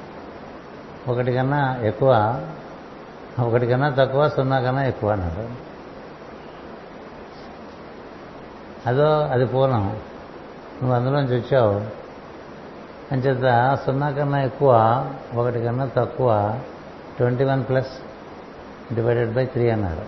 ఒకటి 1.08 1.32
కన్నా 1.32 1.76
ఎక్కువ. 1.82 2.40
ఒకటి 3.42 3.66
కన్నా 3.66 3.88
తక్కువ 3.88 4.28
సున్నా 4.28 4.60
కన్నా 4.60 4.84
ఎక్కువ 4.84 5.10
అన్నారు. 5.10 5.48
అదో 8.88 9.06
అది 9.06 9.46
పూర్ణం. 9.46 9.86
నువ్వు 10.82 10.92
అందులోంచి 10.92 11.36
వచ్చావు. 11.36 11.72
అంచేత 13.12 13.78
సున్నా 13.86 14.10
కన్నా 14.10 14.42
ఎక్కువ 14.42 14.74
ఒకటి 15.34 15.64
కన్నా 15.64 15.90
తక్కువ 15.96 16.60
twenty 17.16 17.44
one 17.44 17.64
plus 17.64 17.92
divided 18.94 19.34
by 19.34 19.46
three 19.46 19.70
అన్నారు. 19.70 20.02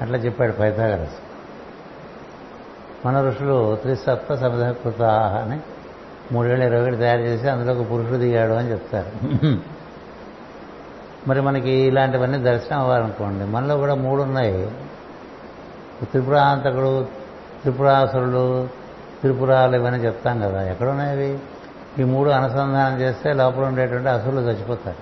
అట్లా 0.00 0.18
చెప్పాడు 0.18 0.52
పైథాగరస్. 0.52 1.14
మన 3.06 3.28
ఋషులు 3.28 3.76
త్రిసత్వ 3.76 4.36
సమధకృత 4.36 5.02
అని 5.02 5.60
మూడేళ్ళు 6.32 6.66
ఇరవై 6.66 6.82
ఒకటి 6.82 6.96
తయారు 6.96 7.20
చేసి 7.20 7.48
అందులో 7.48 7.80
ఒక 7.80 7.90
పురుషుడు 7.90 8.16
దిగాడు 8.16 8.52
అని 8.52 8.70
చెప్తారు. 8.70 9.32
మరి 11.28 11.40
మనకి 11.40 11.70
ఇలాంటివన్నీ 11.70 12.38
దర్శనం 12.38 12.80
అవ్వాలనుకోండి 12.80 13.44
మనలో 13.44 13.76
కూడా 13.76 13.94
మూడు 13.94 14.22
ఉన్నాయి 14.22 14.70
త్రిపురాంతకుడు 16.04 17.04
త్రిపురాసురుడు 17.60 18.68
త్రిపురాలు 19.20 19.76
ఇవన్నీ 19.76 20.00
చెప్తాం 20.00 20.40
కదా 20.40 20.62
ఎక్కడున్నాయి 20.62 21.10
అవి? 21.10 21.38
ఈ 21.98 22.04
మూడు 22.04 22.30
అనుసంధానం 22.30 23.00
చేస్తే 23.00 23.32
లోపల 23.32 23.64
ఉండేటువంటి 23.64 24.08
అసురులు 24.08 24.40
చచ్చిపోతారు. 24.40 24.96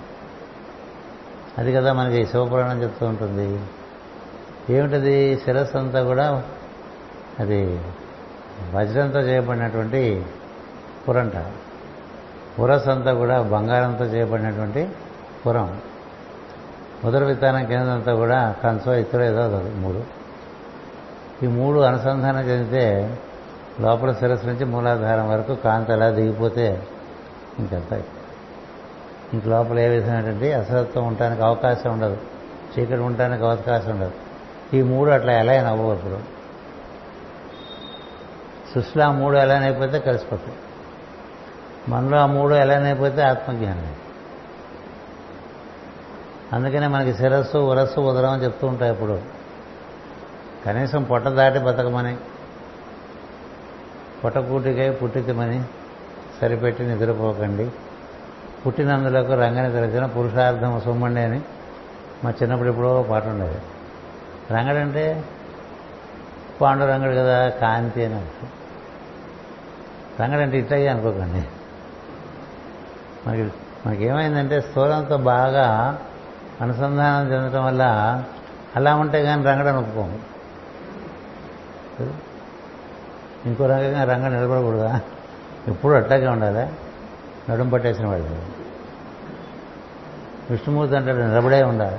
అది 1.59 1.73
కదా 1.73 1.93
మనకి 1.93 2.27
శివపురాణం 2.27 2.83
చెప్తూ 2.83 3.07
ఉంటుంది. 3.07 3.61
ఏమిటది? 4.71 5.37
శిరస్సు 5.37 5.79
అంతా 5.79 6.03
కూడా 6.03 6.43
అది 7.39 7.81
వజ్రంతో 8.75 9.21
చేయబడినటువంటి 9.21 10.27
పురంట. 11.09 11.33
పురస్ 12.61 12.89
అంతా 12.89 13.15
కూడా 13.15 13.43
బంగారంతో 13.43 14.05
చేయబడినటువంటి 14.05 14.89
పురం. 15.47 15.81
ఉదర 17.05 17.25
విత్తానం 17.25 17.67
కేంద్రంతో 17.67 18.17
కూడా 18.17 18.55
కంచో 18.65 18.95
ఇతర 18.95 19.23
ఏదో 19.23 19.41
అది 19.41 19.75
మూడు. 19.75 20.05
ఈ 21.45 21.47
మూడు 21.47 21.81
అనుసంధానం 21.81 22.41
చెందితే 22.41 23.19
లోపల 23.81 24.13
శిరస్సు 24.13 24.47
నుంచి 24.47 24.65
మూలాధారం 24.65 25.31
వరకు 25.31 25.55
కాంతి 25.55 25.93
అలా 25.93 26.11
దిగిపోతే 26.11 26.83
ఇంకంత. 27.59 27.93
ఇంక 29.33 29.47
లోపల 29.47 29.79
ఏ 29.79 29.89
విధమైనటువంటి 29.89 30.53
అసత్వం 30.53 31.07
ఉండడానికి 31.07 31.43
అవకాశం 31.43 31.93
ఉండదు. 31.93 32.17
చీకటి 32.79 33.01
ఉండడానికి 33.01 33.45
అవకాశం 33.45 33.91
ఉండదు. 33.91 34.13
ఈ 34.75 34.83
మూడు 34.83 35.11
అట్లా 35.11 35.33
ఎలా 35.33 35.69
అవ్వవు 35.69 35.95
ఇప్పుడు. 35.95 36.19
సృష్టిలో 38.75 39.05
ఆ 39.05 39.11
మూడు 39.11 39.37
అయిపోతే 39.37 39.99
కలిసిపోతాయి. 39.99 40.59
మనలో 41.89 42.19
ఆ 42.19 42.27
మూడు 42.27 42.55
ఎలా 42.55 42.75
అయిపోతే 42.75 43.23
ఆత్మజ్ఞానం. 43.23 43.95
అందుకనే 46.53 46.87
మనకి 46.87 47.15
శిరస్సు 47.15 47.59
ఉరస్సు 47.59 48.01
ఉదరం 48.01 48.31
అని 48.31 48.45
చెప్తూ 48.45 48.67
ఉంటాయి 48.67 48.93
ఇప్పుడు 48.93 49.21
కనీసం 50.67 51.03
పొట్ట 51.03 51.29
దాటి 51.29 51.59
బతకమని 51.59 52.17
పొట్టకూటికై 54.25 54.91
పుట్టితమని 54.91 55.65
సరిపెట్టి 56.41 56.83
నిద్రపోకండి. 56.87 57.71
పుట్టినందులకు 58.67 59.33
రంగని 59.33 59.73
తెలిసిన 59.73 60.07
పురుషార్థం 60.07 60.81
సుమ్మండి 60.81 61.21
అని 61.21 61.41
మా 62.25 62.31
చిన్నప్పుడు 62.31 62.69
ఎప్పుడో 62.69 63.07
పాట 63.11 63.27
ఉండేది. 63.27 63.59
రంగడంటే 64.51 65.25
పాండురంగడు 66.61 67.15
కదా 67.15 67.49
కాంతి 67.49 68.05
అని 68.05 68.21
రంగడంటే 70.23 70.59
ఇట్టయ్యి 70.59 70.89
అనుకోకండి. 70.89 71.49
మనకి 73.27 73.43
మనకేమైందంటే 73.87 74.61
స్థూలంతో 74.61 75.17
బాగా 75.17 75.99
అనుసంధానం 76.61 77.33
చెందటం 77.33 77.67
వల్ల 77.67 77.83
అలా 78.77 78.95
ఉంటే 78.95 79.23
కానీ 79.23 79.45
రంగడం 79.45 79.77
ఒప్పుకోము. 79.77 80.19
ఇంకో 83.47 83.67
రకంగా 83.67 84.05
రంగ 84.05 84.29
నిలబడకూడదా? 84.29 85.01
ఎప్పుడు 85.69 85.93
అట్లాగే 85.93 86.27
ఉండాలి? 86.27 86.73
నడుం 87.53 87.69
పట్టేసిన 87.69 88.07
వాళ్ళు. 88.07 88.61
విష్ణుమూర్తి 90.51 90.97
అంటాడు 90.97 91.17
నిలబడే 91.17 91.63
ఉండాలి. 91.63 91.99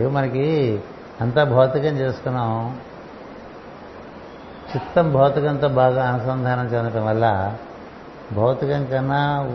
ఏవో 0.00 0.10
మనకి 0.10 0.80
అంతా 1.20 1.44
భౌతికం 1.44 1.86
చేసుకున్నాం. 1.86 2.78
చిత్తం 4.76 5.12
భౌతికంతో 5.12 5.68
బాగా 5.68 6.08
అనుసంధానం 6.08 6.66
చెందటం 6.66 7.06
వల్ల 7.06 7.56
భౌతికం 8.32 8.84
కన్నా 8.84 9.50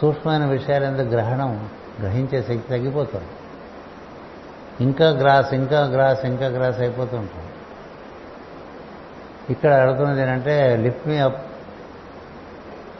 సూక్ష్మమైన 0.00 0.44
విషయాలు 0.44 0.84
ఎందుకు 0.84 1.06
గ్రహణం? 1.06 1.68
గ్రహించే 2.02 2.42
శక్తి 2.42 2.68
తగ్గిపోతుంది. 2.70 3.28
ఇంకా 4.80 5.08
గ్రాస్ 5.08 5.54
ఇంకా 5.54 5.80
గ్రాస్ 5.80 6.24
ఇంకా 6.24 6.46
గ్రాస్ 6.46 6.80
అయిపోతూ 6.80 7.16
ఉంటాం 7.16 7.42
ఇక్కడ 9.50 9.72
అడుగుతున్నది 9.72 10.20
ఏంటంటే 10.20 10.76
lift 10.76 11.08
me 11.08 11.18
up 11.18 11.46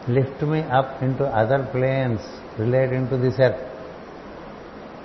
lift 0.09 0.43
me 0.43 0.63
up 0.63 1.03
into 1.03 1.25
other 1.25 1.61
planes 1.73 2.59
relate 2.59 3.09
to 3.09 3.15
this 3.15 3.41
earth 3.41 3.59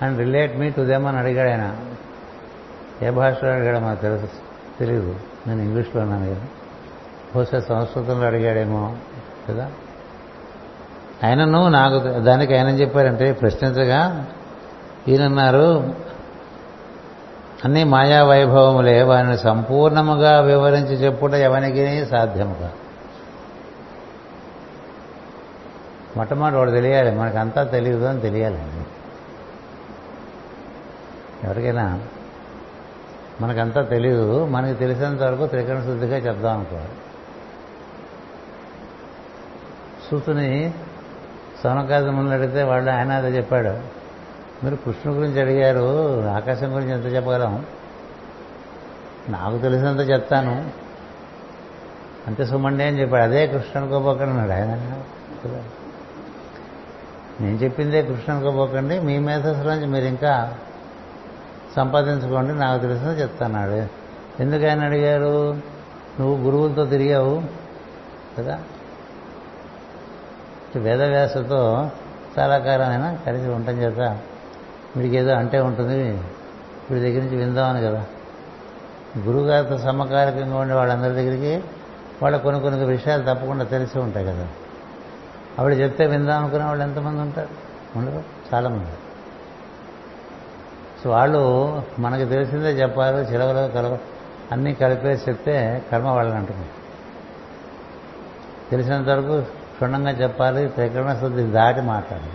and 0.04 0.18
relate 0.18 0.56
me 0.56 0.70
to 0.70 0.80
them 0.80 1.06
అని 1.06 1.18
అడిగాడు 1.18 1.50
ఆయన. 1.50 1.76
ఏ 3.02 3.10
భాషలో 3.10 3.50
అడిగాడో 3.50 3.80
మాకు 3.80 4.02
తెలుసు 4.02 4.28
తెలియదు 4.78 5.16
నేను 5.46 5.62
ఇంగ్లీష్లో 5.62 6.02
ఉన్నాను 6.02 6.34
కదా. 6.34 6.44
బహుశా 7.36 7.60
సంస్కృతంలో 7.60 8.26
అడిగాడేమో 8.26 8.96
కదా? 9.48 9.70
ఆయనను 11.24 11.68
నాకు 11.68 11.98
దానికి 11.98 12.56
ఆయన 12.56 12.68
చెప్పారంటే 12.68 13.32
ప్రశ్నించగా 13.32 14.26
ఈయనన్నారు 15.08 15.94
అన్ని 17.64 17.84
మాయా 17.84 18.24
వైభవములే 18.24 19.02
వారిని 19.02 19.38
సంపూర్ణముగా 19.38 20.40
వివరించి 20.40 20.94
చెప్పుట 20.94 21.32
ఎవరికి 21.32 22.06
సాధ్యముగా. 22.06 22.72
మొట్టమొదటి 26.16 26.56
వాడు 26.56 26.70
తెలియాలి 26.70 27.10
మనకంతా 27.10 27.64
తెలియదు 27.64 28.04
అని 28.04 28.20
తెలియాలండి. 28.20 28.86
ఎవరికైనా 31.46 32.00
మనకంతా 33.40 33.82
తెలియదు 33.82 34.46
మనకి 34.46 34.74
తెలిసినంత 34.74 35.22
వరకు 35.22 35.46
త్రికరణ 35.46 35.80
శుద్ధిగా 35.80 36.16
చెప్దాం 36.16 36.56
అనుకోవాలి. 36.56 36.88
సూతుని 40.10 40.74
సోనకాది 41.62 42.10
ముందు 42.10 42.30
అడిగితే 42.30 42.62
వాళ్ళు 42.62 42.90
ఆయన 42.90 43.12
అదే 43.12 43.28
చెప్పాడు. 43.28 43.68
మీరు 44.64 44.76
కృష్ణుడి 44.76 45.18
గురించి 45.18 45.40
అడిగారు 45.40 46.20
ఆకాశం 46.24 46.74
గురించి 46.74 46.92
ఎంత 46.92 47.16
చెప్పగలం? 47.16 47.66
నాకు 49.28 49.58
తెలిసినంత 49.58 50.00
చెప్తాను. 50.00 50.70
అంతే 52.26 52.44
సుమండి 52.44 52.84
అని 52.84 53.00
చెప్పాడు. 53.00 53.24
అదే 53.24 53.46
కృష్ణ 53.46 53.80
అనుకోబోకండి 53.80 54.52
ఆయన 54.52 55.02
నేను 57.40 57.56
చెప్పిందే 57.56 58.02
కృష్ణ 58.02 58.32
అనుకోబోకండి 58.32 59.00
మీ 59.00 59.18
మేధస్సులోంచి 59.18 59.86
మీరు 59.86 60.04
ఇంకా 60.04 60.54
సంపాదించుకోండి 61.76 62.54
నాకు 62.54 62.82
తెలిసిన 62.82 63.08
చెప్తాన్నాడు. 63.08 63.86
ఎందుకు 64.42 64.66
ఆయన 64.66 64.84
అడిగారు? 64.84 65.52
నువ్వు 66.20 66.36
గురువులతో 66.36 66.86
తిరిగావు 66.86 67.42
కదా? 68.38 68.60
వేదవ్యాసతో 70.78 71.90
చాలా 72.38 72.58
కాలం 72.58 73.18
కలిసి 73.26 73.48
ఉండటం 73.48 73.72
చేత 73.72 74.18
వీడికి 74.96 75.16
ఏదో 75.16 75.32
అంటే 75.32 75.60
ఉంటుంది. 75.60 76.12
వీడి 76.90 77.00
దగ్గర 77.00 77.22
నుంచి 77.22 77.36
విందామని 77.36 77.82
కదా. 77.82 78.04
గురువుగారితో 79.18 79.78
సమకాలికంగా 79.78 80.58
ఉండే 80.58 80.74
వాళ్ళందరి 80.74 81.12
దగ్గరికి 81.12 81.64
వాళ్ళ 82.22 82.36
కొన్ని 82.36 82.60
కొన్ని 82.60 82.84
విషయాలు 82.84 83.34
తప్పకుండా 83.34 83.64
తెలిసి 83.64 83.98
ఉంటాయి 83.98 84.26
కదా. 84.26 84.48
ఆవిడ 85.58 85.72
చెప్తే 85.72 86.06
విందాం 86.06 86.44
అనుకునే 86.44 86.64
వాళ్ళు 86.64 86.84
ఎంతమంది 86.84 87.20
ఉంటారు? 87.20 87.48
ఉండరు. 87.98 88.22
చాలామంది. 88.54 88.90
సో 91.04 91.10
వాళ్ళు 91.10 91.82
మనకు 91.98 92.28
తెలిసిందే 92.28 92.68
చెప్పాలి 92.68 93.16
చిలవలో 93.16 93.68
కలవ 93.68 93.98
అన్నీ 94.52 94.74
కలిపేసి 94.74 95.30
చెప్తే 95.30 95.84
కర్మ 95.92 96.08
వాళ్ళని 96.08 96.36
అంటున్నారు 96.36 96.80
తెలిసినంత 98.70 99.08
వరకు 99.08 99.59
క్షుణ్ణంగా 99.80 100.10
చెప్పాలి 100.10 100.68
త్రికరణ 100.68 101.12
శుద్ధి 101.20 101.42
దాటి 101.42 101.80
మాట్లాడాలి 101.80 102.32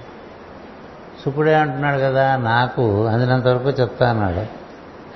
శుకుడే 1.25 1.53
అంటున్నాడు 1.55 1.97
కదా 1.97 2.35
నాకు 2.35 3.05
అందినంతవరకు 3.05 3.69
చెప్తా 3.69 4.09
అన్నాడు. 4.09 4.43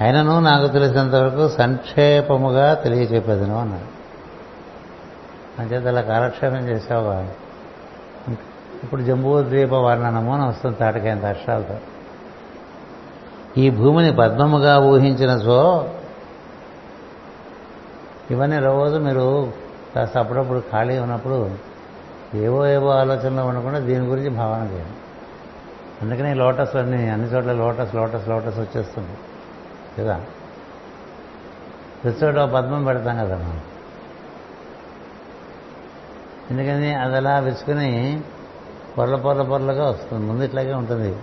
అయినను 0.04 0.40
నాకు 0.40 0.68
తెలిసినంతవరకు 0.68 1.50
సంక్షేపముగా 1.50 2.74
తెలియచెప్పేదను 2.74 3.60
అన్నాడు. 3.60 3.88
అంచేత 5.62 5.88
అలా 5.88 6.02
కాలక్షేపం 6.02 6.56
చేసావుగా 6.56 7.34
ఇప్పుడు 8.84 9.02
జంబూద్వీప 9.02 9.74
వర్ణనము 9.74 10.34
అని 10.34 10.48
వస్తుంది 10.48 10.78
తాటకైన 10.78 11.26
అక్షరాలతో. 11.26 11.78
ఈ 13.58 13.70
భూమిని 13.70 14.16
పద్మముగా 14.16 14.80
ఊహించిన 14.80 15.38
సో 15.38 15.90
ఇవన్నీ 18.32 18.60
రోజు 18.60 18.96
మీరు 18.96 19.54
కాస్త 19.96 20.18
అప్పుడప్పుడు 20.18 20.64
ఖాళీ 20.72 20.98
ఉన్నప్పుడు 20.98 21.69
ఏవో 22.36 22.68
ఏవో 22.68 22.90
ఆలోచనలు 22.90 23.42
ఉండకుండా 23.42 23.80
దీని 23.80 24.06
గురించి 24.06 24.30
భావన 24.30 24.68
చేయండి 24.68 24.94
అందుకనే 26.02 26.34
లోటస్ 26.34 26.76
అన్ని 26.76 27.10
అన్ని 27.10 27.28
చోట్ల 27.28 27.54
లోటస్ 27.54 27.96
లోటస్ 27.96 28.30
లోటస్ 28.30 28.60
వచ్చేస్తుంది. 28.60 29.10
కదా? 30.00 30.26
ప్రతి 32.04 32.26
చోట 32.26 32.36
పద్మం 32.36 32.84
పెడతాం 32.84 33.18
కదా 33.18 33.38
మనం. 33.38 33.62
ఎందుకని 36.52 36.96
అది 36.96 37.16
అలా 37.16 37.40
విసుకుని 37.40 38.22
పొరల 38.98 39.16
పొరల 39.16 39.42
పొరలుగా 39.42 39.90
వస్తుంది. 39.90 40.26
ముందు 40.26 40.44
ఇట్లాగే 40.44 40.74
ఉంటుంది. 40.74 41.20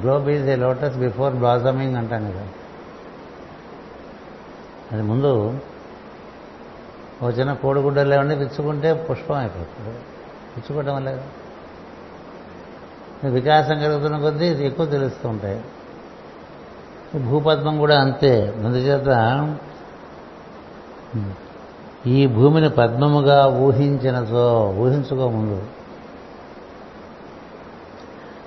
Globe 0.00 0.28
is 0.28 0.48
a 0.48 0.56
lotus 0.56 0.96
before 0.96 1.34
blossoming 1.34 1.96
అంటాం 1.96 2.30
కదా. 2.30 2.48
అది 4.92 5.02
ముందు 5.02 5.58
ఒక 7.22 7.38
చిన్న 7.38 7.52
కోడిగుడ్డలు 7.52 8.08
లేవండి 8.08 8.34
విచ్చుకుంటే 8.34 9.06
పుష్పం 9.10 9.36
అయిపోతుంది. 9.36 9.98
విచ్చుకోవటం 10.56 10.94
వల్ల 10.94 11.18
వికాసం 13.28 13.78
కలుగుతున్న 13.78 14.18
కొద్దీ 14.18 14.46
ఇది 14.46 14.66
ఎక్కువ 14.66 14.86
తెలుస్తూ 14.86 15.28
ఉంటాయి. 15.28 15.64
భూపద్మం 17.18 17.78
కూడా 17.78 18.00
అంతే. 18.00 18.54
అందుచేత 18.56 19.56
ఈ 22.06 22.26
భూమిని 22.26 22.70
పద్మముగా 22.70 23.46
ఊహించినతో 23.46 24.74
ఊహించుకో 24.78 25.28
ముందు. 25.28 25.62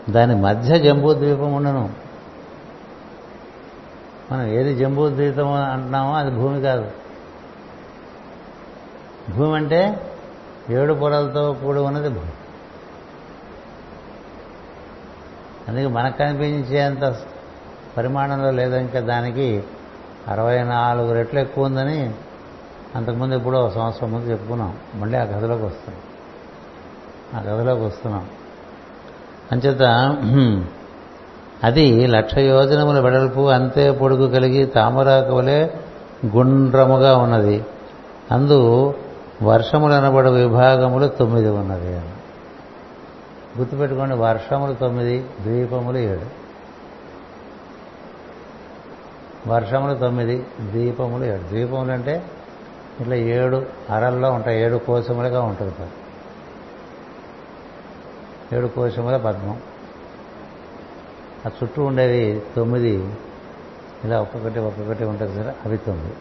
దాని 0.09 0.35
మధ్య 0.35 0.79
జంబూద్వీపం 0.79 1.53
ఉండను. 1.53 1.89
మనం 4.31 4.47
ఏది 4.47 4.75
జంబూద్వీపం 4.75 5.53
అంటున్నామో 5.53 6.13
అది 6.13 6.31
భూమి 6.31 6.61
కాదు. 6.61 7.00
భూమి 9.37 9.55
అంటే 9.55 10.11
ఏడు 10.69 10.93
పొరలతో 10.93 11.53
కూడి 11.53 11.79
ఉన్నది 11.79 12.09
భూమి. 12.09 12.31
అందుకే 15.67 15.87
మనకు 15.87 16.17
కనిపించేంత 16.17 17.15
పరిమాణంలో 17.97 18.51
లేదు 18.51 18.75
ఇంకా 18.75 18.99
దానికి 18.99 19.63
అరవై 20.27 20.63
నాలుగు 20.63 21.13
రెట్లు 21.13 21.39
ఎక్కువ 21.39 21.65
ఉందని 21.65 22.13
అంతకుముందు 22.95 23.35
ఎప్పుడో 23.35 23.69
సంవత్సరం 23.69 24.11
ముందు 24.11 24.25
చెప్పుకున్నాం. 24.25 24.77
మళ్ళీ 24.95 25.17
ఆ 25.17 25.23
కథలోకి 25.23 25.63
వస్తాం. 25.63 25.95
ఆ 27.33 27.41
కథలోకి 27.43 27.81
వస్తున్నాం. 27.81 28.29
అంచేత 29.51 29.83
అది 31.63 32.07
లక్ష 32.07 32.37
యోజనముల 32.37 32.99
వెడల్పు 32.99 33.49
అంతే 33.49 33.91
పొడుగు 33.91 34.27
కలిగి 34.29 34.65
తామరాకవలే 34.65 35.79
గుండ్రముగా 36.25 37.17
ఉన్నది. 37.17 37.65
అందు 38.31 38.93
వర్షములు 39.43 39.93
అనబడు 39.93 40.29
విభాగములు 40.29 41.07
తొమ్మిది 41.07 41.49
ఉన్నది 41.49 41.97
అని. 41.97 42.11
గుర్తుపెట్టుకోండి 43.57 44.15
వర్షములు 44.15 44.73
తొమ్మిది 44.73 45.19
ద్వీపములు 45.19 45.97
ఏడు. 45.97 46.41
వర్షములు 49.49 49.97
తొమ్మిది 49.97 50.45
ద్వీపములు 50.59 51.25
ఏడు. 51.25 51.41
ద్వీపములు 51.41 51.91
అంటే 51.91 52.23
ఇట్లా 52.99 53.15
ఏడు 53.15 53.65
అరల్లో 53.89 54.31
ఉంటాయి 54.31 54.61
ఏడు 54.61 54.77
కోశములుగా 54.77 55.41
ఉంటుంది 55.41 55.73
ఏడు 58.55 58.67
కోశముల 58.67 59.17
పద్మం. 59.17 59.61
ఆ 61.45 61.49
చుట్టూ 61.63 61.83
ఉండేవి 61.83 62.41
తొమ్మిది 62.55 63.13
ఇలా 64.03 64.21
ఒక్కొక్కటి 64.21 64.59
ఒక్కొక్కటి 64.59 65.03
ఉంటుంది 65.03 65.35
సరే 65.35 65.55
అవి 65.65 65.77
తొమ్మిది. 65.77 66.13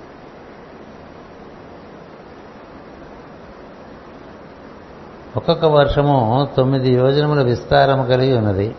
ఒక్కొక్క 5.37 5.64
వర్షము 5.64 6.49
తొమ్మిది 6.57 6.93
యోజనముల 6.93 7.43
విస్తారము 7.43 8.07
కలిగి 8.07 8.37
ఉన్నది. 8.37 8.74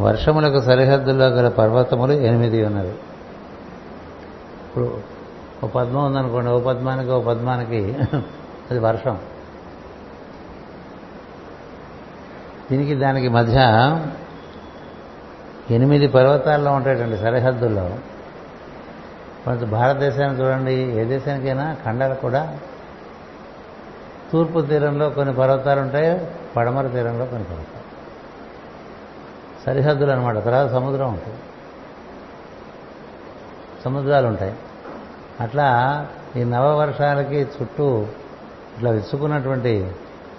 వర్షములకు 0.00 0.60
సరిహద్దుల్లో 0.60 1.26
గల 1.26 1.48
పర్వతములు 1.48 2.12
ఎనిమిది 2.12 2.64
ఉన్నవి. 2.64 2.90
ఇప్పుడు 4.66 4.96
ఓ 5.64 5.66
పద్మం 5.66 6.04
ఉందనుకోండి 6.04 6.50
ఓ 6.50 6.60
పద్మానికి 6.60 7.10
ఓ 7.10 7.20
పద్మానికి 7.20 7.96
అది 8.70 8.78
వర్షం. 8.78 9.18
దీనికి 12.70 12.94
దానికి 12.94 13.28
మధ్య 13.28 13.56
ఎనిమిది 15.70 16.08
పర్వతాల్లో 16.08 16.72
ఉంటాయండి 16.72 17.16
సరిహద్దుల్లో. 17.16 17.90
కొంత 19.44 19.64
భారతదేశాన్ని 19.64 20.40
చూడండి 20.40 20.74
ఏ 20.74 21.04
దేశానికైనా 21.04 21.76
ఖండాలు 21.84 22.14
కూడా 22.14 22.58
తూర్పు 24.32 24.60
తీరంలో 24.60 25.10
కొన్ని 25.10 25.34
పర్వతాలు 25.34 25.80
ఉంటాయి 25.80 26.30
పడమర 26.56 26.86
తీరంలో 26.86 27.26
కొన్ని 27.26 27.48
పర్వతాలు. 27.48 27.82
సరిహద్దులు 29.66 30.10
అనమాట 30.10 30.44
తర్వాత 30.44 30.70
సముద్రం 30.70 31.08
ఉంటుంది. 31.08 31.38
సముద్రాలు 33.84 34.26
ఉంటాయి. 34.26 34.54
అట్లా 35.40 36.06
ఈ 36.36 36.44
నవవర్షాలకి 36.44 37.42
చుట్టూ 37.42 38.06
ఇట్లా 38.76 38.90
విసుకున్నటువంటి 38.90 39.92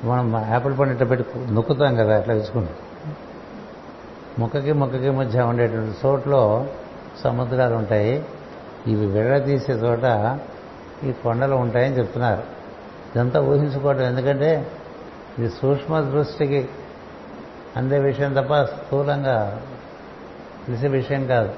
మనం 0.03 0.45
యాపిల్ 0.49 0.79
పండు 0.79 0.93
ఇట్లా 0.93 1.07
పెట్టి 1.07 1.53
నొక్కుతాం 1.53 1.95
కదా 1.95 2.17
అట్లా 2.17 2.33
విసుకుంటాం. 2.33 2.73
మొక్కకి 4.39 4.73
మొక్కకి 4.73 5.09
మధ్య 5.09 5.41
ఉండేటువంటి 5.41 6.07
చోట్లో 6.07 6.67
సముద్రాలు 7.23 7.75
ఉంటాయి. 7.75 8.25
ఇవి 8.87 9.05
విడదీసే 9.05 9.73
చోట 9.73 10.39
ఈ 11.03 11.11
కొండలు 11.11 11.55
ఉంటాయని 11.55 11.97
చెప్తున్నారు. 11.97 12.62
ఇదంతా 13.15 13.41
ఊహించుకోవటం. 13.41 14.01
ఎందుకంటే 14.01 14.71
ఇది 15.39 15.49
సూక్ష్మ 15.49 15.99
దృష్టికి 15.99 16.69
అందే 17.77 17.99
విషయం 17.99 18.33
తప్ప 18.33 18.63
స్థూలంగా 18.63 19.61
తెలిసే 20.67 20.87
విషయం 20.87 21.27
కాదు. 21.27 21.49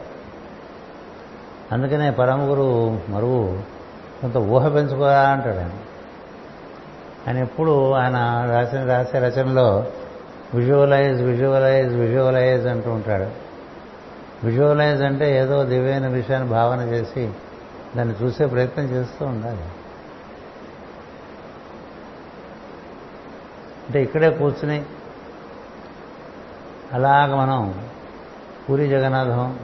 అందుకనే 1.72 2.12
పరమగురు 2.12 3.00
మరువు 3.10 3.60
కొంత 4.22 4.38
ఊహ 4.38 4.68
పెంచుకోరా 4.68 5.22
అంటాడు 5.22 5.58
ఆయన. 5.58 5.72
ఆయన 7.28 7.38
ఎప్పుడు 7.38 7.92
ఆయన 7.92 8.48
రాసిన 8.52 8.86
రాసే 8.86 9.20
రచనలో 9.20 9.86
విజువలైజ్ 10.54 11.22
విజువలైజ్ 11.22 11.96
విజువలైజ్ 11.96 12.68
అంటూ 12.68 12.92
ఉంటాడు. 12.92 13.46
విజువలైజ్ 14.46 15.02
అంటే 15.02 15.38
ఏదో 15.38 15.64
దివ్యమైన 15.64 16.08
విషయాన్ని 16.08 16.50
భావన 16.50 16.80
చేసి 16.80 17.32
దాన్ని 17.98 18.16
చూసే 18.24 18.46
ప్రయత్నం 18.46 18.86
చేస్తూ 18.86 19.26
ఉండాలి. 19.26 19.64
అంటే 23.86 24.04
ఇక్కడే 24.04 24.30
కూర్చుని 24.30 24.86
అలాగ 26.94 27.36
మనం 27.36 27.86
పూరి 28.70 28.88
జగన్నాథం 28.88 29.60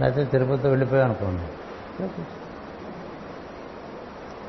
లేకపోతే 0.00 0.24
తిరుపతి 0.24 0.68
వెళ్ళిపోయాం 0.68 1.04
అనుకోండి. 1.04 1.42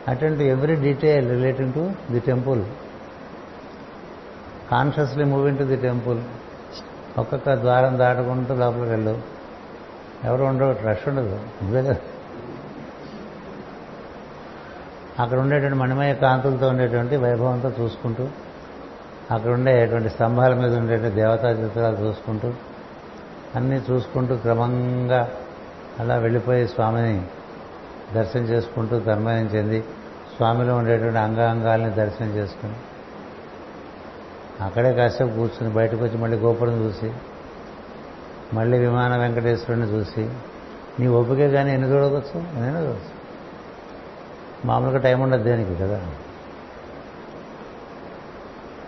Attend 0.07 0.41
every 0.41 0.75
detail 0.75 1.29
relating 1.29 1.73
to 1.73 1.91
the 2.11 2.19
temple 2.19 2.65
consciously 4.71 5.23
moving 5.23 5.57
to 5.57 5.63
the 5.63 5.75
temple 5.75 6.21
ఒక్కొక్క 7.17 7.53
ద్వారం 7.53 7.99
దాటుకుంటూ 7.99 8.55
లోపలికి 8.55 8.89
వెళ్ళు. 8.89 9.21
ఎవరు 10.23 10.43
ఉండవు 10.43 10.71
రష్ 10.71 11.09
ఉండదు. 11.09 11.39
నువ్వే 11.63 11.83
కదా? 11.83 11.97
అక్కడ 15.19 15.39
ఉండేటువంటి 15.39 15.77
మణిమయ 15.77 16.13
కాంతులతో 16.13 16.67
ఉండేటువంటి 16.67 17.15
వైభవంతో 17.15 17.71
చూసుకుంటూ 17.79 18.27
అక్కడ 19.31 19.51
ఉండేటువంటి 19.51 20.09
స్తంభాల 20.09 20.53
మీద 20.53 20.75
ఉండేటువంటి 20.75 21.15
దేవతా 21.15 21.49
చిత్రాలు 21.49 21.95
చూసుకుంటూ 21.95 22.53
అన్నీ 23.55 23.81
చూసుకుంటూ 23.91 24.35
క్రమంగా 24.35 25.31
అలా 25.99 26.15
వెళ్ళిపోయి 26.15 26.67
స్వామిని 26.67 27.21
దర్శనం 28.13 28.43
చేసుకుంటూ 28.43 28.99
తన్మయం 28.99 29.45
చెంది 29.45 29.81
స్వామిలో 30.35 30.75
ఉండేటువంటి 30.75 31.17
అంగాంగాల్ని 31.17 31.89
దర్శనం 31.89 32.29
చేసుకుని 32.29 32.73
అక్కడే 34.63 34.93
కాసేపు 34.93 35.29
కూర్చుని 35.29 35.73
బయటకు 35.73 36.03
వచ్చి 36.03 36.17
మళ్ళీ 36.17 36.37
గోపురం 36.37 36.83
చూసి 36.83 37.11
మళ్ళీ 38.53 38.77
విమాన 38.77 39.17
వెంకటేశ్వరుని 39.17 39.85
చూసి 39.85 40.29
నీ 40.99 41.07
ఓపికే 41.07 41.49
కానీ 41.49 41.73
ఎన్ని 41.73 41.87
చూడవచ్చు? 41.87 42.61
నేను 42.61 42.79
చూడవచ్చు. 42.79 43.19
మామూలుగా 44.65 44.97
టైం 44.97 45.21
ఉండదు 45.21 45.43
దేనికి 45.43 45.75
కదా? 45.75 46.01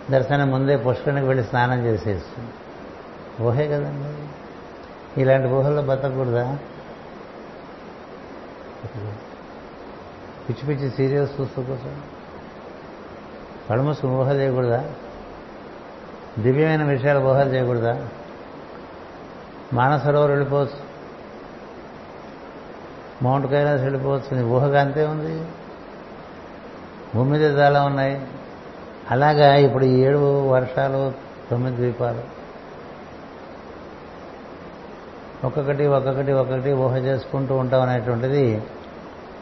దర్శనం 0.10 0.52
ముందే 0.52 0.78
పుష్కరానికి 0.78 1.28
వెళ్ళి 1.28 1.44
స్నానం 1.44 1.86
చేసేసి 1.86 2.42
ఊహే 3.44 3.68
కదండి. 3.68 4.28
ఇలాంటి 5.22 5.48
ఊహల్లో 5.48 5.82
బతకూడదా? 5.82 6.58
పిచ్చి 10.50 10.66
పిచ్చి 10.68 10.92
సీరియల్స్ 10.92 11.42
చూస్తూ 11.42 11.64
కోసం 11.64 12.02
కడుమూసుకుని 13.70 14.14
ఊహ 14.14 14.32
చేయకూడదా? 14.32 14.94
దివ్యమైన 16.40 16.84
విషయాలు 16.84 17.20
ఊహలు 17.20 17.50
చేయకూడదా? 17.50 18.08
మానసరోవర్ 19.74 20.32
వెళ్ళిపోవచ్చు. 20.32 20.92
మౌంట్ 23.22 23.48
కైలాస్ 23.48 23.82
వెళ్ళిపోవచ్చు. 23.82 24.36
నీ 24.36 24.44
ఊహగా 24.44 24.82
అంతే 24.82 25.06
ఉంది. 25.06 25.48
భూమి 27.16 27.32
మీద 27.32 27.60
చాలా 27.60 27.84
ఉన్నాయి. 27.84 28.28
అలాగా 29.12 29.56
ఇప్పుడు 29.56 29.86
ఈ 29.86 30.00
ఏడు 30.00 30.48
వర్షాలు 30.50 31.14
తొమ్మిది 31.52 31.76
ద్వీపాలు. 31.76 32.42
ఒక్కొక్కటి 35.46 35.88
ఒక్కొక్కటి 35.88 36.32
ఒక్కొక్కటి 36.32 36.74
ఊహ 36.74 36.98
చేసుకుంటూ 36.98 37.56
ఉంటాం 37.56 37.82
అనేటువంటిది 37.82 38.64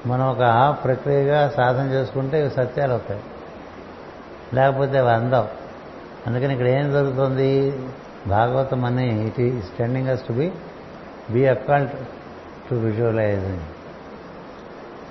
మనం 0.06 0.30
ఒక 0.30 0.76
ప్రక్రియగా 0.84 1.50
సాధన 1.58 1.86
చేసుకుంటే 1.88 2.40
ఇవి 2.40 2.50
సత్యాలు 2.50 2.92
అవుతాయి. 2.92 3.22
లేకపోతే 4.54 4.98
అవి 4.98 5.12
అందం. 5.12 5.48
అందుకని 6.28 6.54
ఇక్కడ 6.54 6.68
ఏం 6.68 6.92
జరుగుతుంది? 6.92 7.80
భాగవతం 8.28 8.86
అని 8.86 9.28
it 9.28 9.40
is 9.40 9.62
standing 9.62 10.08
as 10.08 10.22
to 10.22 10.34
be 10.34 10.52
be 11.32 11.46
occult 11.46 11.94
to 12.70 12.76
visualizing 12.76 13.60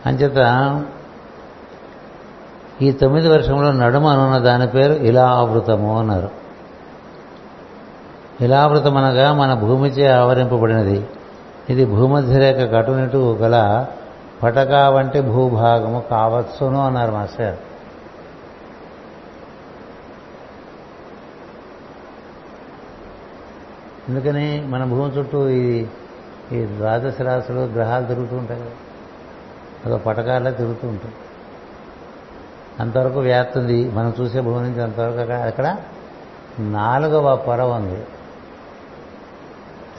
అంచేత 0.07 0.39
ఈ 2.83 2.93
తొమ్మిది 2.93 3.29
వర్షంలో 3.29 3.73
నడుమ 3.73 4.07
అనున్న 4.07 4.39
దాని 4.39 4.67
పేరు 4.67 4.93
ఇలావృతము 4.93 5.99
అన్నారు. 5.99 6.31
ఇలావృతం 8.41 8.97
అనగా 8.97 9.33
మన 9.33 9.55
భూమిచే 9.55 10.07
ఆవరింపబడినది. 10.07 11.07
ఇది 11.71 11.85
భూమధ్యరేఖ 11.85 12.71
కటునిటు 12.71 13.37
గల 13.41 13.87
పటకా 14.43 14.89
వంటి 14.89 15.21
భూభాగము 15.21 16.05
కావచ్చును 16.11 16.87
అన్నారు 16.87 17.13
మాస్టర్. 17.13 17.57
ఎందుకని 24.09 24.65
మన 24.67 24.85
భూమి 24.85 25.11
చుట్టూ 25.11 25.49
ఈ 25.49 25.87
ఈ 26.53 26.67
ద్వాదశ 26.67 27.21
రాశులు 27.21 27.59
గ్రహాలు 27.59 28.07
తిరుగుతూ 28.07 28.37
ఉంటాయి 28.37 28.61
కదా. 28.61 28.71
అదో 29.87 29.99
పటకాలే 29.99 30.51
తిరుగుతూ 30.51 30.89
ఉంటాయి. 30.89 31.15
అంతవరకు 32.81 33.21
వ్యాప్తి 33.21 33.59
ఉంది 33.59 33.91
మనం 33.91 34.15
చూసే 34.21 34.41
భూమి 34.41 34.69
నుంచి 34.69 34.83
అంతవరకు 34.83 35.33
అక్కడ 35.33 35.77
నాలుగవ 36.59 37.37
పొర 37.37 37.63
ఉంది. 37.63 38.07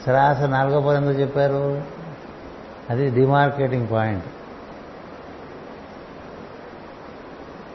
సరాస 0.06 0.40
నాలుగవ 0.40 0.80
పొర 0.80 0.94
ఎందుకు 0.94 1.20
చెప్పారు? 1.20 1.82
అది 2.90 3.10
డిమార్కెటింగ్ 3.10 3.88
పాయింట్ 3.92 4.24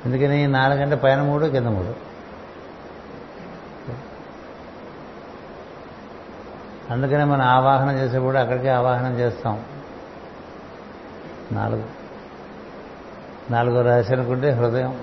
ఎందుకని? 0.05 0.47
నాలుగంటే 0.47 0.95
పైన 0.95 1.21
మూడు 1.21 1.45
కింద 1.45 1.67
మూడు. 1.67 2.15
అందుకనే 6.93 7.23
మనం 7.23 7.41
ఆవాహన 7.41 7.95
చేసేప్పుడు 7.95 8.37
అక్కడికే 8.37 8.69
ఆవాహనం 8.69 9.19
చేస్తాం. 9.19 9.65
నాలుగు. 11.51 12.04
నాలుగో 13.51 13.81
రాశి 13.81 14.13
అనుకుంటే 14.13 14.51
హృదయం 14.51 14.95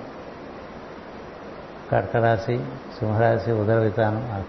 కర్కరాశి 1.91 2.59
సింహరాశి 2.99 3.51
ఉదర 3.51 3.75
వితానం 3.75 4.43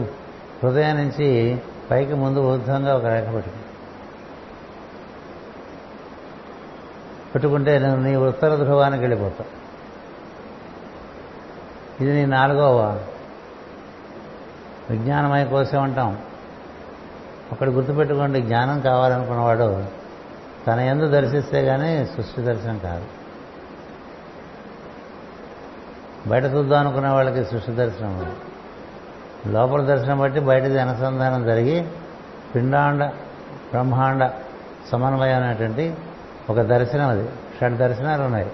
హృదయం 0.63 0.95
నుంచి 0.95 1.61
పైకి 1.91 2.13
ముందు 2.13 2.39
ఉద్ధంగా 2.39 2.95
ఒక 2.95 3.05
రేఖ 3.05 3.33
పెట్టుకో. 3.33 3.57
పెట్టుకుంటే 7.35 7.79
నువ్వు 7.79 7.99
నీ 7.99 8.15
ఉత్తర 8.15 8.55
ధ్రువానికి 8.55 9.01
వెళ్ళిపోతావు 9.01 9.63
ఇది 12.03 12.13
నీ 12.13 12.25
నాలుగవ. 12.25 12.99
విజ్ఞానమై 14.89 15.45
కోశం 15.45 15.81
అంటాం 15.81 16.17
అక్కడ 17.51 17.69
గుర్తుపెట్టుకోండి 17.69 18.41
జ్ఞానం 18.41 18.81
కావాలనుకున్నవాడు 18.81 19.85
తన 20.67 20.79
ఎందు 20.79 21.07
దర్శిస్తే 21.07 21.65
కానీ 21.65 22.05
సృష్టి 22.05 22.41
దర్శనం 22.41 22.79
కాదు. 22.79 23.22
బయట 26.27 26.43
చూద్దాం 26.43 26.79
అనుకున్న 26.79 27.09
వాళ్ళకి 27.09 27.45
సృష్టి 27.45 27.71
దర్శనం. 27.71 28.35
లోపల 29.47 29.85
దర్శనం 29.85 30.19
బట్టి 30.19 30.39
బయటది 30.39 30.79
అనుసంధానం 30.79 31.45
జరిగి 31.45 31.87
పిండాండ 32.55 33.03
బ్రహ్మాండ 33.71 34.31
సమన్వయం 34.91 35.43
అనేటువంటి 35.43 35.95
ఒక 36.49 36.61
దర్శనం 36.61 37.07
అది. 37.07 37.29
షడ్ 37.61 37.77
దర్శనాలు 37.77 38.23
ఉన్నాయి. 38.23 38.51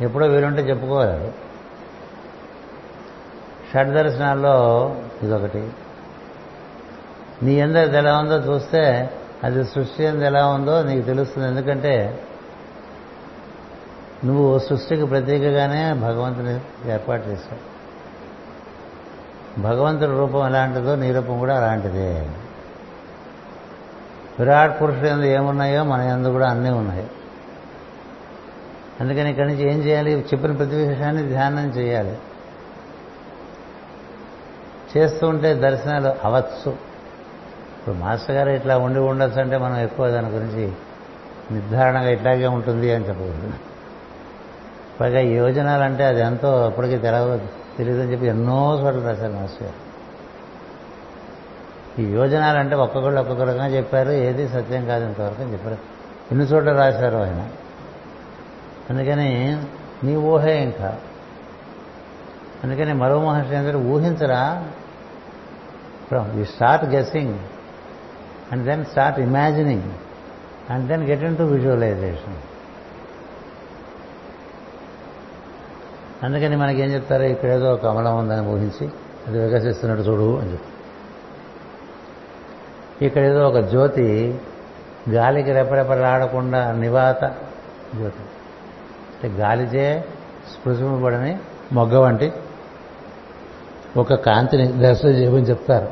ఎప్పుడో 0.00 0.26
వీలుంటే 0.26 0.62
చెప్పుకోలేదు 0.62 1.32
షడ్ 3.72 3.90
దర్శనాల్లో 3.90 4.96
ఇదొకటి. 5.22 5.70
నీ 7.42 7.54
ఎందరిది 7.54 7.96
ఎలా 7.96 8.18
ఉందో 8.18 8.36
చూస్తే 8.36 9.10
అది 9.44 9.64
సృష్టి 9.64 10.04
ఎందు 10.04 10.24
ఎలా 10.24 10.46
ఉందో 10.46 10.82
నీకు 10.82 11.06
తెలుస్తుంది. 11.06 11.48
ఎందుకంటే 11.48 12.24
నువ్వు 14.24 14.58
సృష్టికి 14.58 15.06
ప్రతీకగానే 15.06 15.92
భగవంతుని 15.92 16.60
ఏర్పాటు 16.92 17.28
చేశావు. 17.28 17.80
భగవంతుడి 19.60 20.10
రూపం 20.10 20.46
ఎలాంటిదో 20.46 20.94
నీ 20.94 21.12
రూపం 21.12 21.38
కూడా 21.38 21.56
అలాంటిదే. 21.56 22.28
విరాట్ 24.38 24.82
పురుషుడు 24.82 25.06
ఎందు 25.06 25.24
ఏమున్నాయో 25.24 25.84
మన 25.84 26.00
ఎందు 26.00 26.28
కూడా 26.28 26.50
అన్నీ 26.50 26.70
ఉన్నాయి. 26.70 27.10
అందుకని 29.00 29.30
ఇక్కడి 29.30 29.48
నుంచి 29.48 29.72
ఏం 29.72 29.78
చేయాలి? 29.78 30.12
చెప్పిన 30.12 30.52
ప్రతి 30.52 30.86
విషయాన్ని 30.86 31.28
ధ్యానం 31.28 31.68
చేయాలి. 31.68 32.18
చేస్తూ 34.96 35.28
ఉంటే 35.28 35.54
దర్శనాలు 35.54 36.06
అవచ్చు 36.06 36.72
ఇప్పుడు 37.78 37.94
మాస్టర్ 37.94 38.36
గారు 38.36 38.50
ఇట్లా 38.50 38.78
ఉండి 38.78 38.98
ఉండొచ్చు 38.98 39.40
అంటే 39.40 39.56
మనం 39.56 39.76
ఎక్కువ 39.76 40.10
దాని 40.10 40.28
గురించి 40.28 40.72
నిర్ధారణగా 41.50 42.10
ఇట్లాగే 42.10 42.46
ఉంటుంది 42.46 42.94
అని 42.94 43.08
చెప్పకూడదు. 43.08 43.69
పైగా 45.00 45.20
యోజనాలు 45.20 45.82
అంటే 45.82 46.04
అది 46.04 46.20
ఎంతో 46.20 46.66
అప్పటికి 46.66 46.96
తెలియదు 46.96 47.40
తెలియదని 47.78 48.12
చెప్పి 48.12 48.26
ఎన్నో 48.26 48.82
చోట్ల 48.84 49.08
రాశారు 49.08 49.32
మాస్టర్ 49.32 49.62
గారు. 49.62 49.90
ఈ 52.02 52.12
యోజనాలు 52.12 52.58
అంటే 52.58 52.74
ఒక్కొక్కళ్ళు 52.74 53.20
ఒక్కొక్క 53.20 53.42
రకంగా 53.42 53.66
చెప్పారు 53.66 54.10
ఏది 54.10 54.48
సత్యం 54.48 54.86
కాదు 54.86 55.04
ఇంతవరకు 55.04 55.42
అని 55.42 55.52
చెప్పారు. 55.52 55.78
ఎన్ని 56.30 56.46
చోట్ల 56.46 56.72
రాశారు 56.72 57.16
ఆయన? 57.16 57.48
అందుకని 58.90 59.62
నీ 60.04 60.16
ఊహే 60.16 60.62
ఇంకా. 60.62 60.98
అందుకని 62.64 62.92
మరో 62.94 63.20
మహర్షి 63.20 63.54
అందరూ 63.54 63.78
ఊహించరా? 63.78 64.68
You 66.36 66.44
start 66.44 66.84
guessing 66.84 67.38
and 68.52 68.64
then 68.64 68.84
start 68.84 69.20
imagining 69.20 69.92
and 70.70 70.88
then 70.88 71.04
get 71.04 71.24
in 71.24 71.36
to 71.36 71.42
visualization 71.42 72.36
అందుకని 76.22 76.56
మనకేం 76.56 76.88
చెప్తారు 76.90 77.22
ఇక్కడ 77.22 77.50
ఏదో 77.50 77.72
ఒక 77.72 77.82
కమలం 77.82 78.18
ఉందని 78.18 78.46
ఊహించి 78.46 78.90
అది 79.28 79.38
వికసిస్తున్నట్టు 79.38 80.02
చూడు 80.02 80.38
అని 80.38 80.52
చెప్తారు 80.52 80.80
ఇక్కడ 83.04 83.22
ఏదో 83.22 83.48
ఒక 83.48 83.58
జ్యోతి 83.58 84.40
గాలికి 85.10 85.52
రెపరెపలాడకుండా 85.52 86.72
నివాత 86.72 87.24
జ్యోతి. 87.94 88.22
అంటే 89.14 89.28
గాలిచే 89.28 90.04
స్పృశింపబడని 90.52 91.38
మొగ్గ 91.72 91.96
వంటి 91.96 92.32
ఒక 93.96 94.14
కాంతిని 94.14 94.66
దర్శనం 94.66 95.10
చేయమని 95.10 95.42
చెప్తారు. 95.42 95.88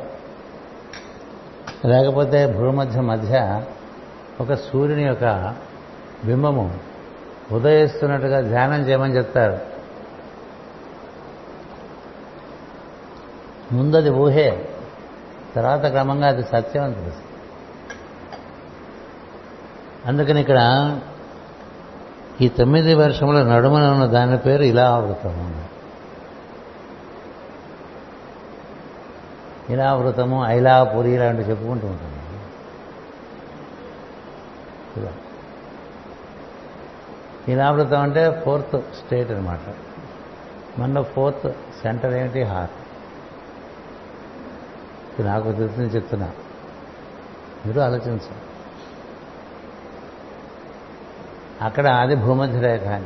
లేకపోతే 1.87 2.53
భూమధ్య 2.53 3.01
మధ్య 3.01 3.63
ఒక 4.41 4.53
సూర్యుని 4.53 5.03
యొక్క 5.03 5.55
బింబము 6.25 6.79
ఉదయిస్తున్నట్టుగా 7.51 8.41
ధ్యానం 8.41 8.81
చేయమని 8.81 9.17
చెప్తారు. 9.17 9.78
ముందది 13.71 14.09
ఊహే 14.09 14.69
తర్వాత 15.55 15.85
క్రమంగా 15.85 16.27
అది 16.27 16.43
సత్యం 16.43 16.83
అని 16.83 16.93
తెలుస్తుంది 16.93 17.25
అందుకని 20.05 20.41
ఇక్కడ 20.41 20.99
ఈ 22.41 22.47
తొమ్మిది 22.47 22.93
వర్షముల 22.93 23.43
నడుమన 23.43 23.91
ఉన్న 23.91 24.05
దాని 24.05 24.37
పేరు 24.37 24.63
ఇలా 24.63 24.97
వృతము 24.97 25.69
ఇలా 29.69 29.93
వృతము 29.93 30.45
ఐలాపురి 30.45 31.11
ఇలాంటివి 31.11 31.49
చెప్పుకుంటూ 31.49 31.87
ఉంటాం 31.87 32.15
ఇలా. 34.97 35.13
ఇలావృతం 37.47 38.01
అంటే 38.01 38.41
ఫోర్త్ 38.45 38.75
స్టేట్ 38.75 39.31
అనమాట 39.31 39.59
మన 40.79 41.01
ఫోర్త్ 41.01 41.51
సెంటర్ 41.81 42.13
ఏంటి? 42.13 42.43
హార్ట్. 42.43 42.78
ఇది 45.19 45.27
నాకు 45.27 45.51
తెలిసింది 45.51 45.95
చెప్తున్నా. 45.95 46.31
మీరు 47.65 47.79
ఆలోచించండి. 47.79 48.23
అక్కడ 51.61 51.87
అది 51.87 52.15
భూమధ్యరేఖ 52.15 52.87
అని. 52.87 53.05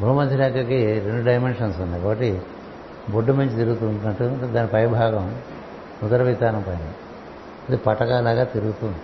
భూమధ్యరేఖకి 0.00 1.00
రెండు 1.00 1.26
డైమెన్షన్స్ 1.26 1.80
ఉన్నాయి. 1.80 2.04
ఒకటి 2.04 2.42
బొడ్డు 3.10 3.32
మించి 3.32 3.56
తిరుగుతుంటున్నట్టు 3.56 4.24
దాని 4.52 4.68
పై 4.68 4.86
భాగం 4.86 5.42
ఉదర 6.02 6.22
వితానం 6.22 6.64
పైన. 6.68 6.92
ఇది 7.68 7.76
పటకాలాగా 7.76 8.44
తిరుగుతుంది. 8.44 8.96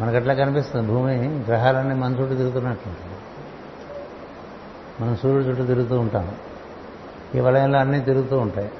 మనకు 0.00 0.16
ఎట్లా 0.16 0.34
కనిపిస్తుంది. 0.34 0.88
భూమి 0.88 1.16
గ్రహాలన్నీ 1.18 1.94
మన 1.94 2.10
చుట్టూ 2.10 2.34
తిరుగుతున్నట్టు. 2.34 2.90
మనం 5.02 5.16
సూర్యుడు 5.16 5.44
చుట్టూ 5.44 5.66
తిరుగుతూ 5.66 6.00
ఉంటాం. 6.00 6.34
ఈ 7.34 7.40
వలయంలో 7.40 7.78
అన్నీ 7.78 8.00
తిరుగుతూ 8.00 8.38
ఉంటాయి. 8.38 8.70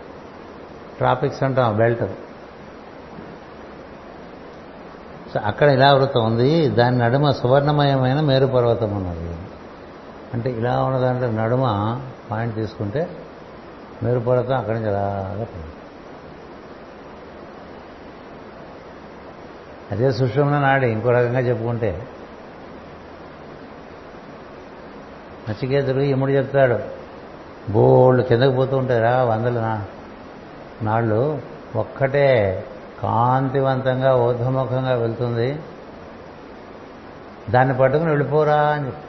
ట్రాఫిక్స్ 0.99 1.43
అంటాం 1.43 1.77
బెల్ట్ 1.77 2.05
సో 5.35 5.41
అక్కడ 5.45 5.69
ఇలా 5.69 5.95
వృత్తం 5.95 6.25
ఉంది. 6.25 6.69
దాని 6.69 6.99
నడుమ 6.99 7.31
సువర్ణమయమైన 7.31 8.21
మేరు 8.21 8.47
పర్వతం 8.47 8.91
ఉన్నది. 8.97 9.39
అంటే 10.35 10.51
ఇలా 10.51 10.83
ఉన్న 10.83 10.99
దాంట్లో 10.99 11.31
నడుమ 11.31 11.65
పాయింట్ 12.31 12.55
తీసుకుంటే 12.55 13.11
మేరు 14.03 14.21
పర్వతం 14.21 14.57
అక్కడి 14.57 14.79
నుంచి 14.79 14.91
అలాగా 14.91 15.47
అదే 19.91 20.13
సుషుమ్న 20.13 20.59
నాడి 20.59 20.91
ఇంకో 20.91 21.11
రకంగా 21.11 21.41
చెప్పుకుంటే 21.41 22.07
నచికేతుడు 25.49 26.01
యముడు 26.01 26.31
చెప్తాడు 26.31 26.79
బోళ్ళు 27.73 28.23
కిందకు 28.23 28.51
పోతూ 28.51 28.77
ఉంటారా 28.77 29.23
వందలు 29.23 29.61
నా 29.61 29.85
నాళ్ళు 30.83 31.41
ఒక్కటే 31.77 32.65
కాంతివంతంగా 33.03 34.17
ఊర్ధముఖంగా 34.17 34.95
వెళ్తుంది. 34.95 35.59
దాన్ని 37.51 37.79
పట్టుకుని 37.79 38.11
వెళ్ళిపోరా 38.11 38.57
అని 38.57 38.87
చెప్పి. 38.87 39.01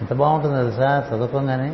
ఎంత 0.00 0.14
బాగుంటుంది 0.14 0.56
తెలుసా? 0.56 1.08
చదువుకోగానే. 1.12 1.70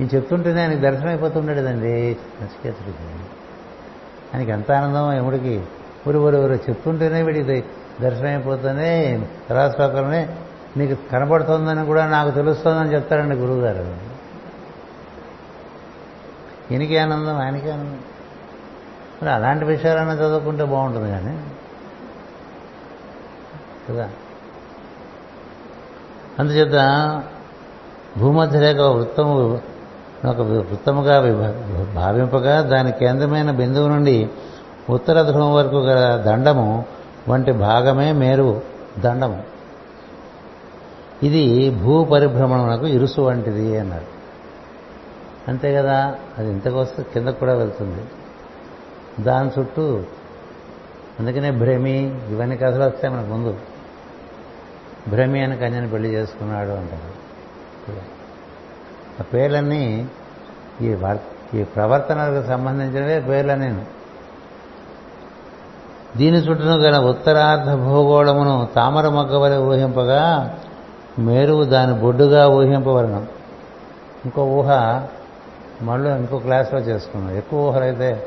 నేను 0.00 0.16
చెప్తుంటేనే 0.16 0.60
ఆయనకి 0.60 0.78
దర్శనం 0.78 1.08
అయిపోతుండేదండి 1.08 2.16
నచికేతుడికి. 2.42 3.24
ఆయనకి 4.34 4.50
ఎంత 4.50 4.72
ఆనందం 4.72 5.12
ఎముడికి 5.12 5.64
ఊరు 6.08 6.18
ఊరు 6.18 6.36
ఊరు 6.36 6.52
చెప్తుంటేనే 6.52 7.22
వీడికి 7.22 7.64
దర్శనం 8.00 8.26
అయిపోతూనే 8.26 9.28
తర్వాత 9.48 9.80
నీకు 10.76 11.10
కనబడుతోందని 11.12 11.86
కూడా 11.86 12.06
నాకు 12.06 12.30
తెలుస్తోందని 12.30 12.94
చెప్తారండి 12.94 13.36
గురువుగారు. 13.36 14.09
ఈయనకి 16.70 16.98
ఆనందం 16.98 17.40
ఆయనకి 17.40 17.70
ఆనందం. 17.70 17.98
మరి 19.22 19.32
అలాంటి 19.32 19.64
విషయాలన్నా 19.64 20.14
చదువుకుంటే 20.14 20.64
బాగుంటుంది 20.64 21.10
కానీ. 21.10 21.44
కదా? 23.88 24.08
అందుచేత 26.38 26.74
భూమధ్యరేఖ 28.18 28.76
వృత్తము 28.76 29.60
ఒక 30.26 30.40
వృత్తముగా 30.40 31.20
భావింపగా 31.94 32.60
దాని 32.60 32.92
కేంద్రమైన 32.92 33.50
బిందువు 33.50 33.88
నుండి 33.88 34.30
ఉత్తర 34.90 35.22
ధ్రువం 35.22 35.54
వరకు 35.54 35.76
గల 35.76 36.16
దండము 36.16 36.84
వంటి 37.28 37.52
భాగమే 37.52 38.12
మేరు 38.12 38.62
దండము. 38.98 39.42
ఇది 41.22 41.70
భూ 41.70 42.04
పరిభ్రమణకు 42.04 42.86
ఇరుసు 42.86 43.20
వంటిది 43.20 43.78
అన్నారు. 43.78 44.19
అంతే 45.50 45.74
కదా? 45.74 46.14
అది 46.38 46.50
ఇంతకొస్తే 46.50 47.02
కింద 47.02 47.12
కిందకు 47.12 47.40
కూడా 47.40 47.54
వెళ్తుంది. 47.54 48.04
దాని 49.22 49.50
చుట్టూ 49.58 50.02
అందుకనే 51.20 51.50
భ్రమి 51.50 52.18
ఇవన్నీ 52.30 52.56
కథలు 52.56 52.84
వస్తాయి 52.84 53.14
మనకు 53.14 53.26
ముందు. 53.26 53.58
భ్రమి 55.08 55.42
అని 55.42 55.56
కన్యను 55.56 55.88
పెళ్ళి 55.88 56.08
చేసుకున్నాడు 56.08 56.68
అంటారు. 56.68 57.30
ఆ 59.20 59.24
పేర్లన్నీ 59.34 60.08
ఈ 60.80 60.96
ఈ 61.54 61.62
ప్రవర్తనలకు 61.62 62.46
సంబంధించినవే 62.46 63.20
పేర్లన్నీ. 63.20 63.86
దీని 66.16 66.36
చుట్టూను 66.36 66.76
గల 66.76 66.98
ఉత్తరార్ధ 66.98 67.72
భూగోళమును 67.74 68.68
తామర 68.76 69.08
మొగ్గ 69.08 69.36
వలె 69.36 69.56
ఊహింపగా 69.56 70.56
మేరువు 71.18 71.64
దాని 71.64 72.00
బొడ్డుగా 72.00 72.48
ఊహింపవలను 72.48 73.26
ఇంకో 74.24 74.42
ఊహ 74.42 74.68
మళ్ళీ 75.82 76.10
ఇంకో 76.10 76.38
క్లాస్లో 76.38 76.80
చేసుకున్నాం. 76.80 77.36
ఎక్కువ 77.36 77.80
అయితే 77.80 78.26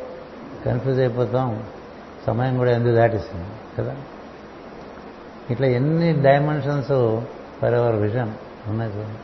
కన్ఫ్యూజ్ 0.66 1.00
అయిపోతాం. 1.00 1.64
సమయం 2.28 2.58
కూడా 2.58 2.72
ఎందుకు 2.72 2.94
దాటిస్తుంది 2.94 3.46
కదా? 3.78 3.96
ఇట్లా 5.50 5.68
ఎన్ని 5.68 6.22
డైమెన్షన్స్ 6.22 6.88
ఫర్ 7.62 7.74
అవర్ 7.74 7.96
విజన్ 7.96 8.32
ఉన్నాయి 8.68 8.92
చూడండి 8.92 9.18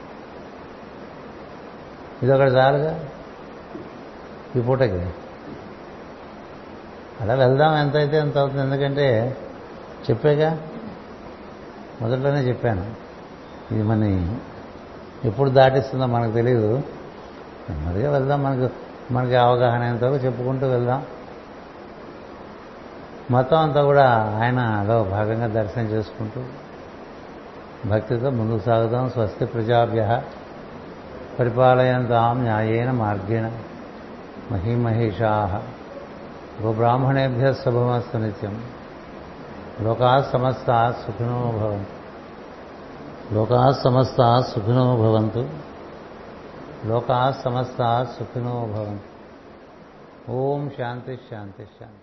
ఇది 2.23 2.33
ఒకటి 2.33 2.49
చాలుగా? 2.49 3.05
ఈ 4.55 4.61
పూటకి. 4.61 5.09
అలా 7.21 7.33
వెళ్దాం. 7.33 7.77
ఎంత 7.77 7.95
అయితే 7.95 8.17
ఎంత 8.17 8.37
అవుతుంది. 8.37 8.61
ఎందుకంటే 8.61 9.37
చెప్పాగా? 10.09 10.61
మొదట్లోనే 12.01 12.39
చెప్పాను. 12.39 12.85
ఇది 13.71 13.83
మన 13.83 14.33
ఎప్పుడు 15.25 15.49
దాటిస్తుందో 15.49 16.05
మనకు 16.05 16.31
తెలియదు 16.31 16.83
నెమ్మదిగా 17.69 18.11
వెళ్దాం 18.11 18.43
మనకు 18.43 18.69
మనకి 19.13 19.35
అవగాహన 19.35 19.83
ఎంతవరకు 19.83 20.15
చెప్పుకుంటూ 20.15 20.67
వెళ్దాం. 20.67 21.03
మొత్తం 23.31 23.57
అంతా 23.57 23.83
కూడా 23.83 24.37
ఆయనలో 24.41 25.03
భాగంగా 25.03 25.47
దర్శనం 25.47 25.85
చేసుకుంటూ 25.85 26.43
భక్తితో 27.89 28.29
ముందుకు 28.29 28.65
సాగుదాం. 28.65 29.09
స్వస్తి 29.09 29.45
ప్రజాభ్య 29.45 30.21
పరిపాలయంతాం 31.39 32.41
న్యాయేన 32.41 32.91
మార్గేణ 32.91 33.51
మహిమహేషా. 34.51 35.61
గోబ్రాహ్మణేభ్య 36.61 37.53
శుభమస్తు 37.53 38.17
నిత్యం. 38.17 38.63
లోకా 39.81 40.29
సమస్త 40.33 40.93
సుఖినో 41.05 41.53
భవంతు. 41.55 41.99
లోకా 43.33 43.71
సమస్త 43.83 44.43
సుఖినో 44.55 44.95
భవంతు. 44.95 45.49
లోకా 46.87 47.31
సమస్త 47.43 47.79
సుఖినో 48.17 48.65
భవంతు 48.73 49.09
ఓం 50.31 50.69
శాంతి 50.77 51.15
శాంతి 51.29 51.65
శాంతి 51.79 51.98